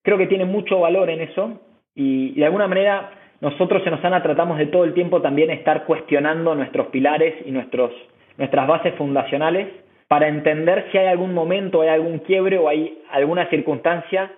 Creo 0.01 0.17
que 0.17 0.27
tiene 0.27 0.45
mucho 0.45 0.79
valor 0.79 1.09
en 1.09 1.19
eso 1.19 1.59
y, 1.93 2.33
de 2.35 2.45
alguna 2.45 2.69
manera 2.69 3.11
nosotros 3.41 3.85
en 3.85 3.95
Osana 3.95 4.23
tratamos 4.23 4.57
de 4.57 4.67
todo 4.67 4.85
el 4.85 4.93
tiempo 4.93 5.21
también 5.21 5.51
estar 5.51 5.83
cuestionando 5.83 6.55
nuestros 6.55 6.87
pilares 6.87 7.35
y 7.45 7.51
nuestros, 7.51 7.91
nuestras 8.37 8.65
bases 8.65 8.95
fundacionales 8.95 9.67
para 10.07 10.29
entender 10.29 10.87
si 10.89 10.97
hay 10.97 11.07
algún 11.07 11.33
momento, 11.33 11.81
hay 11.81 11.89
algún 11.89 12.19
quiebre 12.19 12.57
o 12.57 12.69
hay 12.69 12.97
alguna 13.11 13.49
circunstancia 13.49 14.31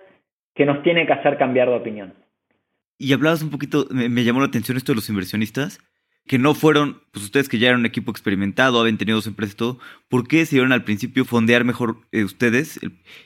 que 0.56 0.66
nos 0.66 0.82
tiene 0.82 1.06
que 1.06 1.12
hacer 1.12 1.38
cambiar 1.38 1.68
de 1.68 1.76
opinión. 1.76 2.14
Y 2.98 3.12
hablabas 3.12 3.40
un 3.40 3.52
poquito, 3.52 3.84
me, 3.92 4.08
me 4.08 4.24
llamó 4.24 4.40
la 4.40 4.46
atención 4.46 4.76
esto 4.76 4.90
de 4.90 4.96
los 4.96 5.08
inversionistas 5.08 5.78
que 6.26 6.38
no 6.38 6.54
fueron, 6.54 7.00
pues 7.12 7.24
ustedes 7.24 7.48
que 7.48 7.58
ya 7.58 7.68
eran 7.68 7.80
un 7.80 7.86
equipo 7.86 8.10
experimentado, 8.10 8.80
habían 8.80 8.98
tenido 8.98 9.16
dos 9.16 9.26
empresas 9.26 9.54
y 9.54 9.58
todo, 9.58 9.78
¿por 10.08 10.28
qué 10.28 10.38
decidieron 10.38 10.72
al 10.72 10.84
principio 10.84 11.24
fondear 11.24 11.64
mejor 11.64 11.96
eh, 12.12 12.22
ustedes 12.22 12.78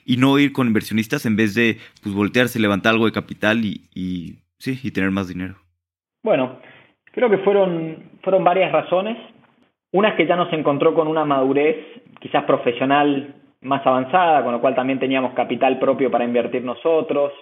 y 0.06 0.16
no 0.16 0.38
ir 0.38 0.52
con 0.52 0.68
inversionistas 0.68 1.26
en 1.26 1.36
vez 1.36 1.54
de 1.54 1.78
pues 2.02 2.14
voltearse, 2.14 2.60
levantar 2.60 2.92
algo 2.92 3.06
de 3.06 3.12
capital 3.12 3.64
y, 3.64 4.38
sí, 4.58 4.78
y 4.82 4.92
tener 4.92 5.10
más 5.10 5.28
dinero? 5.28 5.56
Bueno, 6.22 6.60
creo 7.12 7.28
que 7.28 7.38
fueron, 7.38 8.10
fueron 8.22 8.44
varias 8.44 8.70
razones. 8.70 9.18
Una 9.90 10.10
es 10.10 10.14
que 10.14 10.26
ya 10.26 10.36
nos 10.36 10.52
encontró 10.52 10.94
con 10.94 11.08
una 11.08 11.24
madurez 11.24 11.76
quizás 12.20 12.44
profesional 12.44 13.34
más 13.62 13.84
avanzada, 13.86 14.42
con 14.42 14.52
lo 14.52 14.60
cual 14.60 14.74
también 14.74 15.00
teníamos 15.00 15.34
capital 15.34 15.78
propio 15.78 16.10
para 16.10 16.24
invertir 16.24 16.62
nosotros. 16.62 17.32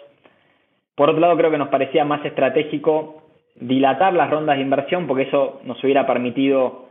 Por 0.95 1.11
otro 1.11 1.21
lado, 1.21 1.37
creo 1.37 1.51
que 1.51 1.59
nos 1.59 1.69
parecía 1.69 2.05
más 2.05 2.25
estratégico 2.25 3.30
dilatar 3.57 4.13
las 4.15 4.31
rondas 4.31 4.57
de 4.57 4.63
inversión 4.63 5.07
porque 5.07 5.25
eso 5.25 5.61
nos 5.65 5.83
hubiera 5.83 6.07
permitido 6.07 6.89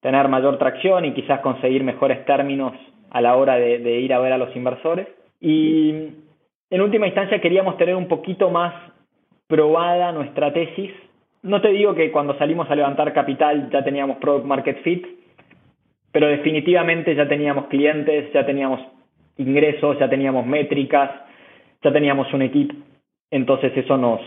tener 0.00 0.28
mayor 0.28 0.58
tracción 0.58 1.04
y 1.04 1.12
quizás 1.12 1.40
conseguir 1.40 1.82
mejores 1.82 2.24
términos 2.26 2.72
a 3.10 3.20
la 3.20 3.36
hora 3.36 3.56
de, 3.56 4.00
ir 4.00 4.12
a 4.12 4.18
ver 4.18 4.32
a 4.32 4.38
los 4.38 4.54
inversores. 4.54 5.08
Y 5.40 5.90
en 6.70 6.80
última 6.80 7.06
instancia 7.06 7.40
queríamos 7.40 7.76
tener 7.76 7.94
un 7.94 8.08
poquito 8.08 8.50
más 8.50 8.74
probada 9.46 10.12
nuestra 10.12 10.52
tesis. 10.52 10.92
No 11.42 11.60
te 11.60 11.68
digo 11.68 11.94
que 11.94 12.10
cuando 12.10 12.36
salimos 12.38 12.70
a 12.70 12.74
levantar 12.74 13.12
capital 13.12 13.70
ya 13.70 13.84
teníamos 13.84 14.18
product 14.18 14.46
market 14.46 14.82
fit, 14.82 15.06
pero 16.12 16.28
definitivamente 16.28 17.14
ya 17.14 17.28
teníamos 17.28 17.66
clientes, 17.66 18.32
ya 18.32 18.44
teníamos 18.44 18.80
ingresos, 19.36 19.98
ya 19.98 20.08
teníamos 20.08 20.46
métricas, 20.46 21.10
ya 21.82 21.92
teníamos 21.92 22.32
un 22.32 22.42
equipo. 22.42 22.74
Entonces 23.30 23.76
eso 23.76 23.96
nos, 23.96 24.20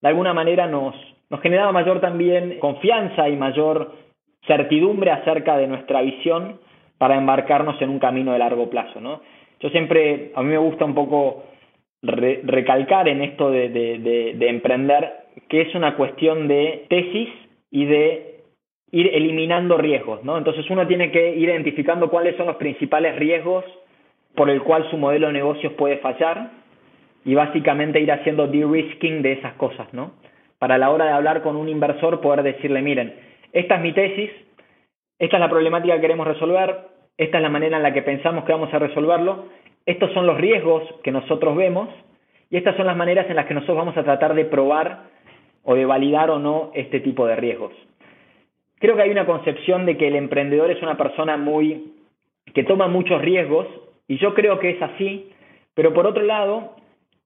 de 0.00 0.08
alguna 0.08 0.34
manera 0.34 0.66
nos, 0.66 0.94
nos 1.30 1.40
generaba 1.40 1.72
mayor 1.72 2.00
también 2.00 2.58
confianza 2.58 3.28
y 3.28 3.36
mayor 3.36 3.92
certidumbre 4.46 5.10
acerca 5.10 5.56
de 5.56 5.66
nuestra 5.66 6.02
visión 6.02 6.60
para 6.98 7.16
embarcarnos 7.16 7.80
en 7.82 7.90
un 7.90 7.98
camino 7.98 8.32
de 8.32 8.38
largo 8.38 8.70
plazo. 8.70 9.00
¿no? 9.00 9.20
Yo 9.60 9.68
siempre, 9.70 10.32
a 10.34 10.42
mí 10.42 10.50
me 10.50 10.58
gusta 10.58 10.84
un 10.84 10.94
poco 10.94 11.44
recalcar 12.02 13.08
en 13.08 13.22
esto 13.22 13.50
de, 13.50 13.68
de, 13.68 14.48
emprender 14.48 15.12
que 15.48 15.62
es 15.62 15.74
una 15.74 15.96
cuestión 15.96 16.46
de 16.46 16.86
tesis 16.88 17.28
y 17.70 17.84
de 17.84 18.40
ir 18.92 19.10
eliminando 19.12 19.76
riesgos. 19.76 20.22
¿no? 20.22 20.38
Entonces 20.38 20.68
uno 20.70 20.86
tiene 20.86 21.10
que 21.10 21.34
ir 21.34 21.48
identificando 21.48 22.08
cuáles 22.08 22.36
son 22.36 22.46
los 22.46 22.56
principales 22.56 23.16
riesgos 23.16 23.64
por 24.34 24.50
el 24.50 24.62
cual 24.62 24.88
su 24.90 24.96
modelo 24.98 25.26
de 25.28 25.32
negocios 25.32 25.72
puede 25.72 25.98
fallar 25.98 26.50
y 27.26 27.34
básicamente 27.34 28.00
ir 28.00 28.12
haciendo 28.12 28.46
de-risking 28.46 29.20
de 29.20 29.32
esas 29.32 29.54
cosas, 29.54 29.92
¿no? 29.92 30.12
Para 30.60 30.78
la 30.78 30.90
hora 30.90 31.06
de 31.06 31.10
hablar 31.10 31.42
con 31.42 31.56
un 31.56 31.68
inversor 31.68 32.20
poder 32.20 32.44
decirle, 32.44 32.80
miren, 32.82 33.14
esta 33.52 33.74
es 33.74 33.80
mi 33.82 33.92
tesis, 33.92 34.30
esta 35.18 35.36
es 35.36 35.40
la 35.40 35.50
problemática 35.50 35.96
que 35.96 36.02
queremos 36.02 36.26
resolver, 36.26 36.86
esta 37.18 37.38
es 37.38 37.42
la 37.42 37.50
manera 37.50 37.78
en 37.78 37.82
la 37.82 37.92
que 37.92 38.02
pensamos 38.02 38.44
que 38.44 38.52
vamos 38.52 38.72
a 38.72 38.78
resolverlo, 38.78 39.46
estos 39.84 40.12
son 40.12 40.24
los 40.24 40.36
riesgos 40.36 40.84
que 41.02 41.10
nosotros 41.10 41.56
vemos 41.56 41.88
y 42.48 42.58
estas 42.58 42.76
son 42.76 42.86
las 42.86 42.96
maneras 42.96 43.28
en 43.28 43.34
las 43.34 43.46
que 43.46 43.54
nosotros 43.54 43.76
vamos 43.76 43.96
a 43.96 44.04
tratar 44.04 44.34
de 44.34 44.44
probar 44.44 45.06
o 45.64 45.74
de 45.74 45.84
validar 45.84 46.30
o 46.30 46.38
no 46.38 46.70
este 46.74 47.00
tipo 47.00 47.26
de 47.26 47.34
riesgos. 47.34 47.72
Creo 48.78 48.94
que 48.94 49.02
hay 49.02 49.10
una 49.10 49.26
concepción 49.26 49.84
de 49.84 49.96
que 49.96 50.06
el 50.06 50.14
emprendedor 50.14 50.70
es 50.70 50.80
una 50.80 50.96
persona 50.96 51.36
muy 51.36 51.92
que 52.54 52.62
toma 52.62 52.86
muchos 52.86 53.20
riesgos 53.20 53.66
y 54.06 54.18
yo 54.18 54.32
creo 54.32 54.60
que 54.60 54.70
es 54.70 54.82
así, 54.82 55.32
pero 55.74 55.92
por 55.92 56.06
otro 56.06 56.22
lado, 56.22 56.76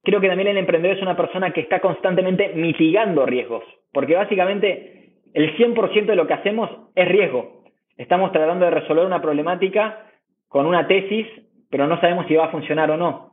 creo 0.03 0.21
que 0.21 0.29
también 0.29 0.49
el 0.49 0.59
emprendedor 0.59 0.97
es 0.97 1.03
una 1.03 1.17
persona 1.17 1.53
que 1.53 1.61
está 1.61 1.81
constantemente 1.81 2.53
mitigando 2.55 3.27
riesgos, 3.27 3.65
porque 3.93 4.15
básicamente 4.15 5.15
el 5.35 5.57
100% 5.57 6.07
de 6.07 6.17
lo 6.17 6.27
que 6.27 6.35
hacemos 6.35 6.71
es 6.95 7.09
riesgo. 7.09 7.65
Estamos 7.97 8.33
tratando 8.33 8.65
de 8.65 8.71
resolver 8.71 9.05
una 9.05 9.23
problemática 9.23 10.07
con 10.49 10.67
una 10.67 10.87
tesis, 10.87 11.27
pero 11.71 11.87
no 11.87 12.01
sabemos 12.01 12.27
si 12.27 12.35
va 12.35 12.47
a 12.47 12.51
funcionar 12.51 12.91
o 12.91 12.97
no. 12.97 13.33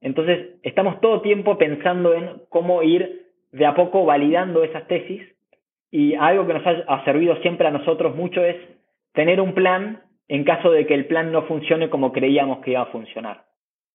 Entonces, 0.00 0.58
estamos 0.62 1.00
todo 1.00 1.22
tiempo 1.22 1.58
pensando 1.58 2.14
en 2.14 2.42
cómo 2.48 2.82
ir 2.82 3.26
de 3.52 3.66
a 3.66 3.74
poco 3.74 4.04
validando 4.04 4.62
esas 4.64 4.86
tesis 4.86 5.22
y 5.90 6.14
algo 6.14 6.46
que 6.46 6.54
nos 6.54 6.66
ha 6.66 7.04
servido 7.04 7.36
siempre 7.36 7.66
a 7.66 7.70
nosotros 7.70 8.14
mucho 8.14 8.44
es 8.44 8.56
tener 9.12 9.40
un 9.40 9.54
plan 9.54 10.02
en 10.28 10.44
caso 10.44 10.70
de 10.70 10.86
que 10.86 10.94
el 10.94 11.06
plan 11.06 11.32
no 11.32 11.42
funcione 11.42 11.88
como 11.88 12.12
creíamos 12.12 12.58
que 12.58 12.72
iba 12.72 12.82
a 12.82 12.86
funcionar. 12.86 13.47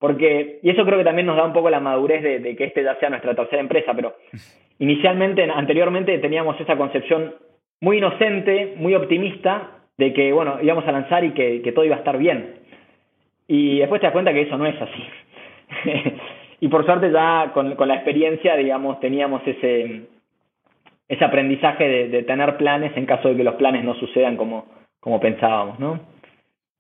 Porque, 0.03 0.59
y 0.61 0.69
eso 0.69 0.83
creo 0.83 0.97
que 0.97 1.05
también 1.05 1.27
nos 1.27 1.37
da 1.37 1.45
un 1.45 1.53
poco 1.53 1.69
la 1.69 1.79
madurez 1.79 2.21
de, 2.21 2.57
que 2.57 2.65
este 2.65 2.83
ya 2.83 2.99
sea 2.99 3.09
nuestra 3.09 3.33
tercera 3.35 3.61
empresa, 3.61 3.93
pero 3.95 4.17
inicialmente, 4.79 5.49
anteriormente 5.49 6.17
teníamos 6.17 6.59
esa 6.59 6.75
concepción 6.75 7.35
muy 7.79 7.99
inocente, 7.99 8.73
muy 8.75 8.95
optimista, 8.95 9.77
de 9.97 10.11
que, 10.11 10.33
bueno, 10.33 10.57
íbamos 10.61 10.85
a 10.85 10.91
lanzar 10.91 11.23
y 11.23 11.31
que, 11.31 11.71
todo 11.73 11.85
iba 11.85 11.95
a 11.95 11.99
estar 11.99 12.17
bien. 12.17 12.55
Y 13.47 13.79
después 13.79 14.01
te 14.01 14.07
das 14.07 14.11
cuenta 14.11 14.33
que 14.33 14.41
eso 14.41 14.57
no 14.57 14.65
es 14.65 14.75
así. 14.81 15.05
y 16.59 16.67
por 16.67 16.85
suerte 16.85 17.09
ya 17.09 17.51
con, 17.53 17.73
la 17.87 17.95
experiencia, 17.95 18.57
digamos, 18.57 18.99
teníamos 18.99 19.41
ese, 19.47 20.01
ese 21.07 21.23
aprendizaje 21.23 21.87
de, 21.87 22.09
de, 22.09 22.23
tener 22.23 22.57
planes 22.57 22.91
en 22.97 23.05
caso 23.05 23.29
de 23.29 23.37
que 23.37 23.45
los 23.45 23.55
planes 23.55 23.85
no 23.85 23.93
sucedan 23.93 24.35
como, 24.35 24.65
como 24.99 25.21
pensábamos, 25.21 25.79
¿no? 25.79 26.12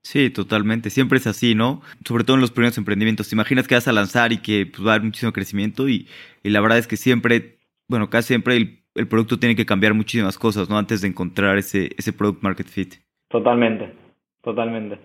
Sí, 0.03 0.29
totalmente. 0.29 0.89
Siempre 0.89 1.17
es 1.17 1.27
así, 1.27 1.55
¿no? 1.55 1.81
Sobre 2.05 2.23
todo 2.23 2.35
en 2.35 2.41
los 2.41 2.51
primeros 2.51 2.77
emprendimientos. 2.77 3.29
Te 3.29 3.35
imaginas 3.35 3.67
que 3.67 3.75
vas 3.75 3.87
a 3.87 3.93
lanzar 3.93 4.33
y 4.33 4.37
que 4.37 4.65
pues, 4.65 4.85
va 4.85 4.91
a 4.91 4.95
haber 4.95 5.05
muchísimo 5.05 5.31
crecimiento 5.31 5.87
y, 5.87 6.07
la 6.43 6.59
verdad 6.61 6.77
es 6.77 6.87
que 6.87 6.97
siempre, 6.97 7.57
bueno, 7.87 8.09
casi 8.09 8.29
siempre 8.29 8.83
el, 8.95 9.07
producto 9.07 9.39
tiene 9.39 9.55
que 9.55 9.65
cambiar 9.65 9.93
muchísimas 9.93 10.37
cosas, 10.37 10.69
¿no? 10.69 10.77
Antes 10.77 11.01
de 11.01 11.07
encontrar 11.07 11.57
ese, 11.57 11.95
ese 11.97 12.11
product 12.13 12.43
market 12.43 12.67
fit. 12.67 12.95
Totalmente, 13.29 13.93
totalmente. 14.43 14.99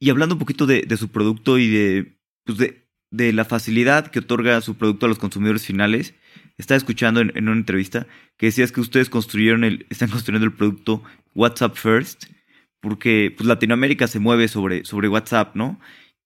Y 0.00 0.10
hablando 0.10 0.34
un 0.34 0.38
poquito 0.38 0.66
de, 0.66 0.84
su 0.96 1.08
producto 1.10 1.58
y 1.58 1.68
de, 1.68 2.18
pues 2.44 2.58
de 2.58 2.88
de 3.10 3.32
la 3.32 3.44
facilidad 3.44 4.08
que 4.08 4.20
otorga 4.20 4.60
su 4.60 4.76
producto 4.76 5.06
a 5.06 5.08
los 5.08 5.18
consumidores 5.18 5.64
finales. 5.64 6.14
Estaba 6.56 6.76
escuchando 6.76 7.20
en, 7.20 7.30
una 7.36 7.52
entrevista 7.52 8.06
que 8.36 8.46
decías 8.46 8.72
que 8.72 8.80
ustedes 8.80 9.10
construyeron 9.10 9.64
el, 9.64 9.86
están 9.90 10.10
construyendo 10.10 10.46
el 10.46 10.52
producto 10.52 11.02
WhatsApp 11.34 11.76
First, 11.76 12.24
porque 12.80 13.32
pues, 13.36 13.46
Latinoamérica 13.46 14.06
se 14.06 14.20
mueve 14.20 14.48
sobre, 14.48 14.84
sobre 14.84 15.08
WhatsApp, 15.08 15.54
¿no? 15.54 15.78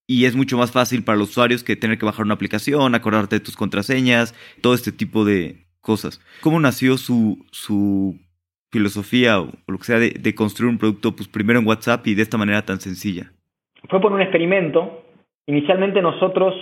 Y 0.06 0.26
es 0.26 0.36
mucho 0.36 0.58
más 0.58 0.72
fácil 0.72 1.04
para 1.04 1.18
los 1.18 1.30
usuarios 1.30 1.64
que 1.64 1.76
tener 1.76 1.98
que 1.98 2.06
bajar 2.06 2.24
una 2.24 2.34
aplicación, 2.34 2.94
acordarte 2.94 3.36
de 3.36 3.44
tus 3.44 3.56
contraseñas, 3.56 4.34
todo 4.60 4.74
este 4.74 4.92
tipo 4.92 5.24
de 5.24 5.66
cosas. 5.80 6.20
¿Cómo 6.40 6.60
nació 6.60 6.96
su, 6.96 7.44
su 7.50 8.18
filosofía 8.70 9.40
o, 9.40 9.50
lo 9.68 9.78
que 9.78 9.84
sea 9.84 9.98
de, 9.98 10.34
construir 10.34 10.70
un 10.70 10.78
producto 10.78 11.14
pues 11.14 11.28
primero 11.28 11.60
en 11.60 11.66
WhatsApp 11.66 12.06
y 12.06 12.14
de 12.14 12.22
esta 12.22 12.38
manera 12.38 12.62
tan 12.62 12.80
sencilla? 12.80 13.32
Fue 13.88 14.00
por 14.00 14.12
un 14.12 14.22
experimento. 14.22 15.04
Inicialmente 15.46 16.00
nosotros 16.00 16.54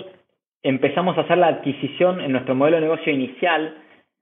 empezamos 0.62 1.16
a 1.16 1.22
hacer 1.22 1.38
la 1.38 1.48
adquisición 1.48 2.20
en 2.20 2.32
nuestro 2.32 2.54
modelo 2.54 2.76
de 2.76 2.82
negocio 2.82 3.12
inicial. 3.12 3.76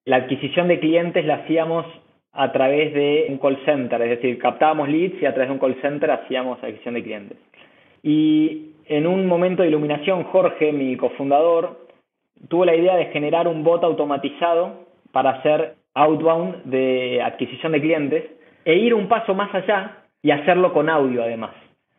La 0.05 0.17
adquisición 0.17 0.69
de 0.69 0.81
clientes 0.81 1.25
la 1.25 1.37
hacíamos 1.37 1.87
a 2.41 2.53
través 2.53 2.95
de 2.95 3.27
un 3.31 3.39
call 3.39 3.59
center, 3.65 4.01
es 4.01 4.11
decir, 4.11 4.39
captábamos 4.39 4.89
leads 4.89 5.21
y 5.21 5.27
a 5.27 5.35
través 5.35 5.49
de 5.49 5.55
un 5.55 5.59
call 5.59 5.75
center 5.83 6.09
hacíamos 6.13 6.63
adquisición 6.63 6.95
de 6.95 7.03
clientes. 7.03 7.39
Y 8.05 8.75
en 8.87 9.09
un 9.09 9.27
momento 9.27 9.63
de 9.63 9.69
iluminación, 9.69 10.23
Jorge, 10.23 10.73
mi 10.73 10.97
cofundador, 10.97 11.89
tuvo 12.47 12.65
la 12.65 12.77
idea 12.77 12.95
de 12.95 13.07
generar 13.07 13.49
un 13.49 13.65
bot 13.65 13.83
automatizado 13.83 14.87
para 15.11 15.31
hacer 15.31 15.75
outbound 15.95 16.63
de 16.67 17.21
adquisición 17.21 17.73
de 17.73 17.81
clientes 17.81 18.25
e 18.65 18.77
ir 18.77 18.95
un 18.95 19.09
paso 19.09 19.35
más 19.35 19.53
allá 19.53 20.05
y 20.23 20.31
hacerlo 20.31 20.73
con 20.73 20.89
audio 20.89 21.25
además. 21.25 21.51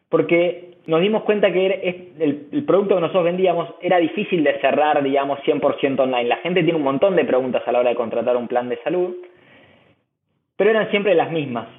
Porque 0.07 0.75
nos 0.87 1.01
dimos 1.01 1.23
cuenta 1.23 1.51
que 1.51 2.13
el, 2.17 2.63
producto 2.63 2.95
que 2.95 3.01
nosotros 3.01 3.25
vendíamos 3.25 3.71
era 3.81 3.97
difícil 3.97 4.41
de 4.45 4.57
cerrar, 4.61 5.03
digamos, 5.03 5.39
100% 5.41 5.99
online. 5.99 6.29
La 6.29 6.37
gente 6.37 6.63
tiene 6.63 6.77
un 6.77 6.85
montón 6.85 7.17
de 7.17 7.25
preguntas 7.25 7.61
a 7.65 7.73
la 7.73 7.79
hora 7.79 7.89
de 7.89 7.95
contratar 7.97 8.37
un 8.37 8.47
plan 8.47 8.69
de 8.69 8.77
salud, 8.83 9.17
pero 10.59 10.71
eran 10.71 10.91
siempre 10.91 11.15
las 11.15 11.31
mismas. 11.31 11.69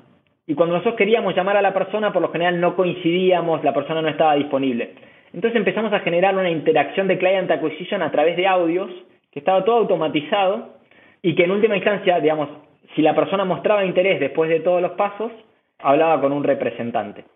Y 0.46 0.54
cuando 0.54 0.74
nosotros 0.74 0.96
queríamos 0.96 1.36
llamar 1.36 1.54
a 1.54 1.60
la 1.60 1.74
persona, 1.74 2.14
por 2.14 2.22
lo 2.22 2.32
general 2.32 2.58
no 2.58 2.76
coincidíamos, 2.76 3.62
la 3.62 3.74
persona 3.74 4.00
no 4.00 4.08
estaba 4.08 4.36
disponible. 4.36 4.94
Entonces 5.34 5.58
empezamos 5.58 5.92
a 5.92 6.00
generar 6.00 6.34
una 6.34 6.48
interacción 6.48 7.06
de 7.06 7.18
client 7.18 7.50
acquisition 7.50 8.00
a 8.00 8.10
través 8.10 8.38
de 8.38 8.46
audios, 8.46 8.90
que 9.30 9.40
estaba 9.40 9.66
todo 9.66 9.76
automatizado 9.76 10.76
y 11.20 11.34
que 11.34 11.44
en 11.44 11.50
última 11.50 11.76
instancia, 11.76 12.20
digamos, 12.20 12.48
si 12.96 13.02
la 13.02 13.14
persona 13.14 13.44
mostraba 13.44 13.84
interés 13.84 14.18
después 14.18 14.48
de 14.48 14.60
todos 14.60 14.80
los 14.80 14.92
pasos, 14.92 15.30
hablaba 15.80 16.18
con 16.22 16.32
un 16.32 16.42
representante. 16.42 17.26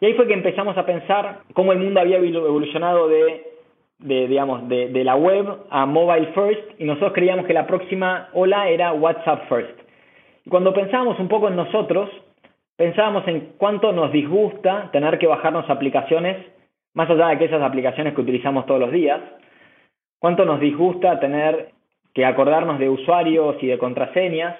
Y 0.00 0.06
ahí 0.06 0.14
fue 0.14 0.28
que 0.28 0.34
empezamos 0.34 0.78
a 0.78 0.86
pensar 0.86 1.40
cómo 1.54 1.72
el 1.72 1.80
mundo 1.80 1.98
había 1.98 2.18
evolucionado 2.18 3.08
de, 3.08 3.42
digamos, 3.98 4.68
de, 4.68 4.90
de, 4.90 5.02
la 5.02 5.16
web 5.16 5.44
a 5.70 5.86
mobile 5.86 6.28
first 6.36 6.80
y 6.80 6.84
nosotros 6.84 7.14
creíamos 7.14 7.46
que 7.46 7.52
la 7.52 7.66
próxima 7.66 8.28
ola 8.32 8.68
era 8.68 8.92
WhatsApp 8.92 9.48
first. 9.48 9.83
Y 10.44 10.50
cuando 10.50 10.74
pensábamos 10.74 11.18
un 11.18 11.28
poco 11.28 11.48
en 11.48 11.56
nosotros, 11.56 12.10
pensábamos 12.76 13.26
en 13.28 13.54
cuánto 13.56 13.92
nos 13.92 14.12
disgusta 14.12 14.90
tener 14.92 15.18
que 15.18 15.26
bajarnos 15.26 15.68
aplicaciones, 15.70 16.36
más 16.92 17.08
allá 17.08 17.28
de 17.28 17.34
aquellas 17.34 17.62
aplicaciones 17.62 18.14
que 18.14 18.20
utilizamos 18.20 18.66
todos 18.66 18.80
los 18.80 18.92
días, 18.92 19.20
cuánto 20.18 20.44
nos 20.44 20.60
disgusta 20.60 21.18
tener 21.18 21.70
que 22.12 22.24
acordarnos 22.24 22.78
de 22.78 22.88
usuarios 22.88 23.56
y 23.60 23.66
de 23.66 23.78
contraseñas. 23.78 24.56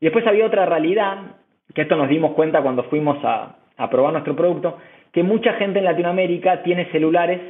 Y 0.00 0.06
después 0.06 0.26
había 0.26 0.46
otra 0.46 0.66
realidad, 0.66 1.36
que 1.74 1.82
esto 1.82 1.96
nos 1.96 2.08
dimos 2.08 2.32
cuenta 2.32 2.62
cuando 2.62 2.84
fuimos 2.84 3.18
a, 3.24 3.56
probar 3.90 4.12
nuestro 4.12 4.36
producto, 4.36 4.76
que 5.12 5.22
mucha 5.22 5.54
gente 5.54 5.78
en 5.78 5.86
Latinoamérica 5.86 6.62
tiene 6.62 6.90
celulares 6.92 7.40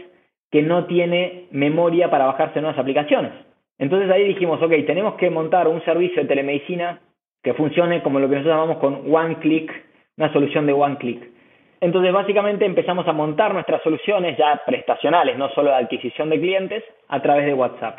que 0.50 0.62
no 0.62 0.86
tiene 0.86 1.46
memoria 1.50 2.08
para 2.08 2.26
bajarse 2.26 2.60
nuevas 2.60 2.78
aplicaciones. 2.78 3.32
Entonces 3.78 4.10
ahí 4.10 4.24
dijimos, 4.24 4.62
ok, 4.62 4.70
tenemos 4.86 5.14
que 5.14 5.30
montar 5.30 5.66
un 5.66 5.82
servicio 5.84 6.22
de 6.22 6.28
telemedicina 6.28 7.00
que 7.42 7.54
funcione 7.54 8.02
como 8.02 8.20
lo 8.20 8.28
que 8.28 8.36
nosotros 8.36 8.54
llamamos 8.54 8.78
con 8.78 9.14
One 9.14 9.36
Click, 9.36 9.72
una 10.16 10.32
solución 10.32 10.66
de 10.66 10.72
One 10.72 10.96
Click. 10.98 11.30
Entonces 11.80 12.12
básicamente 12.12 12.66
empezamos 12.66 13.08
a 13.08 13.12
montar 13.12 13.54
nuestras 13.54 13.82
soluciones 13.82 14.36
ya 14.36 14.60
prestacionales, 14.66 15.38
no 15.38 15.48
solo 15.50 15.70
de 15.70 15.76
adquisición 15.76 16.28
de 16.28 16.38
clientes, 16.38 16.84
a 17.08 17.20
través 17.22 17.46
de 17.46 17.54
WhatsApp. 17.54 17.98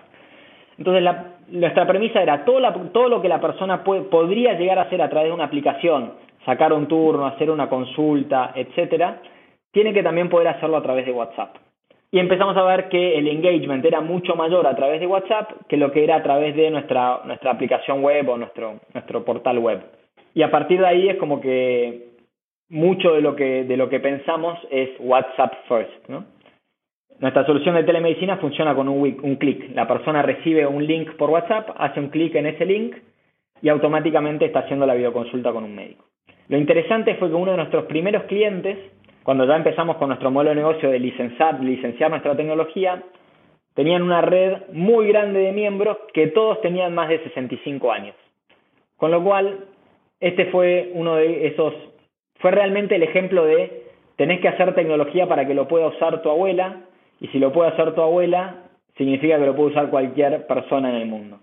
Entonces, 0.78 1.04
nuestra 1.50 1.86
premisa 1.86 2.22
era 2.22 2.46
todo, 2.46 2.62
todo 2.92 3.10
lo 3.10 3.22
que 3.22 3.28
la 3.28 3.42
persona 3.42 3.84
podría 3.84 4.54
llegar 4.54 4.80
a 4.80 4.84
hacer 4.84 5.02
a 5.02 5.10
través 5.10 5.30
de 5.30 5.34
una 5.34 5.46
aplicación, 5.46 6.14
sacar 6.46 6.74
un 6.74 6.88
turno, 6.88 7.26
hacer 7.26 7.50
una 7.52 7.70
consulta, 7.70 8.52
etcétera, 8.56 9.20
tiene 9.72 9.94
que 9.94 10.04
también 10.04 10.30
poder 10.30 10.48
hacerlo 10.48 10.78
a 10.78 10.84
través 10.84 11.06
de 11.06 11.12
WhatsApp. 11.12 11.56
Y 12.12 12.20
empezamos 12.20 12.58
a 12.58 12.64
ver 12.64 12.90
que 12.90 13.18
el 13.18 13.28
engagement 13.28 13.86
era 13.86 14.02
mucho 14.02 14.36
mayor 14.36 14.68
a 14.68 14.76
través 14.76 15.00
de 15.00 15.08
WhatsApp 15.08 15.50
que 15.70 15.78
lo 15.78 15.92
que 15.92 16.04
era 16.04 16.18
a 16.18 16.24
través 16.24 16.56
de 16.56 16.70
nuestra, 16.70 17.22
nuestra 17.24 17.52
aplicación 17.52 18.04
web 18.04 18.28
o 18.28 18.38
nuestro, 18.38 18.82
nuestro 18.94 19.24
portal 19.24 19.60
web. 19.60 19.82
Y 20.34 20.42
a 20.42 20.52
partir 20.52 20.82
de 20.82 20.88
ahí 20.88 21.10
es 21.10 21.18
como 21.18 21.40
que 21.40 22.10
mucho 22.70 23.14
de 23.14 23.22
lo 23.22 23.36
que, 23.36 23.64
de 23.64 23.78
lo 23.78 23.90
que 23.90 24.02
pensamos 24.02 24.60
es 24.70 24.90
WhatsApp 25.00 25.54
first. 25.70 26.10
Nuestra 27.20 27.46
solución 27.46 27.76
de 27.76 27.84
telemedicina 27.84 28.38
funciona 28.38 28.76
con 28.76 28.90
un, 28.90 29.20
un 29.22 29.36
clic. 29.36 29.74
La 29.74 29.88
persona 29.88 30.22
recibe 30.22 30.66
un 30.68 30.86
link 30.86 31.12
por 31.16 31.30
WhatsApp, 31.30 31.70
hace 31.78 32.00
un 32.00 32.10
clic 32.10 32.36
en 32.36 32.48
ese 32.48 32.66
link 32.66 32.96
y 33.62 33.70
automáticamente 33.70 34.46
está 34.46 34.60
haciendo 34.60 34.86
la 34.86 34.96
videoconsulta 34.96 35.54
con 35.54 35.64
un 35.64 35.76
médico. 35.76 36.06
Lo 36.50 36.58
interesante 36.58 37.16
fue 37.16 37.30
que 37.30 37.36
uno 37.36 37.52
de 37.52 37.58
nuestros 37.58 37.86
primeros 37.86 38.24
clientes, 38.24 38.78
cuando 39.24 39.46
ya 39.46 39.56
empezamos 39.56 39.98
con 39.98 40.10
nuestro 40.10 40.32
modelo 40.32 40.52
de 40.52 40.56
negocio 40.56 40.90
de 40.90 41.00
licenciar, 41.00 41.60
licenciar 41.64 42.10
nuestra 42.10 42.36
tecnología, 42.36 43.04
tenían 43.76 44.02
una 44.02 44.22
red 44.22 44.64
muy 44.74 45.08
grande 45.08 45.40
de 45.40 45.52
miembros 45.52 45.98
que 46.14 46.28
todos 46.28 46.60
tenían 46.62 46.94
más 46.94 47.10
de 47.10 47.24
65 47.24 47.92
años. 47.92 48.16
Con 48.98 49.12
lo 49.12 49.24
cual, 49.24 49.66
este 50.20 50.46
fue 50.48 50.92
uno 50.94 51.16
de 51.16 51.48
esos, 51.48 51.74
fue 52.40 52.52
realmente 52.52 52.96
el 52.96 53.04
ejemplo 53.04 53.46
de 53.46 53.84
tenés 54.16 54.40
que 54.42 54.48
hacer 54.48 54.76
tecnología 54.76 55.28
para 55.28 55.48
que 55.48 55.54
lo 55.54 55.68
pueda 55.68 55.88
usar 55.88 56.22
tu 56.22 56.30
abuela 56.30 56.82
y 57.20 57.28
si 57.28 57.40
lo 57.40 57.52
puede 57.52 57.72
hacer 57.72 57.94
tu 57.94 58.02
abuela, 58.02 58.64
significa 58.98 59.38
que 59.38 59.46
lo 59.46 59.56
puede 59.56 59.70
usar 59.70 59.90
cualquier 59.90 60.46
persona 60.48 60.90
en 60.90 60.96
el 60.96 61.08
mundo. 61.08 61.40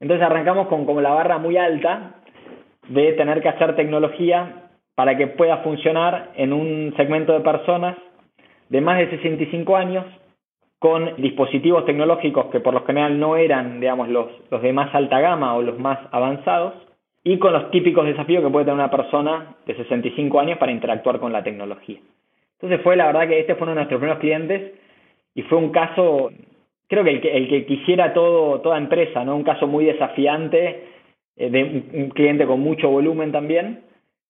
Entonces 0.00 0.24
arrancamos 0.26 0.68
con 0.68 0.84
como 0.84 1.00
la 1.00 1.10
barra 1.10 1.38
muy 1.38 1.56
alta 1.56 2.16
de 2.88 3.12
tener 3.14 3.40
que 3.40 3.48
hacer 3.48 3.74
tecnología 3.76 4.63
para 4.94 5.16
que 5.16 5.26
pueda 5.26 5.58
funcionar 5.58 6.32
en 6.36 6.52
un 6.52 6.94
segmento 6.96 7.32
de 7.32 7.40
personas 7.40 7.96
de 8.68 8.80
más 8.80 8.98
de 8.98 9.10
65 9.10 9.76
años 9.76 10.04
con 10.78 11.16
dispositivos 11.16 11.86
tecnológicos 11.86 12.46
que 12.46 12.60
por 12.60 12.74
lo 12.74 12.84
general 12.84 13.18
no 13.18 13.36
eran, 13.36 13.80
digamos, 13.80 14.08
los, 14.08 14.28
los 14.50 14.62
de 14.62 14.72
más 14.72 14.94
alta 14.94 15.20
gama 15.20 15.54
o 15.54 15.62
los 15.62 15.78
más 15.78 15.98
avanzados, 16.10 16.74
y 17.24 17.38
con 17.38 17.54
los 17.54 17.70
típicos 17.70 18.04
desafíos 18.04 18.44
que 18.44 18.50
puede 18.50 18.66
tener 18.66 18.74
una 18.74 18.90
persona 18.90 19.56
de 19.66 19.74
65 19.74 20.38
años 20.38 20.58
para 20.58 20.72
interactuar 20.72 21.18
con 21.18 21.32
la 21.32 21.42
tecnología. 21.42 21.98
Entonces 22.60 22.82
fue 22.82 22.96
la 22.96 23.06
verdad 23.06 23.28
que 23.28 23.40
este 23.40 23.54
fue 23.54 23.64
uno 23.64 23.72
de 23.72 23.76
nuestros 23.76 23.98
primeros 23.98 24.20
clientes 24.20 24.72
y 25.34 25.42
fue 25.42 25.58
un 25.58 25.70
caso, 25.70 26.30
creo 26.86 27.02
que 27.02 27.10
el 27.10 27.20
que, 27.22 27.36
el 27.36 27.48
que 27.48 27.64
quisiera 27.64 28.12
todo, 28.12 28.60
toda 28.60 28.76
empresa, 28.76 29.24
¿no? 29.24 29.36
Un 29.36 29.42
caso 29.42 29.66
muy 29.66 29.86
desafiante, 29.86 30.84
eh, 31.36 31.50
de 31.50 31.64
un, 31.64 32.10
cliente 32.10 32.46
con 32.46 32.60
mucho 32.60 32.90
volumen 32.90 33.32
también. 33.32 33.84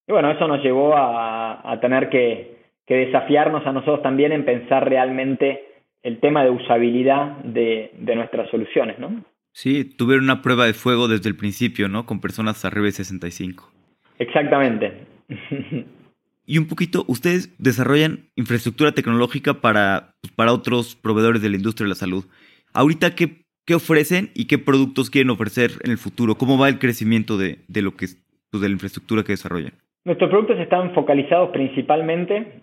Y 0.06 0.12
bueno, 0.12 0.30
eso 0.30 0.46
nos 0.46 0.62
llevó 0.62 0.96
a, 0.96 1.70
a 1.70 1.80
tener 1.80 2.10
que, 2.10 2.56
que, 2.86 2.94
desafiarnos 2.94 3.66
a 3.66 3.72
nosotros 3.72 4.02
también 4.02 4.32
en 4.32 4.44
pensar 4.44 4.88
realmente 4.88 5.64
el 6.02 6.20
tema 6.20 6.44
de 6.44 6.50
usabilidad 6.50 7.38
de, 7.38 7.92
de 7.98 8.14
nuestras 8.14 8.50
soluciones, 8.50 8.98
¿no? 8.98 9.24
Sí, 9.52 9.84
tuvieron 9.84 10.24
una 10.24 10.42
prueba 10.42 10.66
de 10.66 10.74
fuego 10.74 11.08
desde 11.08 11.30
el 11.30 11.36
principio, 11.36 11.88
¿no? 11.88 12.04
Con 12.04 12.20
personas 12.20 12.64
arriba 12.64 12.86
de 12.86 12.92
65. 12.92 13.72
Exactamente. 14.18 15.06
Y 16.46 16.58
un 16.58 16.66
poquito, 16.66 17.04
ustedes 17.08 17.54
desarrollan 17.58 18.28
infraestructura 18.36 18.92
tecnológica 18.92 19.62
para, 19.62 20.14
pues, 20.20 20.32
para 20.32 20.52
otros 20.52 20.94
proveedores 20.94 21.40
de 21.40 21.48
la 21.48 21.56
industria 21.56 21.86
de 21.86 21.90
la 21.90 21.94
salud. 21.94 22.26
Ahorita, 22.74 23.14
¿qué, 23.14 23.46
¿qué, 23.64 23.74
ofrecen 23.74 24.30
y 24.34 24.44
qué 24.46 24.58
productos 24.58 25.08
quieren 25.08 25.30
ofrecer 25.30 25.72
en 25.84 25.90
el 25.90 25.98
futuro? 25.98 26.34
¿Cómo 26.36 26.58
va 26.58 26.68
el 26.68 26.78
crecimiento 26.78 27.38
de, 27.38 27.64
de 27.68 27.82
lo 27.82 27.92
que, 27.92 28.08
pues, 28.50 28.60
de 28.60 28.68
la 28.68 28.74
infraestructura 28.74 29.22
que 29.22 29.32
desarrollan? 29.32 29.72
Nuestros 30.04 30.30
productos 30.30 30.58
están 30.58 30.92
focalizados 30.92 31.50
principalmente 31.50 32.60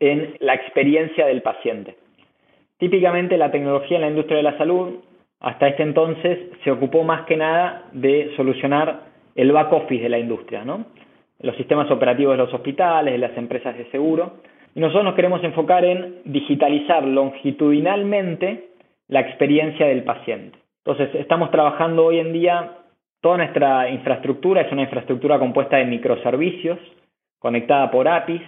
en 0.00 0.36
la 0.40 0.54
experiencia 0.54 1.26
del 1.26 1.42
paciente. 1.42 1.96
Típicamente 2.78 3.38
la 3.38 3.50
tecnología 3.50 3.96
en 3.96 4.02
la 4.02 4.08
industria 4.08 4.38
de 4.38 4.42
la 4.42 4.58
salud 4.58 5.00
hasta 5.40 5.68
este 5.68 5.82
entonces 5.82 6.38
se 6.62 6.70
ocupó 6.70 7.02
más 7.04 7.26
que 7.26 7.36
nada 7.36 7.84
de 7.92 8.32
solucionar 8.36 9.04
el 9.34 9.52
back 9.52 9.72
office 9.72 10.02
de 10.02 10.08
la 10.08 10.18
industria, 10.18 10.64
¿no? 10.64 10.86
los 11.40 11.56
sistemas 11.56 11.90
operativos 11.90 12.34
de 12.34 12.44
los 12.44 12.54
hospitales, 12.54 13.12
de 13.12 13.18
las 13.18 13.36
empresas 13.36 13.76
de 13.76 13.90
seguro. 13.90 14.34
Y 14.74 14.80
nosotros 14.80 15.04
nos 15.04 15.14
queremos 15.14 15.42
enfocar 15.44 15.84
en 15.84 16.22
digitalizar 16.24 17.04
longitudinalmente 17.04 18.70
la 19.08 19.20
experiencia 19.20 19.86
del 19.86 20.02
paciente. 20.04 20.58
Entonces, 20.84 21.14
estamos 21.14 21.50
trabajando 21.50 22.06
hoy 22.06 22.18
en 22.18 22.32
día, 22.32 22.78
toda 23.24 23.38
nuestra 23.38 23.88
infraestructura 23.88 24.60
es 24.60 24.70
una 24.70 24.82
infraestructura 24.82 25.38
compuesta 25.38 25.78
de 25.78 25.86
microservicios, 25.86 26.78
conectada 27.38 27.90
por 27.90 28.06
APIs, 28.06 28.42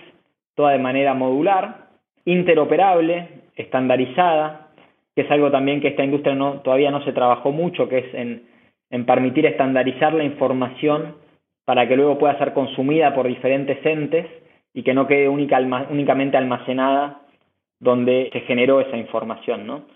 toda 0.55 0.72
de 0.72 0.79
manera 0.79 1.14
modular, 1.14 1.87
interoperable, 2.27 3.27
estandarizada. 3.55 4.68
que 5.14 5.22
es 5.22 5.31
algo 5.31 5.51
también 5.51 5.81
que 5.81 5.89
esta 5.89 6.05
industria 6.05 6.35
no, 6.35 6.61
todavía 6.61 6.91
no 6.91 7.03
se 7.05 7.14
trabajó 7.14 7.53
mucho, 7.53 7.89
que 7.89 7.99
es 8.01 8.14
en, 8.14 9.07
permitir 9.07 9.47
estandarizar 9.47 10.12
la 10.12 10.24
información 10.24 11.14
para 11.64 11.89
que 11.89 11.97
luego 11.97 12.18
pueda 12.18 12.37
ser 12.37 12.53
consumida 12.53 13.14
por 13.14 13.27
diferentes 13.27 13.79
entes 13.87 14.27
y 14.74 14.83
que 14.83 14.93
no 14.93 15.07
quede 15.07 15.27
única, 15.27 15.59
únicamente 15.89 16.37
almacenada 16.37 17.22
donde 17.81 18.29
se 18.31 18.41
generó 18.41 18.83
esa 18.83 18.99
información. 18.99 19.87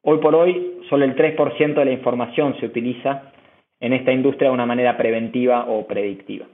Hoy 0.00 0.18
por 0.20 0.34
hoy, 0.34 0.80
solo 0.88 1.04
el 1.04 1.16
3% 1.16 1.74
de 1.74 1.84
la 1.84 1.92
información 1.92 2.56
se 2.58 2.64
utiliza 2.64 3.31
en 3.82 3.92
esta 3.92 4.12
industria 4.12 4.48
de 4.48 4.54
una 4.54 4.64
manera 4.64 4.96
preventiva 4.96 5.66
o 5.66 5.86
predictiva. 5.86 6.46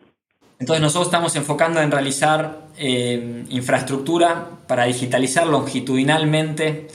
Entonces 0.58 0.82
nosotros 0.82 1.08
estamos 1.08 1.36
enfocando 1.36 1.80
en 1.80 1.90
realizar 1.90 2.68
eh, 2.78 3.44
infraestructura 3.50 4.48
para 4.66 4.84
digitalizar 4.84 5.46
longitudinalmente 5.46 6.88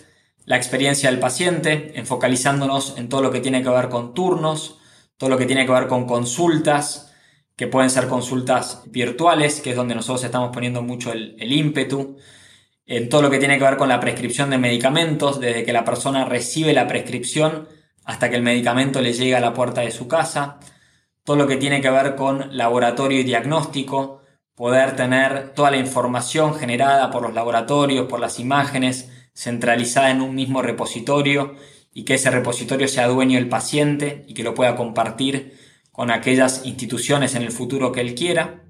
la 0.46 0.58
experiencia 0.58 1.10
del 1.10 1.20
paciente, 1.20 1.94
enfocalizándonos 1.96 2.98
en 2.98 3.08
todo 3.08 3.22
lo 3.22 3.32
que 3.32 3.40
tiene 3.40 3.64
que 3.64 3.70
ver 3.70 3.88
con 3.88 4.14
turnos, 4.14 4.80
todo 5.18 5.30
lo 5.30 5.38
que 5.38 5.46
tiene 5.46 5.66
que 5.66 5.72
ver 5.72 5.88
con 5.88 6.06
consultas, 6.06 7.16
que 7.56 7.68
pueden 7.68 7.92
ser 7.92 8.08
consultas 8.08 8.84
virtuales, 8.88 9.62
que 9.62 9.70
es 9.70 9.76
donde 9.76 9.96
nosotros 9.96 10.24
estamos 10.24 10.50
poniendo 10.52 10.82
mucho 10.82 11.14
el, 11.14 11.38
el 11.40 11.54
ímpetu, 11.54 12.18
en 12.86 13.08
todo 13.08 13.22
lo 13.22 13.30
que 13.30 13.38
tiene 13.38 13.58
que 13.60 13.64
ver 13.64 13.78
con 13.78 13.88
la 13.88 14.00
prescripción 14.00 14.50
de 14.50 14.58
medicamentos, 14.58 15.40
desde 15.40 15.64
que 15.64 15.72
la 15.72 15.86
persona 15.86 16.26
recibe 16.26 16.74
la 16.74 16.88
prescripción 16.88 17.68
hasta 18.06 18.30
que 18.30 18.36
el 18.36 18.44
medicamento 18.44 19.02
le 19.02 19.14
llega 19.14 19.38
a 19.38 19.42
la 19.42 19.54
puerta 19.54 19.82
de 19.82 19.92
su 19.92 20.08
casa, 20.08 20.60
todo 21.24 21.38
lo 21.38 21.48
que 21.48 21.58
tiene 21.58 21.82
que 21.82 21.90
ver 21.90 22.16
con 22.16 22.56
laboratorio 22.58 23.20
y 23.20 23.24
diagnóstico, 23.24 24.22
poder 24.56 24.96
tener 24.96 25.54
toda 25.54 25.72
la 25.72 25.78
información 25.78 26.56
generada 26.56 27.10
por 27.12 27.24
los 27.24 27.34
laboratorios, 27.34 28.08
por 28.08 28.20
las 28.20 28.40
imágenes, 28.40 29.10
centralizada 29.34 30.12
en 30.12 30.22
un 30.22 30.36
mismo 30.36 30.62
repositorio 30.62 31.56
y 31.94 32.04
que 32.04 32.16
ese 32.16 32.30
repositorio 32.30 32.88
sea 32.88 33.08
dueño 33.08 33.38
del 33.38 33.50
paciente 33.50 34.26
y 34.28 34.34
que 34.34 34.44
lo 34.44 34.54
pueda 34.54 34.76
compartir 34.76 35.58
con 35.92 36.12
aquellas 36.12 36.66
instituciones 36.66 37.36
en 37.36 37.44
el 37.44 37.52
futuro 37.52 37.92
que 37.92 38.02
él 38.02 38.16
quiera. 38.16 38.64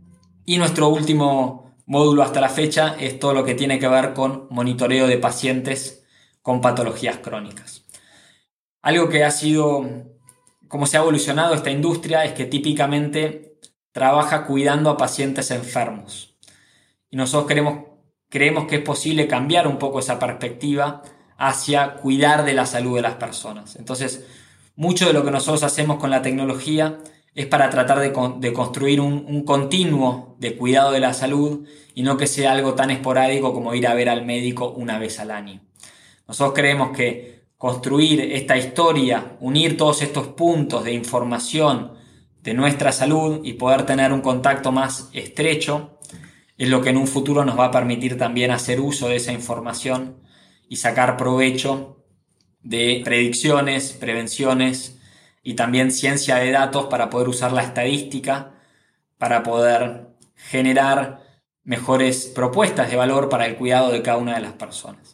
Y 0.46 0.58
nuestro 0.58 0.90
último 0.90 1.76
módulo 1.86 2.24
hasta 2.24 2.42
la 2.42 2.50
fecha 2.50 2.96
es 3.00 3.20
todo 3.20 3.34
lo 3.34 3.44
que 3.46 3.56
tiene 3.56 3.80
que 3.80 3.88
ver 3.88 4.14
con 4.14 4.48
monitoreo 4.50 5.08
de 5.08 5.18
pacientes 5.18 6.06
con 6.42 6.60
patologías 6.62 7.18
crónicas. 7.18 7.86
Algo 8.84 9.10
que 9.10 9.24
ha 9.24 9.32
sido 9.32 9.84
cómo 10.68 10.86
se 10.86 10.98
ha 10.98 11.02
evolucionado 11.02 11.56
esta 11.56 11.72
industria 11.72 12.26
es 12.26 12.34
que 12.34 12.46
típicamente 12.46 13.58
trabaja 13.94 14.46
cuidando 14.46 14.90
a 14.90 14.98
pacientes 14.98 15.52
enfermos. 15.52 16.36
Y 17.10 17.16
nosotros 17.16 17.48
creemos, 17.48 17.86
creemos 18.30 18.66
que 18.66 18.76
es 18.76 18.82
posible 18.82 19.28
cambiar 19.28 19.68
un 19.68 19.78
poco 19.78 20.00
esa 20.00 20.20
perspectiva 20.20 21.02
hacia 21.38 21.96
cuidar 21.96 22.44
de 22.44 22.54
la 22.54 22.66
salud 22.66 22.96
de 22.96 23.04
las 23.04 23.16
personas. 23.16 23.78
Entonces, 23.78 24.26
mucho 24.76 25.08
de 25.08 25.14
lo 25.14 25.24
que 25.24 25.32
nosotros 25.32 25.64
hacemos 25.64 25.98
con 25.98 26.10
la 26.10 26.22
tecnología 26.22 27.00
es 27.36 27.46
para 27.46 27.70
tratar 27.70 28.00
de, 28.00 28.12
construir 28.54 29.00
un, 29.00 29.46
continuo 29.46 30.36
de 30.40 30.58
cuidado 30.58 30.92
de 30.92 31.00
la 31.00 31.14
salud 31.14 31.68
y 31.96 32.04
no 32.04 32.18
que 32.18 32.28
sea 32.28 32.52
algo 32.52 32.74
tan 32.74 32.92
esporádico 32.92 33.54
como 33.54 33.74
ir 33.74 33.88
a 33.88 33.94
ver 33.94 34.10
al 34.10 34.26
médico 34.26 34.72
una 34.72 35.00
vez 35.00 35.20
al 35.20 35.32
año. 35.32 35.62
Nosotros 36.28 36.54
creemos 36.54 36.96
que 36.96 37.43
construir 37.58 38.20
esta 38.22 38.58
historia, 38.58 39.38
unir 39.40 39.78
todos 39.78 40.02
estos 40.02 40.28
puntos 40.30 40.84
de 40.84 40.94
información 40.94 41.94
de 42.42 42.54
nuestra 42.54 42.92
salud 42.92 43.40
y 43.44 43.54
poder 43.54 43.86
tener 43.86 44.12
un 44.12 44.22
contacto 44.22 44.72
más 44.72 45.10
estrecho, 45.14 45.98
es 46.58 46.70
lo 46.70 46.82
que 46.82 46.90
en 46.90 46.98
un 46.98 47.08
futuro 47.08 47.46
nos 47.46 47.58
va 47.58 47.66
a 47.66 47.72
permitir 47.72 48.18
también 48.18 48.52
hacer 48.52 48.80
uso 48.80 49.08
de 49.08 49.16
esa 49.16 49.32
información 49.32 50.18
y 50.68 50.76
sacar 50.76 51.18
provecho 51.18 52.04
de 52.62 53.02
predicciones, 53.04 53.94
prevenciones 53.94 55.00
y 55.42 55.56
también 55.56 55.92
ciencia 55.92 56.36
de 56.36 56.52
datos 56.52 56.86
para 56.88 57.10
poder 57.10 57.30
usar 57.30 57.52
la 57.52 57.64
estadística 57.64 58.54
para 59.24 59.42
poder 59.42 60.10
generar 60.36 61.22
mejores 61.64 62.26
propuestas 62.26 62.92
de 62.92 62.98
valor 62.98 63.30
para 63.30 63.46
el 63.46 63.56
cuidado 63.56 63.90
de 63.90 64.02
cada 64.02 64.18
una 64.18 64.36
de 64.36 64.42
las 64.42 64.52
personas. 64.52 65.13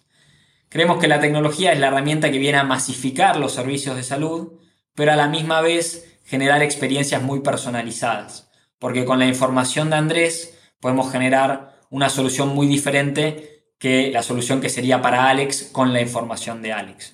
Creemos 0.69 0.99
que 0.99 1.07
la 1.07 1.19
tecnología 1.19 1.73
es 1.73 1.79
la 1.79 1.87
herramienta 1.87 2.31
que 2.31 2.37
viene 2.37 2.59
a 2.59 2.63
masificar 2.63 3.37
los 3.37 3.53
servicios 3.53 3.95
de 3.95 4.03
salud, 4.03 4.53
pero 4.93 5.11
a 5.11 5.15
la 5.15 5.27
misma 5.27 5.61
vez 5.61 6.19
generar 6.25 6.61
experiencias 6.61 7.23
muy 7.23 7.39
personalizadas, 7.39 8.51
porque 8.77 9.03
con 9.03 9.17
la 9.17 9.25
información 9.25 9.89
de 9.89 9.95
Andrés 9.95 10.55
podemos 10.79 11.11
generar 11.11 11.79
una 11.89 12.09
solución 12.09 12.49
muy 12.49 12.67
diferente 12.67 13.65
que 13.79 14.11
la 14.11 14.21
solución 14.21 14.61
que 14.61 14.69
sería 14.69 15.01
para 15.01 15.27
Alex 15.29 15.69
con 15.71 15.91
la 15.91 16.01
información 16.01 16.61
de 16.61 16.73
Alex. 16.73 17.13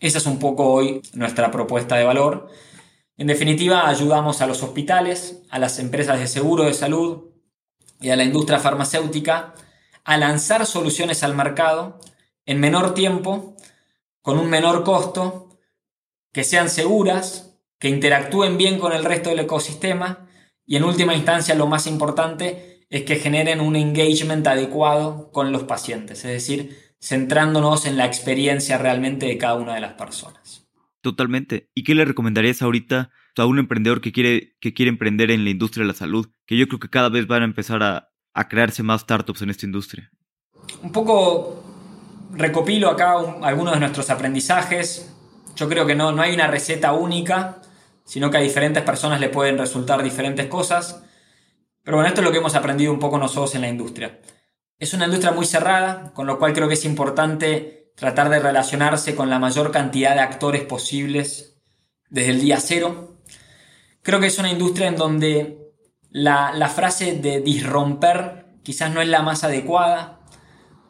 Esa 0.00 0.18
es 0.18 0.26
un 0.26 0.40
poco 0.40 0.72
hoy 0.72 1.02
nuestra 1.12 1.52
propuesta 1.52 1.94
de 1.94 2.04
valor. 2.04 2.48
En 3.16 3.28
definitiva, 3.28 3.88
ayudamos 3.88 4.40
a 4.40 4.48
los 4.48 4.64
hospitales, 4.64 5.42
a 5.50 5.60
las 5.60 5.78
empresas 5.78 6.18
de 6.18 6.26
seguro 6.26 6.64
de 6.64 6.74
salud 6.74 7.30
y 8.00 8.10
a 8.10 8.16
la 8.16 8.24
industria 8.24 8.58
farmacéutica 8.58 9.54
a 10.02 10.16
lanzar 10.16 10.66
soluciones 10.66 11.22
al 11.22 11.36
mercado 11.36 12.00
en 12.46 12.60
menor 12.60 12.94
tiempo, 12.94 13.56
con 14.20 14.38
un 14.38 14.50
menor 14.50 14.84
costo, 14.84 15.48
que 16.32 16.44
sean 16.44 16.70
seguras, 16.70 17.58
que 17.78 17.88
interactúen 17.88 18.56
bien 18.56 18.78
con 18.78 18.92
el 18.92 19.04
resto 19.04 19.30
del 19.30 19.40
ecosistema 19.40 20.28
y 20.64 20.76
en 20.76 20.84
última 20.84 21.14
instancia 21.14 21.54
lo 21.54 21.66
más 21.66 21.86
importante 21.86 22.86
es 22.88 23.02
que 23.02 23.16
generen 23.16 23.60
un 23.60 23.74
engagement 23.74 24.46
adecuado 24.46 25.30
con 25.32 25.50
los 25.50 25.64
pacientes, 25.64 26.24
es 26.24 26.30
decir, 26.30 26.76
centrándonos 27.00 27.86
en 27.86 27.96
la 27.96 28.06
experiencia 28.06 28.78
realmente 28.78 29.26
de 29.26 29.38
cada 29.38 29.54
una 29.54 29.74
de 29.74 29.80
las 29.80 29.94
personas. 29.94 30.68
Totalmente. 31.00 31.70
¿Y 31.74 31.82
qué 31.82 31.94
le 31.94 32.04
recomendarías 32.04 32.62
ahorita 32.62 33.10
a 33.36 33.46
un 33.46 33.58
emprendedor 33.58 34.00
que 34.00 34.12
quiere, 34.12 34.56
que 34.60 34.72
quiere 34.72 34.90
emprender 34.90 35.30
en 35.32 35.42
la 35.42 35.50
industria 35.50 35.82
de 35.82 35.88
la 35.88 35.94
salud? 35.94 36.28
Que 36.46 36.56
yo 36.56 36.68
creo 36.68 36.78
que 36.78 36.90
cada 36.90 37.08
vez 37.08 37.26
van 37.26 37.42
a 37.42 37.46
empezar 37.46 37.82
a, 37.82 38.12
a 38.34 38.48
crearse 38.48 38.84
más 38.84 39.00
startups 39.00 39.42
en 39.42 39.50
esta 39.50 39.66
industria. 39.66 40.12
Un 40.82 40.92
poco 40.92 41.71
recopilo 42.32 42.88
acá 42.88 43.14
algunos 43.42 43.74
de 43.74 43.80
nuestros 43.80 44.10
aprendizajes. 44.10 45.12
Yo 45.54 45.68
creo 45.68 45.86
que 45.86 45.94
no, 45.94 46.12
no 46.12 46.22
hay 46.22 46.34
una 46.34 46.46
receta 46.46 46.92
única, 46.92 47.58
sino 48.04 48.30
que 48.30 48.38
a 48.38 48.40
diferentes 48.40 48.82
personas 48.82 49.20
le 49.20 49.28
pueden 49.28 49.58
resultar 49.58 50.02
diferentes 50.02 50.46
cosas. 50.46 51.02
Pero 51.82 51.96
bueno, 51.96 52.08
esto 52.08 52.20
es 52.20 52.24
lo 52.24 52.32
que 52.32 52.38
hemos 52.38 52.54
aprendido 52.54 52.92
un 52.92 52.98
poco 52.98 53.18
nosotros 53.18 53.54
en 53.54 53.62
la 53.62 53.68
industria. 53.68 54.20
Es 54.78 54.94
una 54.94 55.04
industria 55.04 55.32
muy 55.32 55.46
cerrada, 55.46 56.12
con 56.14 56.26
lo 56.26 56.38
cual 56.38 56.52
creo 56.52 56.68
que 56.68 56.74
es 56.74 56.84
importante 56.84 57.92
tratar 57.96 58.30
de 58.30 58.40
relacionarse 58.40 59.14
con 59.14 59.30
la 59.30 59.38
mayor 59.38 59.70
cantidad 59.70 60.14
de 60.14 60.20
actores 60.20 60.62
posibles 60.62 61.60
desde 62.08 62.30
el 62.30 62.40
día 62.40 62.58
cero. 62.60 63.18
Creo 64.02 64.20
que 64.20 64.26
es 64.26 64.38
una 64.38 64.50
industria 64.50 64.88
en 64.88 64.96
donde 64.96 65.72
la, 66.10 66.52
la 66.52 66.68
frase 66.68 67.18
de 67.18 67.40
disromper 67.40 68.46
quizás 68.62 68.92
no 68.92 69.00
es 69.00 69.08
la 69.08 69.22
más 69.22 69.44
adecuada. 69.44 70.20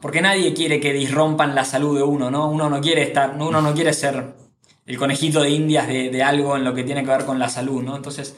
Porque 0.02 0.20
nadie 0.20 0.52
quiere 0.52 0.80
que 0.80 0.92
disrompan 0.92 1.54
la 1.54 1.64
salud 1.64 1.96
de 1.96 2.02
uno, 2.02 2.28
¿no? 2.28 2.50
Uno 2.50 2.68
no 2.68 2.80
quiere 2.80 3.02
estar, 3.02 3.36
uno 3.38 3.62
no 3.62 3.72
quiere 3.72 3.92
ser 3.92 4.34
el 4.84 4.98
conejito 4.98 5.40
de 5.40 5.50
indias 5.50 5.86
de, 5.86 6.22
algo 6.24 6.56
en 6.56 6.64
lo 6.64 6.74
que 6.74 6.82
tiene 6.82 7.04
que 7.04 7.10
ver 7.10 7.24
con 7.24 7.38
la 7.38 7.48
salud, 7.48 7.84
¿no? 7.84 7.94
Entonces, 7.94 8.36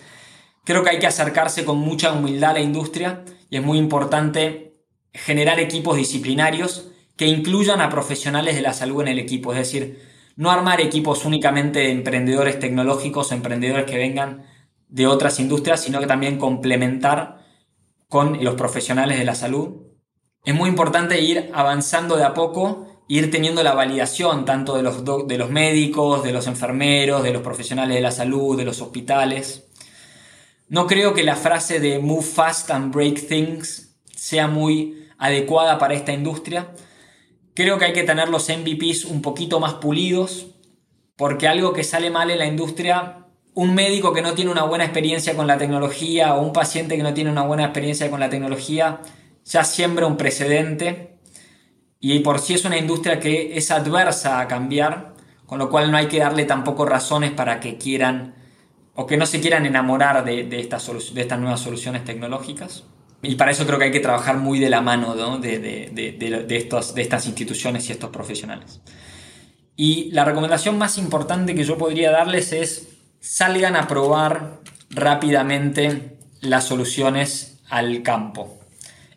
creo 0.62 0.84
que 0.84 0.90
hay 0.90 0.98
que 0.98 1.06
acercarse 1.06 1.64
con 1.64 1.78
mucha 1.78 2.12
humildad 2.12 2.50
a 2.50 2.54
la 2.54 2.60
industria 2.60 3.24
y 3.48 3.56
es 3.56 3.62
muy 3.62 3.78
importante 3.78 4.74
generar 5.14 5.58
equipos 5.58 5.96
disciplinarios 5.96 6.90
que 7.16 7.28
incluyan 7.28 7.80
a 7.80 7.88
profesionales 7.88 8.56
de 8.56 8.60
la 8.60 8.74
salud 8.74 9.00
en 9.00 9.08
el 9.08 9.18
equipo, 9.18 9.52
es 9.52 9.58
decir, 9.58 10.02
no 10.36 10.50
armar 10.50 10.82
equipos 10.82 11.24
únicamente 11.24 11.78
de 11.78 11.92
emprendedores 11.92 12.58
tecnológicos, 12.58 13.32
emprendedores 13.32 13.86
que 13.86 13.96
vengan 13.96 14.44
de 14.88 15.06
otras 15.06 15.40
industrias, 15.40 15.80
sino 15.80 15.98
que 15.98 16.06
también 16.06 16.38
complementar 16.38 17.38
con 18.10 18.44
los 18.44 18.54
profesionales 18.54 19.18
de 19.18 19.24
la 19.24 19.34
salud 19.34 19.93
es 20.44 20.54
muy 20.54 20.68
importante 20.68 21.20
ir 21.20 21.50
avanzando 21.54 22.16
de 22.16 22.24
a 22.24 22.34
poco, 22.34 22.86
ir 23.08 23.30
teniendo 23.30 23.62
la 23.62 23.74
validación 23.74 24.44
tanto 24.44 24.76
de 24.76 24.82
los, 24.82 25.04
de 25.26 25.38
los 25.38 25.50
médicos, 25.50 26.22
de 26.22 26.32
los 26.32 26.46
enfermeros, 26.46 27.22
de 27.22 27.32
los 27.32 27.42
profesionales 27.42 27.94
de 27.94 28.02
la 28.02 28.10
salud, 28.10 28.56
de 28.56 28.64
los 28.64 28.82
hospitales. 28.82 29.64
No 30.68 30.86
creo 30.86 31.14
que 31.14 31.22
la 31.22 31.36
frase 31.36 31.80
de 31.80 31.98
move 31.98 32.22
fast 32.22 32.70
and 32.70 32.94
break 32.94 33.26
things 33.26 33.96
sea 34.14 34.46
muy 34.46 35.08
adecuada 35.18 35.78
para 35.78 35.94
esta 35.94 36.12
industria. 36.12 36.72
Creo 37.54 37.78
que 37.78 37.86
hay 37.86 37.92
que 37.92 38.02
tener 38.02 38.28
los 38.28 38.48
MVPs 38.48 39.06
un 39.06 39.22
poquito 39.22 39.60
más 39.60 39.74
pulidos, 39.74 40.48
porque 41.16 41.48
algo 41.48 41.72
que 41.72 41.84
sale 41.84 42.10
mal 42.10 42.30
en 42.30 42.38
la 42.38 42.46
industria, 42.46 43.26
un 43.54 43.74
médico 43.74 44.12
que 44.12 44.22
no 44.22 44.34
tiene 44.34 44.50
una 44.50 44.64
buena 44.64 44.84
experiencia 44.84 45.36
con 45.36 45.46
la 45.46 45.56
tecnología 45.56 46.34
o 46.34 46.42
un 46.42 46.52
paciente 46.52 46.96
que 46.96 47.02
no 47.02 47.14
tiene 47.14 47.30
una 47.30 47.42
buena 47.42 47.64
experiencia 47.64 48.10
con 48.10 48.20
la 48.20 48.28
tecnología, 48.28 49.00
ya 49.44 49.64
siembra 49.64 50.06
un 50.06 50.16
precedente 50.16 51.18
y 52.00 52.18
por 52.20 52.38
sí 52.38 52.54
es 52.54 52.64
una 52.64 52.76
industria 52.76 53.18
que 53.18 53.56
es 53.56 53.70
adversa 53.70 54.40
a 54.40 54.48
cambiar, 54.48 55.14
con 55.46 55.58
lo 55.58 55.70
cual 55.70 55.90
no 55.90 55.96
hay 55.96 56.06
que 56.06 56.18
darle 56.18 56.44
tampoco 56.44 56.84
razones 56.84 57.30
para 57.32 57.60
que 57.60 57.78
quieran 57.78 58.34
o 58.94 59.06
que 59.06 59.16
no 59.16 59.26
se 59.26 59.40
quieran 59.40 59.66
enamorar 59.66 60.24
de, 60.24 60.60
estas, 60.60 61.14
de 61.14 61.20
estas 61.20 61.40
nuevas 61.40 61.60
soluciones 61.60 62.04
tecnológicas. 62.04 62.84
Y 63.22 63.36
para 63.36 63.50
eso 63.50 63.66
creo 63.66 63.78
que 63.78 63.86
hay 63.86 63.90
que 63.90 64.00
trabajar 64.00 64.36
muy 64.36 64.58
de 64.58 64.68
la 64.68 64.82
mano 64.82 65.14
de, 65.14 65.58
de, 65.58 65.90
de, 65.92 66.56
estos, 66.56 66.94
de 66.94 67.02
estas 67.02 67.26
instituciones 67.26 67.88
y 67.88 67.92
estos 67.92 68.10
profesionales. 68.10 68.80
Y 69.76 70.10
la 70.12 70.24
recomendación 70.24 70.78
más 70.78 70.98
importante 70.98 71.54
que 71.54 71.64
yo 71.64 71.78
podría 71.78 72.10
darles 72.10 72.52
es 72.52 72.88
salgan 73.20 73.74
a 73.76 73.88
probar 73.88 74.60
rápidamente 74.90 76.18
las 76.42 76.64
soluciones 76.64 77.62
al 77.70 78.02
campo. 78.02 78.58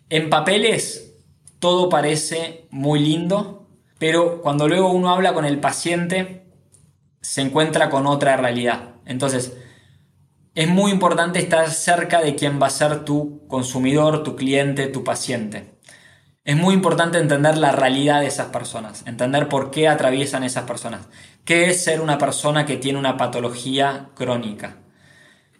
En 0.09 0.29
papeles 0.29 1.15
todo 1.59 1.89
parece 1.89 2.67
muy 2.69 2.99
lindo, 2.99 3.67
pero 3.97 4.41
cuando 4.41 4.67
luego 4.67 4.91
uno 4.91 5.09
habla 5.09 5.33
con 5.33 5.45
el 5.45 5.59
paciente 5.59 6.45
se 7.21 7.41
encuentra 7.41 7.89
con 7.89 8.07
otra 8.07 8.37
realidad. 8.37 8.95
Entonces, 9.05 9.57
es 10.55 10.67
muy 10.67 10.91
importante 10.91 11.39
estar 11.39 11.69
cerca 11.71 12.21
de 12.21 12.35
quien 12.35 12.61
va 12.61 12.67
a 12.67 12.71
ser 12.71 13.03
tu 13.03 13.45
consumidor, 13.47 14.23
tu 14.23 14.35
cliente, 14.35 14.87
tu 14.87 15.03
paciente. 15.03 15.77
Es 16.45 16.55
muy 16.55 16.73
importante 16.73 17.17
entender 17.17 17.57
la 17.57 17.73
realidad 17.73 18.21
de 18.21 18.27
esas 18.27 18.47
personas, 18.47 19.03
entender 19.05 19.49
por 19.49 19.71
qué 19.71 19.89
atraviesan 19.89 20.43
esas 20.43 20.63
personas. 20.63 21.01
¿Qué 21.43 21.69
es 21.69 21.83
ser 21.83 21.99
una 21.99 22.17
persona 22.17 22.65
que 22.65 22.77
tiene 22.77 22.97
una 22.97 23.17
patología 23.17 24.09
crónica? 24.15 24.77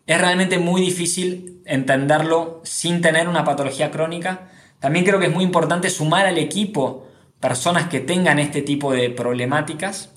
Es 0.08 0.20
realmente 0.20 0.58
muy 0.58 0.82
difícil 0.82 1.62
entenderlo 1.66 2.62
sin 2.64 3.02
tener 3.02 3.28
una 3.28 3.44
patología 3.44 3.92
crónica. 3.92 4.50
También 4.80 5.04
creo 5.04 5.20
que 5.20 5.26
es 5.28 5.34
muy 5.34 5.44
importante 5.44 5.90
sumar 5.90 6.26
al 6.26 6.38
equipo 6.38 7.06
personas 7.42 7.90
que 7.90 8.00
tengan 8.00 8.40
este 8.40 8.62
tipo 8.62 8.94
de 8.94 9.10
problemáticas 9.10 10.14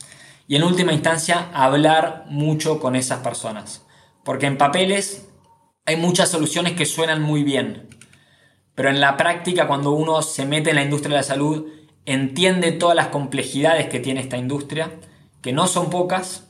y 0.47 0.57
en 0.57 0.63
última 0.63 0.93
instancia 0.93 1.49
hablar 1.53 2.25
mucho 2.29 2.79
con 2.79 2.95
esas 2.95 3.19
personas. 3.19 3.85
Porque 4.25 4.47
en 4.47 4.59
papeles 4.59 5.29
hay 5.87 5.97
muchas 5.97 6.29
soluciones 6.29 6.75
que 6.75 6.87
suenan 6.87 7.21
muy 7.21 7.43
bien, 7.43 7.89
pero 8.77 8.91
en 8.91 9.01
la 9.01 9.17
práctica, 9.17 9.67
cuando 9.67 9.91
uno 9.91 10.23
se 10.23 10.47
mete 10.47 10.71
en 10.71 10.77
la 10.77 10.83
industria 10.83 11.17
de 11.17 11.23
la 11.23 11.27
salud, 11.27 11.67
entiende 12.07 12.73
todas 12.73 12.97
las 12.97 13.09
complejidades 13.09 13.89
que 13.89 13.99
tiene 13.99 14.21
esta 14.21 14.37
industria, 14.37 14.93
que 15.43 15.53
no 15.53 15.67
son 15.67 15.91
pocas, 15.91 16.50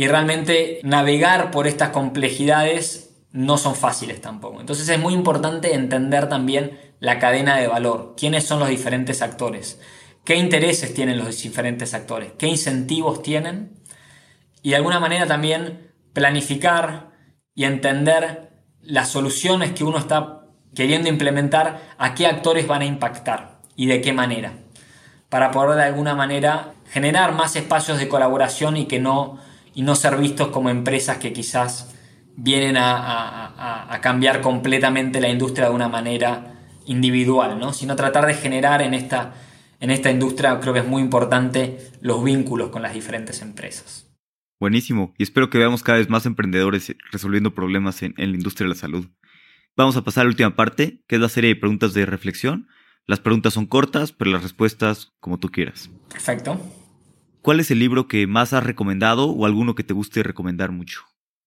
y 0.00 0.08
realmente 0.08 0.80
navegar 0.82 1.50
por 1.50 1.66
estas 1.66 1.90
complejidades 1.90 3.10
no 3.32 3.58
son 3.58 3.74
fáciles 3.74 4.18
tampoco. 4.22 4.58
Entonces 4.58 4.88
es 4.88 4.98
muy 4.98 5.12
importante 5.12 5.74
entender 5.74 6.26
también 6.26 6.80
la 7.00 7.18
cadena 7.18 7.58
de 7.58 7.66
valor, 7.66 8.14
quiénes 8.16 8.46
son 8.46 8.60
los 8.60 8.70
diferentes 8.70 9.20
actores, 9.20 9.78
qué 10.24 10.36
intereses 10.36 10.94
tienen 10.94 11.18
los 11.18 11.42
diferentes 11.42 11.92
actores, 11.92 12.32
qué 12.38 12.46
incentivos 12.46 13.22
tienen, 13.22 13.74
y 14.62 14.70
de 14.70 14.76
alguna 14.76 15.00
manera 15.00 15.26
también 15.26 15.92
planificar 16.14 17.10
y 17.54 17.64
entender 17.64 18.52
las 18.80 19.10
soluciones 19.10 19.72
que 19.72 19.84
uno 19.84 19.98
está 19.98 20.46
queriendo 20.74 21.10
implementar 21.10 21.94
a 21.98 22.14
qué 22.14 22.26
actores 22.26 22.66
van 22.66 22.80
a 22.80 22.86
impactar 22.86 23.60
y 23.76 23.84
de 23.84 24.00
qué 24.00 24.14
manera, 24.14 24.54
para 25.28 25.50
poder 25.50 25.76
de 25.76 25.82
alguna 25.82 26.14
manera 26.14 26.72
generar 26.90 27.34
más 27.34 27.54
espacios 27.54 27.98
de 27.98 28.08
colaboración 28.08 28.78
y 28.78 28.86
que 28.86 28.98
no, 28.98 29.38
y 29.74 29.82
no 29.82 29.94
ser 29.94 30.16
vistos 30.16 30.48
como 30.48 30.70
empresas 30.70 31.18
que 31.18 31.32
quizás 31.32 31.94
vienen 32.36 32.76
a, 32.78 33.98
cambiar 34.02 34.40
completamente 34.40 35.20
la 35.20 35.28
industria 35.28 35.68
de 35.68 35.74
una 35.74 35.88
manera 35.88 36.54
individual, 36.86 37.58
¿no? 37.58 37.72
sino 37.74 37.96
tratar 37.96 38.26
de 38.26 38.34
generar 38.34 38.80
en 38.80 38.94
esta, 38.94 39.34
en 39.78 39.90
esta 39.90 40.10
industria, 40.10 40.58
creo 40.58 40.72
que 40.72 40.80
es 40.80 40.86
muy 40.86 41.02
importante, 41.02 41.78
los 42.00 42.24
vínculos 42.24 42.70
con 42.70 42.80
las 42.80 42.94
diferentes 42.94 43.42
empresas. 43.42 44.10
Buenísimo, 44.58 45.14
y 45.18 45.22
espero 45.22 45.50
que 45.50 45.58
veamos 45.58 45.82
cada 45.82 45.98
vez 45.98 46.08
más 46.08 46.24
emprendedores 46.24 46.94
resolviendo 47.12 47.54
problemas 47.54 48.02
en, 48.02 48.14
en 48.16 48.30
la 48.30 48.36
industria 48.36 48.64
de 48.64 48.74
la 48.74 48.80
salud. 48.80 49.06
Vamos 49.76 49.96
a 49.96 50.02
pasar 50.02 50.22
a 50.22 50.24
la 50.24 50.30
última 50.30 50.56
parte, 50.56 51.02
que 51.06 51.16
es 51.16 51.20
la 51.20 51.28
serie 51.28 51.54
de 51.54 51.60
preguntas 51.60 51.94
de 51.94 52.06
reflexión. 52.06 52.68
Las 53.06 53.20
preguntas 53.20 53.54
son 53.54 53.66
cortas, 53.66 54.12
pero 54.12 54.30
las 54.30 54.42
respuestas 54.42 55.12
como 55.20 55.38
tú 55.38 55.48
quieras. 55.48 55.90
Perfecto. 56.08 56.60
¿Cuál 57.42 57.60
es 57.60 57.70
el 57.70 57.78
libro 57.78 58.06
que 58.06 58.26
más 58.26 58.52
has 58.52 58.64
recomendado 58.64 59.30
o 59.30 59.46
alguno 59.46 59.74
que 59.74 59.82
te 59.82 59.94
guste 59.94 60.22
recomendar 60.22 60.72
mucho? 60.72 61.00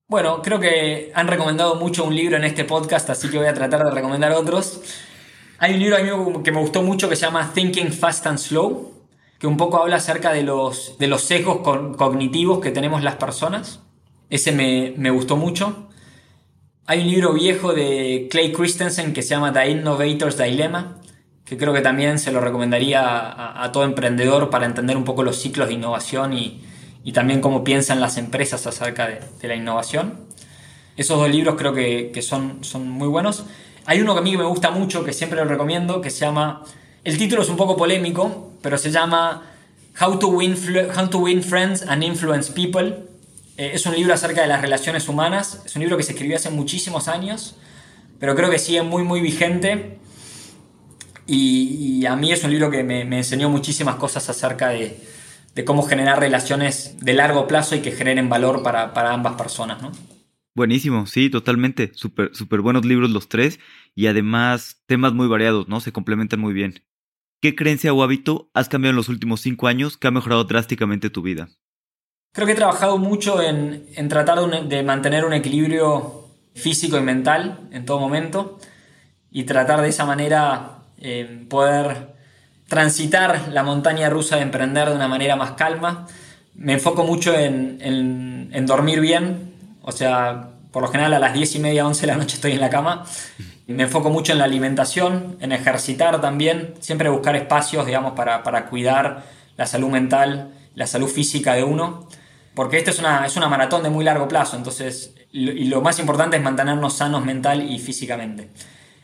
Bueno, 0.08 0.42
creo 0.42 0.60
que 0.60 1.12
han 1.14 1.28
recomendado 1.28 1.76
mucho 1.76 2.04
un 2.04 2.16
libro 2.16 2.36
en 2.36 2.44
este 2.44 2.66
podcast, 2.66 3.10
así 3.12 3.30
que 3.30 3.38
voy 3.38 3.48
a 3.48 3.54
tratar 3.54 3.84
de 3.84 3.92
recomendar 3.92 4.32
otros. 4.32 4.82
Hay 5.60 5.74
un 5.74 5.80
libro 5.80 5.96
a 5.96 6.44
que 6.44 6.52
me 6.52 6.60
gustó 6.60 6.82
mucho 6.82 7.10
que 7.10 7.16
se 7.16 7.26
llama 7.26 7.52
Thinking 7.54 7.94
Fast 7.94 8.26
and 8.26 8.40
Slow, 8.40 8.92
que 9.38 9.46
un 9.46 9.56
poco 9.56 9.78
habla 9.78 9.98
acerca 9.98 10.34
de 10.34 10.42
los, 10.42 10.98
de 10.98 11.08
los 11.08 11.22
sesgos 11.22 11.60
cognitivos 11.60 12.60
que 12.60 12.72
tenemos 12.72 13.04
las 13.04 13.16
personas. 13.16 13.80
Ese 14.32 14.52
me, 14.52 14.96
me 14.98 15.12
gustó 15.12 15.38
mucho. 15.38 15.90
Hay 16.86 17.02
un 17.02 17.08
libro 17.10 17.34
viejo 17.34 17.72
de 17.72 18.28
Clay 18.32 18.52
Christensen 18.52 19.14
que 19.14 19.22
se 19.22 19.30
llama 19.30 19.54
The 19.54 19.70
Innovator's 19.70 20.38
Dilemma, 20.38 21.03
que 21.54 21.60
creo 21.60 21.72
que 21.72 21.82
también 21.82 22.18
se 22.18 22.32
lo 22.32 22.42
recomendaría 22.42 23.64
a, 23.64 23.72
todo 23.72 23.84
emprendedor 23.84 24.50
para 24.50 24.66
entender 24.66 24.98
un 24.98 25.04
poco 25.04 25.22
los 25.24 25.40
ciclos 25.40 25.68
de 25.68 25.76
innovación 25.76 26.34
y, 26.34 26.62
también 27.14 27.42
cómo 27.42 27.64
piensan 27.64 28.00
las 28.00 28.18
empresas 28.18 28.66
acerca 28.66 29.08
de, 29.08 29.48
la 29.48 29.56
innovación. 29.56 30.16
Esos 30.98 31.20
dos 31.20 31.30
libros 31.30 31.56
creo 31.56 31.74
que, 31.74 32.22
son, 32.22 32.60
muy 32.90 33.08
buenos. 33.08 33.46
Hay 33.86 34.02
uno 34.02 34.14
que 34.14 34.20
a 34.22 34.24
mí 34.24 34.36
me 34.36 34.46
gusta 34.46 34.72
mucho, 34.72 35.04
que 35.04 35.14
siempre 35.14 35.38
lo 35.38 35.46
recomiendo, 35.46 36.02
que 36.02 36.10
se 36.10 36.22
llama, 36.22 36.64
el 37.04 37.18
título 37.20 37.44
es 37.44 37.50
un 37.50 37.58
poco 37.58 37.78
polémico, 37.78 38.54
pero 38.64 38.80
se 38.80 38.90
llama 38.90 39.44
How 40.02 40.18
to 40.18 40.30
Win, 40.30 40.56
How 40.98 41.08
to 41.10 41.20
Win 41.20 41.44
Friends 41.44 41.84
and 41.84 42.04
Influence 42.04 42.52
People 42.52 43.04
eh, 43.58 43.72
es 43.76 43.86
un 43.86 43.94
libro 43.94 44.14
acerca 44.16 44.42
de 44.42 44.48
las 44.48 44.62
relaciones 44.62 45.08
humanas, 45.08 45.62
es 45.66 45.76
un 45.76 45.82
libro 45.82 45.98
que 45.98 46.04
se 46.04 46.14
escribió 46.14 46.38
hace 46.38 46.50
muchísimos 46.50 47.08
años, 47.08 47.56
pero 48.20 48.36
creo 48.36 48.50
que 48.50 48.58
sigue 48.58 48.82
muy, 48.82 49.04
muy 49.04 49.22
vigente. 49.22 50.00
Y, 51.26 52.06
a 52.06 52.16
mí 52.16 52.32
es 52.32 52.44
un 52.44 52.52
libro 52.52 52.70
que 52.70 52.84
me, 52.84 53.02
enseñó 53.02 53.50
muchísimas 53.50 53.96
cosas 53.96 54.30
acerca 54.30 54.70
de, 54.70 54.98
cómo 55.66 55.84
generar 55.84 56.20
relaciones 56.20 56.98
de 57.00 57.14
largo 57.14 57.48
plazo 57.48 57.76
y 57.76 57.80
que 57.80 57.92
generen 57.92 58.30
valor 58.30 58.64
para, 58.64 59.12
ambas 59.12 59.36
personas, 59.36 59.82
¿no? 59.82 59.92
Buenísimo, 60.56 61.08
sí, 61.08 61.30
totalmente. 61.30 61.92
Súper 61.96 62.36
super 62.36 62.62
buenos 62.62 62.86
libros 62.86 63.10
los 63.10 63.28
tres 63.28 63.60
y 63.96 64.06
además 64.06 64.84
temas 64.86 65.14
muy 65.14 65.28
variados, 65.28 65.68
¿no? 65.68 65.80
Se 65.80 65.92
complementan 65.92 66.40
muy 66.40 66.54
bien. 66.54 66.84
¿Qué 67.42 67.56
creencia 67.56 67.92
o 67.92 68.04
hábito 68.04 68.50
has 68.54 68.70
cambiado 68.70 68.92
en 68.92 68.98
los 68.98 69.10
últimos 69.10 69.42
cinco 69.42 69.68
años 69.68 69.98
que 69.98 70.08
ha 70.08 70.12
mejorado 70.12 70.44
drásticamente 70.44 71.10
tu 71.10 71.24
vida? 71.24 71.50
Creo 72.34 72.48
que 72.48 72.54
he 72.54 72.56
trabajado 72.56 72.98
mucho 72.98 73.42
en, 73.42 73.86
tratar 74.10 74.40
de, 74.40 74.84
mantener 74.84 75.26
un 75.26 75.34
equilibrio 75.34 76.30
físico 76.56 76.98
y 76.98 77.02
mental 77.02 77.68
en 77.72 77.86
todo 77.86 78.00
momento 78.00 78.60
y 79.30 79.44
tratar 79.44 79.82
de 79.82 79.90
esa 79.90 80.06
manera 80.06 80.83
eh, 81.04 81.46
poder 81.50 82.16
transitar 82.68 83.50
la 83.52 83.62
montaña 83.62 84.10
rusa 84.10 84.38
de 84.38 84.42
emprender 84.42 84.90
de 84.90 84.96
una 84.96 85.08
manera 85.08 85.36
más 85.36 85.52
calma. 85.52 86.08
Me 86.56 86.74
enfoco 86.74 87.04
mucho 87.04 87.38
en, 87.38 88.66
dormir 88.66 89.00
bien, 89.00 89.54
o 89.84 89.92
sea, 89.92 90.50
por 90.72 90.82
lo 90.82 90.90
general 90.90 91.14
a 91.14 91.20
las 91.20 91.34
10 91.34 91.56
y 91.56 91.60
media, 91.60 91.86
11 91.86 92.02
de 92.02 92.08
la 92.08 92.18
noche 92.18 92.36
estoy 92.36 92.54
en 92.54 92.62
la 92.62 92.70
cama. 92.70 93.06
Me 93.68 93.84
enfoco 93.84 94.10
mucho 94.10 94.32
en 94.32 94.40
la 94.40 94.46
alimentación, 94.46 95.38
en 95.40 95.52
ejercitar 95.52 96.20
también, 96.22 96.74
siempre 96.80 97.10
buscar 97.10 97.36
espacios, 97.36 97.86
digamos, 97.86 98.14
para, 98.14 98.42
para 98.42 98.66
cuidar 98.66 99.24
la 99.58 99.68
salud 99.68 99.90
mental, 99.90 100.54
la 100.74 100.88
salud 100.88 101.08
física 101.08 101.54
de 101.54 101.64
uno 101.64 102.08
porque 102.56 102.78
esta 102.78 102.92
es 102.92 103.00
una, 103.00 103.26
es 103.26 103.36
una 103.36 103.50
maratón 103.50 103.84
de 103.84 103.90
muy 103.90 104.06
largo 104.06 104.28
plazo, 104.28 104.58
entonces, 104.58 105.16
y 105.32 105.66
lo 105.66 105.82
más 105.82 105.98
importante 106.00 106.38
es 106.38 106.44
mantenernos 106.44 106.98
sanos 106.98 107.26
mental 107.26 107.70
y 107.70 107.80
físicamente. 107.80 108.50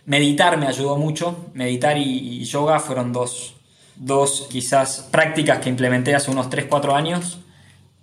Meditar 0.09 0.57
me 0.57 0.65
ayudó 0.65 0.97
mucho, 0.97 1.51
meditar 1.53 1.95
y, 1.99 2.43
yoga 2.43 2.79
fueron 2.79 3.13
dos, 3.13 3.53
dos 3.95 4.47
quizás 4.49 5.07
prácticas 5.11 5.59
que 5.59 5.69
implementé 5.69 6.15
hace 6.15 6.31
unos 6.31 6.49
3-4 6.49 6.95
años 6.95 7.37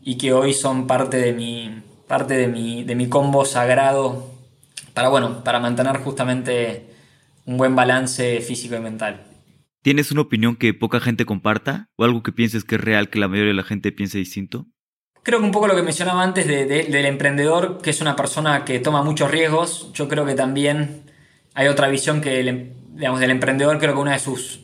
y 0.01 0.17
que 0.17 0.33
hoy 0.33 0.55
son 0.55 0.87
parte 0.87 1.17
de 1.17 1.33
mi, 1.33 1.83
parte 2.07 2.35
de 2.35 2.47
mi, 2.47 2.85
de 2.85 2.95
mi 2.95 3.09
combo 3.09 3.45
sagrado 3.45 4.31
para, 4.95 5.09
bueno, 5.09 5.43
para 5.43 5.59
mantener 5.59 5.97
justamente 5.97 6.87
un 7.45 7.57
buen 7.57 7.75
balance 7.75 8.41
físico 8.41 8.77
y 8.77 8.81
mental. 8.81 9.25
¿Tienes 9.83 10.13
una 10.13 10.21
opinión 10.21 10.55
que 10.55 10.75
poca 10.75 11.01
gente 11.01 11.25
comparta 11.25 11.89
o 11.97 12.05
algo 12.05 12.23
que 12.23 12.31
pienses 12.31 12.63
que 12.63 12.77
es 12.77 12.81
real 12.81 13.11
que 13.11 13.19
la 13.19 13.27
mayoría 13.27 13.51
de 13.51 13.57
la 13.57 13.65
gente 13.65 13.91
piense 13.91 14.19
distinto? 14.19 14.67
Creo 15.25 15.41
que 15.41 15.45
un 15.45 15.51
poco 15.51 15.67
lo 15.67 15.75
que 15.75 15.83
mencionaba 15.83 16.23
antes 16.23 16.47
del 16.47 17.05
emprendedor, 17.05 17.83
que 17.83 17.91
es 17.91 18.01
una 18.01 18.15
persona 18.15 18.65
que 18.65 18.79
toma 18.79 19.03
muchos 19.03 19.29
riesgos, 19.29 19.91
yo 19.93 20.07
creo 20.07 20.25
que 20.25 20.35
también 20.35 21.03
hay 21.57 21.69
otra 21.69 21.89
visión 21.89 22.21
que 22.21 22.41
em, 22.41 22.71
digamos, 22.97 23.19
del 23.19 23.31
emprendedor, 23.31 23.79
creo 23.79 23.95
que 23.95 24.01
una 24.01 24.13
de 24.13 24.19
sus, 24.19 24.61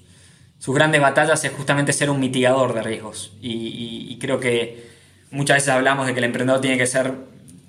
sus 0.59 0.75
grandes 0.75 1.01
batallas 1.01 1.43
es 1.45 1.53
justamente 1.53 1.93
ser 1.93 2.11
un 2.11 2.21
mitigador 2.21 2.75
de 2.75 2.83
riesgos. 2.83 3.33
Y, 3.41 4.17
creo 4.21 4.39
que 4.39 4.89
muchas 5.31 5.57
veces 5.57 5.71
hablamos 5.71 6.07
de 6.07 6.13
que 6.13 6.21
el 6.21 6.25
emprendedor 6.25 6.61
tiene 6.61 6.79
que 6.79 6.87
ser, 6.87 7.13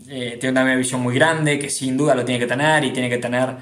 eh, 0.07 0.37
tiene 0.39 0.61
una 0.61 0.75
visión 0.75 1.01
muy 1.01 1.15
grande, 1.15 1.57
que 1.57 1.69
sin 1.69 1.97
duda 1.97 2.13
lo 2.15 2.25
tiene 2.25 2.39
que 2.39 2.45
tener 2.45 2.83
y 2.83 2.91
tiene 2.91 3.09
que 3.09 3.17
tener, 3.17 3.55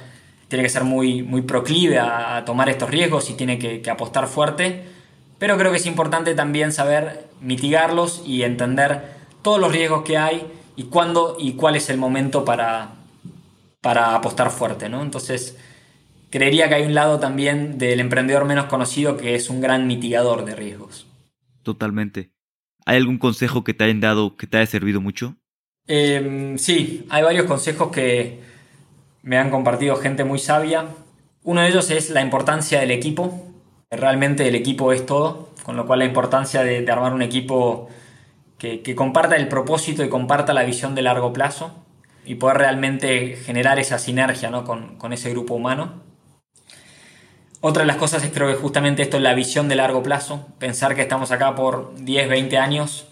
tiene 0.49 0.64
que 0.64 0.70
ser 0.70 0.84
muy, 0.84 1.24
muy 1.24 1.43
proclive 1.43 1.99
a, 1.99 2.43
tomar 2.45 2.68
estos 2.68 2.89
riesgos 2.89 3.30
y 3.30 3.34
tiene 3.34 3.57
que, 3.57 3.82
que 3.82 3.89
apostar 3.89 4.28
fuerte. 4.28 4.84
Pero 5.39 5.57
creo 5.57 5.72
que 5.72 5.78
es 5.78 5.86
importante 5.86 6.36
también 6.36 6.74
saber 6.74 7.28
mitigarlos 7.39 8.24
y 8.26 8.43
entender 8.43 9.03
todos 9.41 9.59
los 9.59 9.72
riesgos 9.72 10.03
que 10.03 10.18
hay 10.18 10.45
y 10.76 10.84
cuándo 10.86 11.38
y 11.39 11.53
cuál 11.53 11.76
es 11.76 11.89
el 11.89 11.97
momento 11.97 12.45
para, 12.45 13.00
para 13.82 14.15
apostar 14.15 14.51
fuerte, 14.51 14.89
¿no? 14.89 15.01
Entonces, 15.01 15.57
creería 16.29 16.69
que 16.69 16.75
hay 16.75 16.84
un 16.84 16.93
lado 16.93 17.19
también 17.19 17.77
del 17.77 17.99
emprendedor 17.99 18.45
menos 18.45 18.65
conocido 18.65 19.17
que 19.17 19.36
es 19.36 19.49
un 19.49 19.59
gran 19.59 19.88
mitigador 19.88 20.45
de 20.45 20.55
riesgos. 20.55 21.07
Totalmente. 21.63 22.32
¿Hay 22.86 22.97
algún 22.97 23.17
consejo 23.17 23.63
que 23.63 23.73
te 23.73 23.84
hayan 23.84 23.99
dado 23.99 24.38
que 24.38 24.47
te 24.47 24.57
haya 24.57 24.65
servido 24.65 25.01
mucho? 25.01 25.36
Em, 25.88 26.57
sí, 26.57 27.05
hay 27.09 27.23
varios 27.23 27.45
consejos 27.45 27.91
que 27.91 28.39
me 29.23 29.38
han 29.38 29.49
compartido 29.49 29.95
gente 29.97 30.23
muy 30.23 30.39
sabia. 30.39 30.86
Uno 31.43 31.61
de 31.61 31.69
ellos 31.69 31.89
es 31.91 32.09
la 32.09 32.21
importancia 32.21 32.79
del 32.79 32.91
equipo. 32.91 33.47
Realmente 33.89 34.47
el 34.47 34.55
equipo 34.55 34.93
es 34.93 35.05
todo, 35.05 35.49
con 35.63 35.75
lo 35.75 35.86
cual 35.86 35.99
la 35.99 36.05
importancia 36.05 36.63
de, 36.63 36.89
armar 36.89 37.13
un 37.13 37.21
equipo 37.21 37.89
que, 38.57 38.95
comparta 38.95 39.36
el 39.36 39.47
propósito 39.47 40.03
y 40.03 40.09
comparta 40.09 40.53
la 40.53 40.63
visión 40.63 40.95
de 40.95 41.01
largo 41.01 41.34
plazo 41.34 41.75
y 42.26 42.36
poder 42.36 42.57
realmente 42.57 43.36
generar 43.36 43.80
esa 43.80 43.97
sinergia 43.99 44.51
con, 44.63 44.97
con 44.97 45.13
ese 45.13 45.30
grupo 45.32 45.55
humano. 45.55 46.03
Otra 47.61 47.84
de 47.84 47.88
las 47.88 47.97
cosas 47.97 48.24
es 48.24 48.32
creo 48.32 48.47
que 48.47 48.55
justamente 48.55 49.03
esto 49.03 49.17
es 49.17 49.24
la 49.24 49.34
visión 49.34 49.69
de 49.69 49.76
largo 49.76 50.01
plazo, 50.01 50.47
pensar 50.57 50.95
que 50.95 51.01
estamos 51.01 51.32
acá 51.32 51.53
por 51.55 51.93
10, 51.95 52.28
20 52.30 52.57
años, 52.57 53.07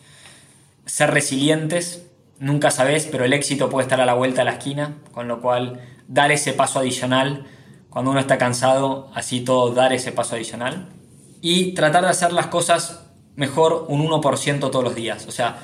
ser 0.85 1.11
resilientes, 1.11 2.07
nunca 2.39 2.71
sabes, 2.71 3.07
pero 3.11 3.25
el 3.25 3.33
éxito 3.33 3.69
puede 3.69 3.83
estar 3.83 4.01
a 4.01 4.05
la 4.05 4.15
vuelta 4.15 4.41
de 4.41 4.45
la 4.45 4.53
esquina, 4.53 4.95
con 5.11 5.27
lo 5.27 5.41
cual 5.41 5.81
dar 6.07 6.31
ese 6.31 6.53
paso 6.53 6.79
adicional, 6.79 7.45
cuando 7.89 8.11
uno 8.11 8.19
está 8.19 8.37
cansado, 8.37 9.11
así 9.13 9.41
todo 9.41 9.73
dar 9.73 9.93
ese 9.93 10.11
paso 10.11 10.35
adicional. 10.35 10.89
Y 11.41 11.73
tratar 11.73 12.03
de 12.03 12.09
hacer 12.09 12.33
las 12.33 12.47
cosas 12.47 13.05
mejor 13.35 13.85
un 13.87 14.05
1% 14.05 14.59
todos 14.59 14.83
los 14.83 14.95
días. 14.95 15.27
O 15.27 15.31
sea, 15.31 15.59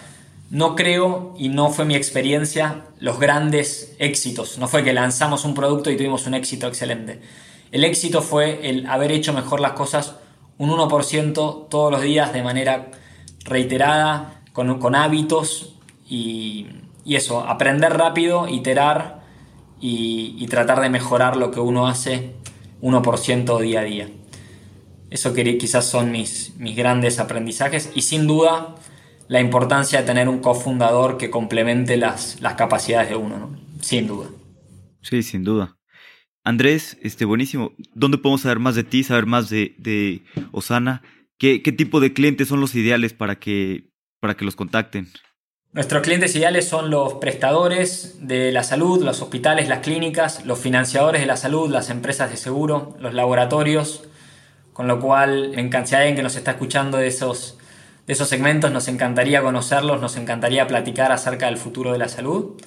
no 0.55 0.75
creo 0.75 1.33
y 1.37 1.49
no 1.49 1.69
fue 1.69 1.85
mi 1.85 1.95
experiencia 1.95 2.85
los 2.99 3.19
grandes 3.19 3.95
éxitos. 3.99 4.57
No 4.57 4.67
fue 4.67 4.83
que 4.83 4.93
lanzamos 4.93 5.45
un 5.45 5.53
producto 5.53 5.91
y 5.91 5.97
tuvimos 5.97 6.27
un 6.27 6.33
éxito 6.33 6.67
excelente 6.67 7.21
el 7.75 7.83
éxito 7.83 8.21
fue 8.21 8.69
el 8.69 8.85
haber 8.85 9.11
hecho 9.11 9.33
mejor 9.33 9.59
las 9.59 9.73
cosas 9.73 10.15
un 10.57 10.69
1% 10.69 11.67
todos 11.67 11.91
los 11.91 12.01
días 12.01 12.31
de 12.31 12.41
manera 12.41 12.89
reiterada, 13.43 14.41
con, 14.53 14.95
hábitos 14.95 15.75
y, 16.07 16.67
eso, 17.05 17.41
aprender 17.41 17.97
rápido, 17.97 18.47
iterar 18.47 19.23
y, 19.81 20.47
tratar 20.47 20.79
de 20.79 20.89
mejorar 20.89 21.35
lo 21.35 21.51
que 21.51 21.59
uno 21.59 21.87
hace 21.87 22.35
1% 22.81 23.59
día 23.59 23.81
a 23.81 23.83
día. 23.83 24.09
Eso 25.09 25.33
quizás 25.33 25.85
son 25.85 26.11
mis, 26.11 26.55
mis 26.57 26.77
grandes 26.77 27.19
aprendizajes 27.19 27.91
y 27.93 28.03
sin 28.03 28.25
duda 28.25 28.75
la 29.27 29.39
importancia 29.39 30.01
de 30.01 30.05
tener 30.05 30.29
un 30.29 30.39
cofundador 30.39 31.17
que 31.17 31.29
complemente 31.29 31.97
las, 31.97 32.39
las 32.41 32.55
capacidades 32.55 33.09
de 33.09 33.15
uno, 33.15 33.37
¿no? 33.37 33.65
sin 33.81 34.07
duda. 34.07 34.27
Sí, 35.01 35.23
sin 35.23 35.43
duda. 35.43 35.77
Andrés, 36.43 36.97
este, 37.01 37.25
buenísimo. 37.25 37.73
¿Dónde 37.93 38.17
podemos 38.17 38.41
saber 38.41 38.59
más 38.59 38.75
de 38.75 38.83
ti, 38.83 39.03
saber 39.03 39.25
más 39.25 39.49
de, 39.49 40.23
Osana? 40.51 41.01
¿Qué, 41.37 41.59
tipo 41.59 41.99
de 41.99 42.13
clientes 42.13 42.47
son 42.47 42.61
los 42.61 42.75
ideales 42.75 43.13
para 43.13 43.35
que, 43.35 43.89
para 44.19 44.35
que 44.35 44.45
los 44.45 44.55
contacten? 44.55 45.09
Nuestros 45.73 46.03
clientes 46.03 46.35
ideales 46.35 46.67
son 46.67 46.89
los 46.89 47.15
prestadores 47.15 48.19
de 48.21 48.51
la 48.51 48.63
salud, 48.63 49.03
los 49.03 49.21
hospitales, 49.21 49.67
las 49.67 49.79
clínicas, 49.79 50.45
los 50.45 50.59
financiadores 50.59 51.21
de 51.21 51.27
la 51.27 51.35
salud, 51.35 51.69
las 51.69 51.89
empresas 51.89 52.31
de 52.31 52.37
seguro, 52.37 52.95
los 52.99 53.13
laboratorios, 53.13 54.03
con 54.71 54.87
lo 54.87 54.99
cual 54.99 55.53
en 55.55 55.69
cantidad 55.69 56.07
en 56.07 56.15
que 56.15 56.23
nos 56.23 56.35
está 56.35 56.51
escuchando 56.51 56.97
de 56.97 57.07
esos, 57.07 57.57
de 58.07 58.13
esos 58.13 58.29
segmentos 58.29 58.71
nos 58.71 58.87
encantaría 58.87 59.41
conocerlos, 59.41 59.99
nos 59.99 60.15
encantaría 60.15 60.67
platicar 60.67 61.11
acerca 61.11 61.47
del 61.47 61.57
futuro 61.57 61.91
de 61.91 61.97
la 61.97 62.07
salud. 62.07 62.61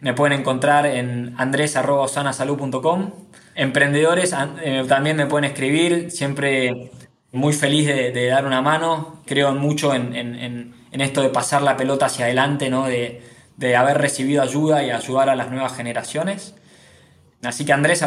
Me 0.00 0.12
pueden 0.12 0.38
encontrar 0.40 0.84
en 0.84 1.34
andres.osanasalud.com. 1.38 3.12
Emprendedores 3.54 4.34
eh, 4.62 4.84
también 4.86 5.16
me 5.16 5.26
pueden 5.26 5.46
escribir, 5.46 6.10
siempre 6.10 6.90
muy 7.32 7.54
feliz 7.54 7.86
de, 7.86 8.26
dar 8.26 8.44
una 8.44 8.60
mano. 8.60 9.22
Creo 9.24 9.54
mucho 9.54 9.94
en, 9.94 10.74
esto 10.92 11.22
de 11.22 11.30
pasar 11.30 11.62
la 11.62 11.76
pelota 11.76 12.06
hacia 12.06 12.26
adelante, 12.26 12.68
¿no? 12.68 12.86
de, 12.86 13.22
haber 13.76 13.98
recibido 13.98 14.42
ayuda 14.42 14.84
y 14.84 14.90
ayudar 14.90 15.30
a 15.30 15.36
las 15.36 15.50
nuevas 15.50 15.74
generaciones. 15.74 16.54
Así 17.42 17.64
que 17.64 17.72
Andrés 17.72 18.02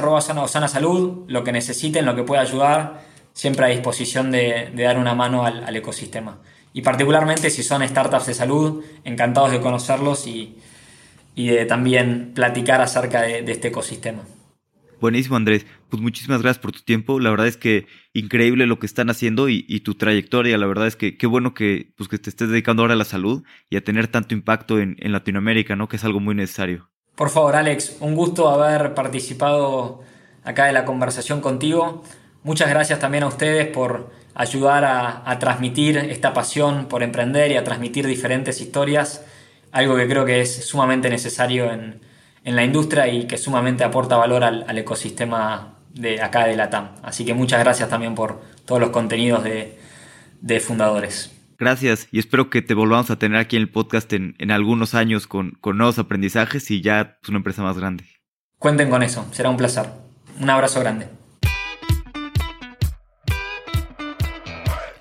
salud, 0.68 1.26
lo 1.28 1.44
que 1.44 1.52
necesiten, 1.52 2.06
lo 2.06 2.16
que 2.16 2.24
pueda 2.24 2.42
ayudar, 2.42 3.02
siempre 3.34 3.66
a 3.66 3.70
disposición 3.70 4.32
de, 4.32 4.72
dar 4.76 4.98
una 5.00 5.16
mano 5.16 5.46
al, 5.46 5.64
al, 5.64 5.76
ecosistema. 5.76 6.40
Y 6.74 6.82
particularmente 6.82 7.50
si 7.50 7.64
son 7.64 7.88
startups 7.88 8.28
de 8.28 8.34
salud, 8.34 8.84
encantados 9.04 9.52
de 9.52 9.60
conocerlos 9.60 10.28
y, 10.28 10.58
y 11.36 11.48
de 11.48 11.66
también 11.66 12.34
platicar 12.36 12.82
acerca 12.82 13.22
de, 13.22 13.50
este 13.52 13.70
ecosistema. 13.70 14.24
Buenísimo, 15.00 15.38
Andrés. 15.38 15.66
Pues 15.88 16.02
muchísimas 16.02 16.42
gracias 16.42 16.62
por 16.62 16.74
tu 16.74 16.82
tiempo. 16.82 17.22
La 17.22 17.30
verdad 17.30 17.48
es 17.48 17.56
que 17.56 17.88
increíble 18.14 18.68
lo 18.68 18.78
que 18.78 18.86
están 18.86 19.10
haciendo 19.10 19.48
y, 19.48 19.80
tu 19.80 19.96
trayectoria. 19.96 20.58
La 20.58 20.68
verdad 20.68 20.88
es 20.88 20.98
que 20.98 21.18
qué 21.18 21.28
bueno 21.28 21.54
que, 21.54 21.94
pues, 21.96 22.10
que 22.10 22.18
te 22.18 22.30
estés 22.30 22.50
dedicando 22.50 22.84
ahora 22.84 22.96
a 22.96 22.98
la 22.98 23.06
salud 23.06 23.44
y 23.70 23.78
a 23.78 23.84
tener 23.84 24.10
tanto 24.10 24.34
impacto 24.34 24.80
en, 24.80 24.98
en 25.00 25.14
Latinoamérica, 25.14 25.78
¿no? 25.78 25.88
Que 25.88 25.96
es 25.96 26.04
algo 26.04 26.20
muy 26.20 26.36
necesario. 26.36 26.90
Por 27.16 27.30
favor, 27.30 27.56
Alex, 27.56 27.98
un 28.02 28.16
gusto 28.16 28.50
haber 28.50 28.94
participado 28.94 30.02
acá 30.44 30.66
de 30.66 30.74
la 30.74 30.84
conversación 30.84 31.40
contigo. 31.40 32.04
Muchas 32.44 32.70
gracias 32.70 33.00
también 33.00 33.24
a 33.24 33.28
ustedes 33.28 33.68
por 33.68 34.12
ayudar 34.40 34.86
a, 34.86 35.30
a 35.30 35.40
transmitir 35.40 35.98
esta 35.98 36.34
pasión 36.34 36.88
por 36.88 37.04
emprender 37.04 37.52
y 37.52 37.58
a 37.58 37.64
transmitir 37.64 38.08
diferentes 38.08 38.62
historias 38.62 39.24
algo 39.72 39.96
que 39.96 40.08
creo 40.08 40.26
que 40.26 40.42
es 40.42 40.66
sumamente 40.66 41.10
necesario 41.10 41.72
en, 41.72 42.08
la 42.44 42.64
industria 42.64 43.08
y 43.08 43.28
que 43.28 43.38
sumamente 43.38 43.84
aporta 43.84 44.18
valor 44.18 44.44
al, 44.44 44.78
ecosistema 44.78 45.76
de 45.94 46.20
acá 46.20 46.48
de 46.48 46.56
la 46.56 46.72
TAM. 46.72 46.90
Así 47.04 47.24
que 47.24 47.36
muchas 47.36 47.60
gracias 47.60 47.90
también 47.90 48.16
por 48.16 48.42
todos 48.66 48.82
los 48.82 48.90
contenidos 48.90 49.44
de, 49.44 50.60
fundadores. 50.60 51.32
Gracias 51.60 52.08
y 52.12 52.18
espero 52.18 52.50
que 52.50 52.64
te 52.64 52.74
volvamos 52.74 53.12
a 53.12 53.20
tener 53.20 53.38
aquí 53.38 53.56
en 53.58 53.64
el 53.64 53.70
podcast 53.70 54.12
en, 54.14 54.52
algunos 54.52 54.96
años 54.96 55.28
con, 55.28 55.52
con, 55.62 55.78
nuevos 55.78 56.00
aprendizajes 56.00 56.72
y 56.72 56.82
ya 56.82 57.20
es 57.22 57.30
una 57.30 57.38
empresa 57.38 57.62
más 57.62 57.78
grande. 57.78 58.06
Cuenten 58.58 58.90
con 58.90 59.04
eso, 59.04 59.28
será 59.32 59.50
un 59.50 59.58
placer. 59.58 59.88
Un 60.40 60.50
abrazo 60.50 60.80
grande. 60.80 61.19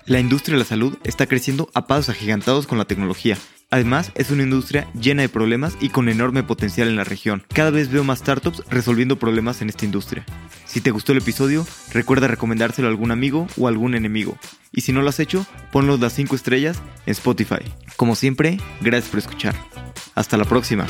La 0.09 0.19
industria 0.19 0.55
de 0.55 0.59
la 0.59 0.65
salud 0.65 0.97
está 1.05 1.25
creciendo 1.25 1.69
a 1.73 1.87
pasos 1.87 2.09
agigantados 2.09 2.67
con 2.67 2.77
la 2.77 2.83
tecnología 2.83 3.37
Además, 3.71 4.11
es 4.15 4.31
una 4.31 4.43
industria 4.43 4.87
llena 4.99 5.21
de 5.21 5.29
problemas 5.29 5.77
y 5.79 5.89
con 5.89 6.09
enorme 6.09 6.41
potencial 6.41 6.87
en 6.87 6.95
la 6.95 7.03
región. 7.03 7.43
Cada 7.53 7.69
vez 7.69 7.91
veo 7.91 8.03
más 8.03 8.19
startups 8.19 8.63
resolviendo 8.69 9.19
problemas 9.19 9.61
en 9.61 9.69
esta 9.69 9.85
industria. 9.85 10.25
Si 10.65 10.81
te 10.81 10.89
gustó 10.89 11.11
el 11.11 11.19
episodio, 11.19 11.67
recuerda 11.91 12.27
recomendárselo 12.27 12.87
a 12.87 12.91
algún 12.91 13.11
amigo 13.11 13.47
o 13.57 13.67
algún 13.67 13.93
enemigo. 13.93 14.37
Y 14.71 14.81
si 14.81 14.91
no 14.91 15.03
lo 15.03 15.09
has 15.09 15.19
hecho, 15.19 15.45
ponlo 15.71 15.97
las 15.97 16.13
5 16.13 16.35
estrellas 16.35 16.81
en 17.05 17.11
Spotify. 17.11 17.59
Como 17.95 18.15
siempre, 18.15 18.57
gracias 18.81 19.11
por 19.11 19.19
escuchar. 19.19 19.55
Hasta 20.15 20.37
la 20.37 20.45
próxima. 20.45 20.87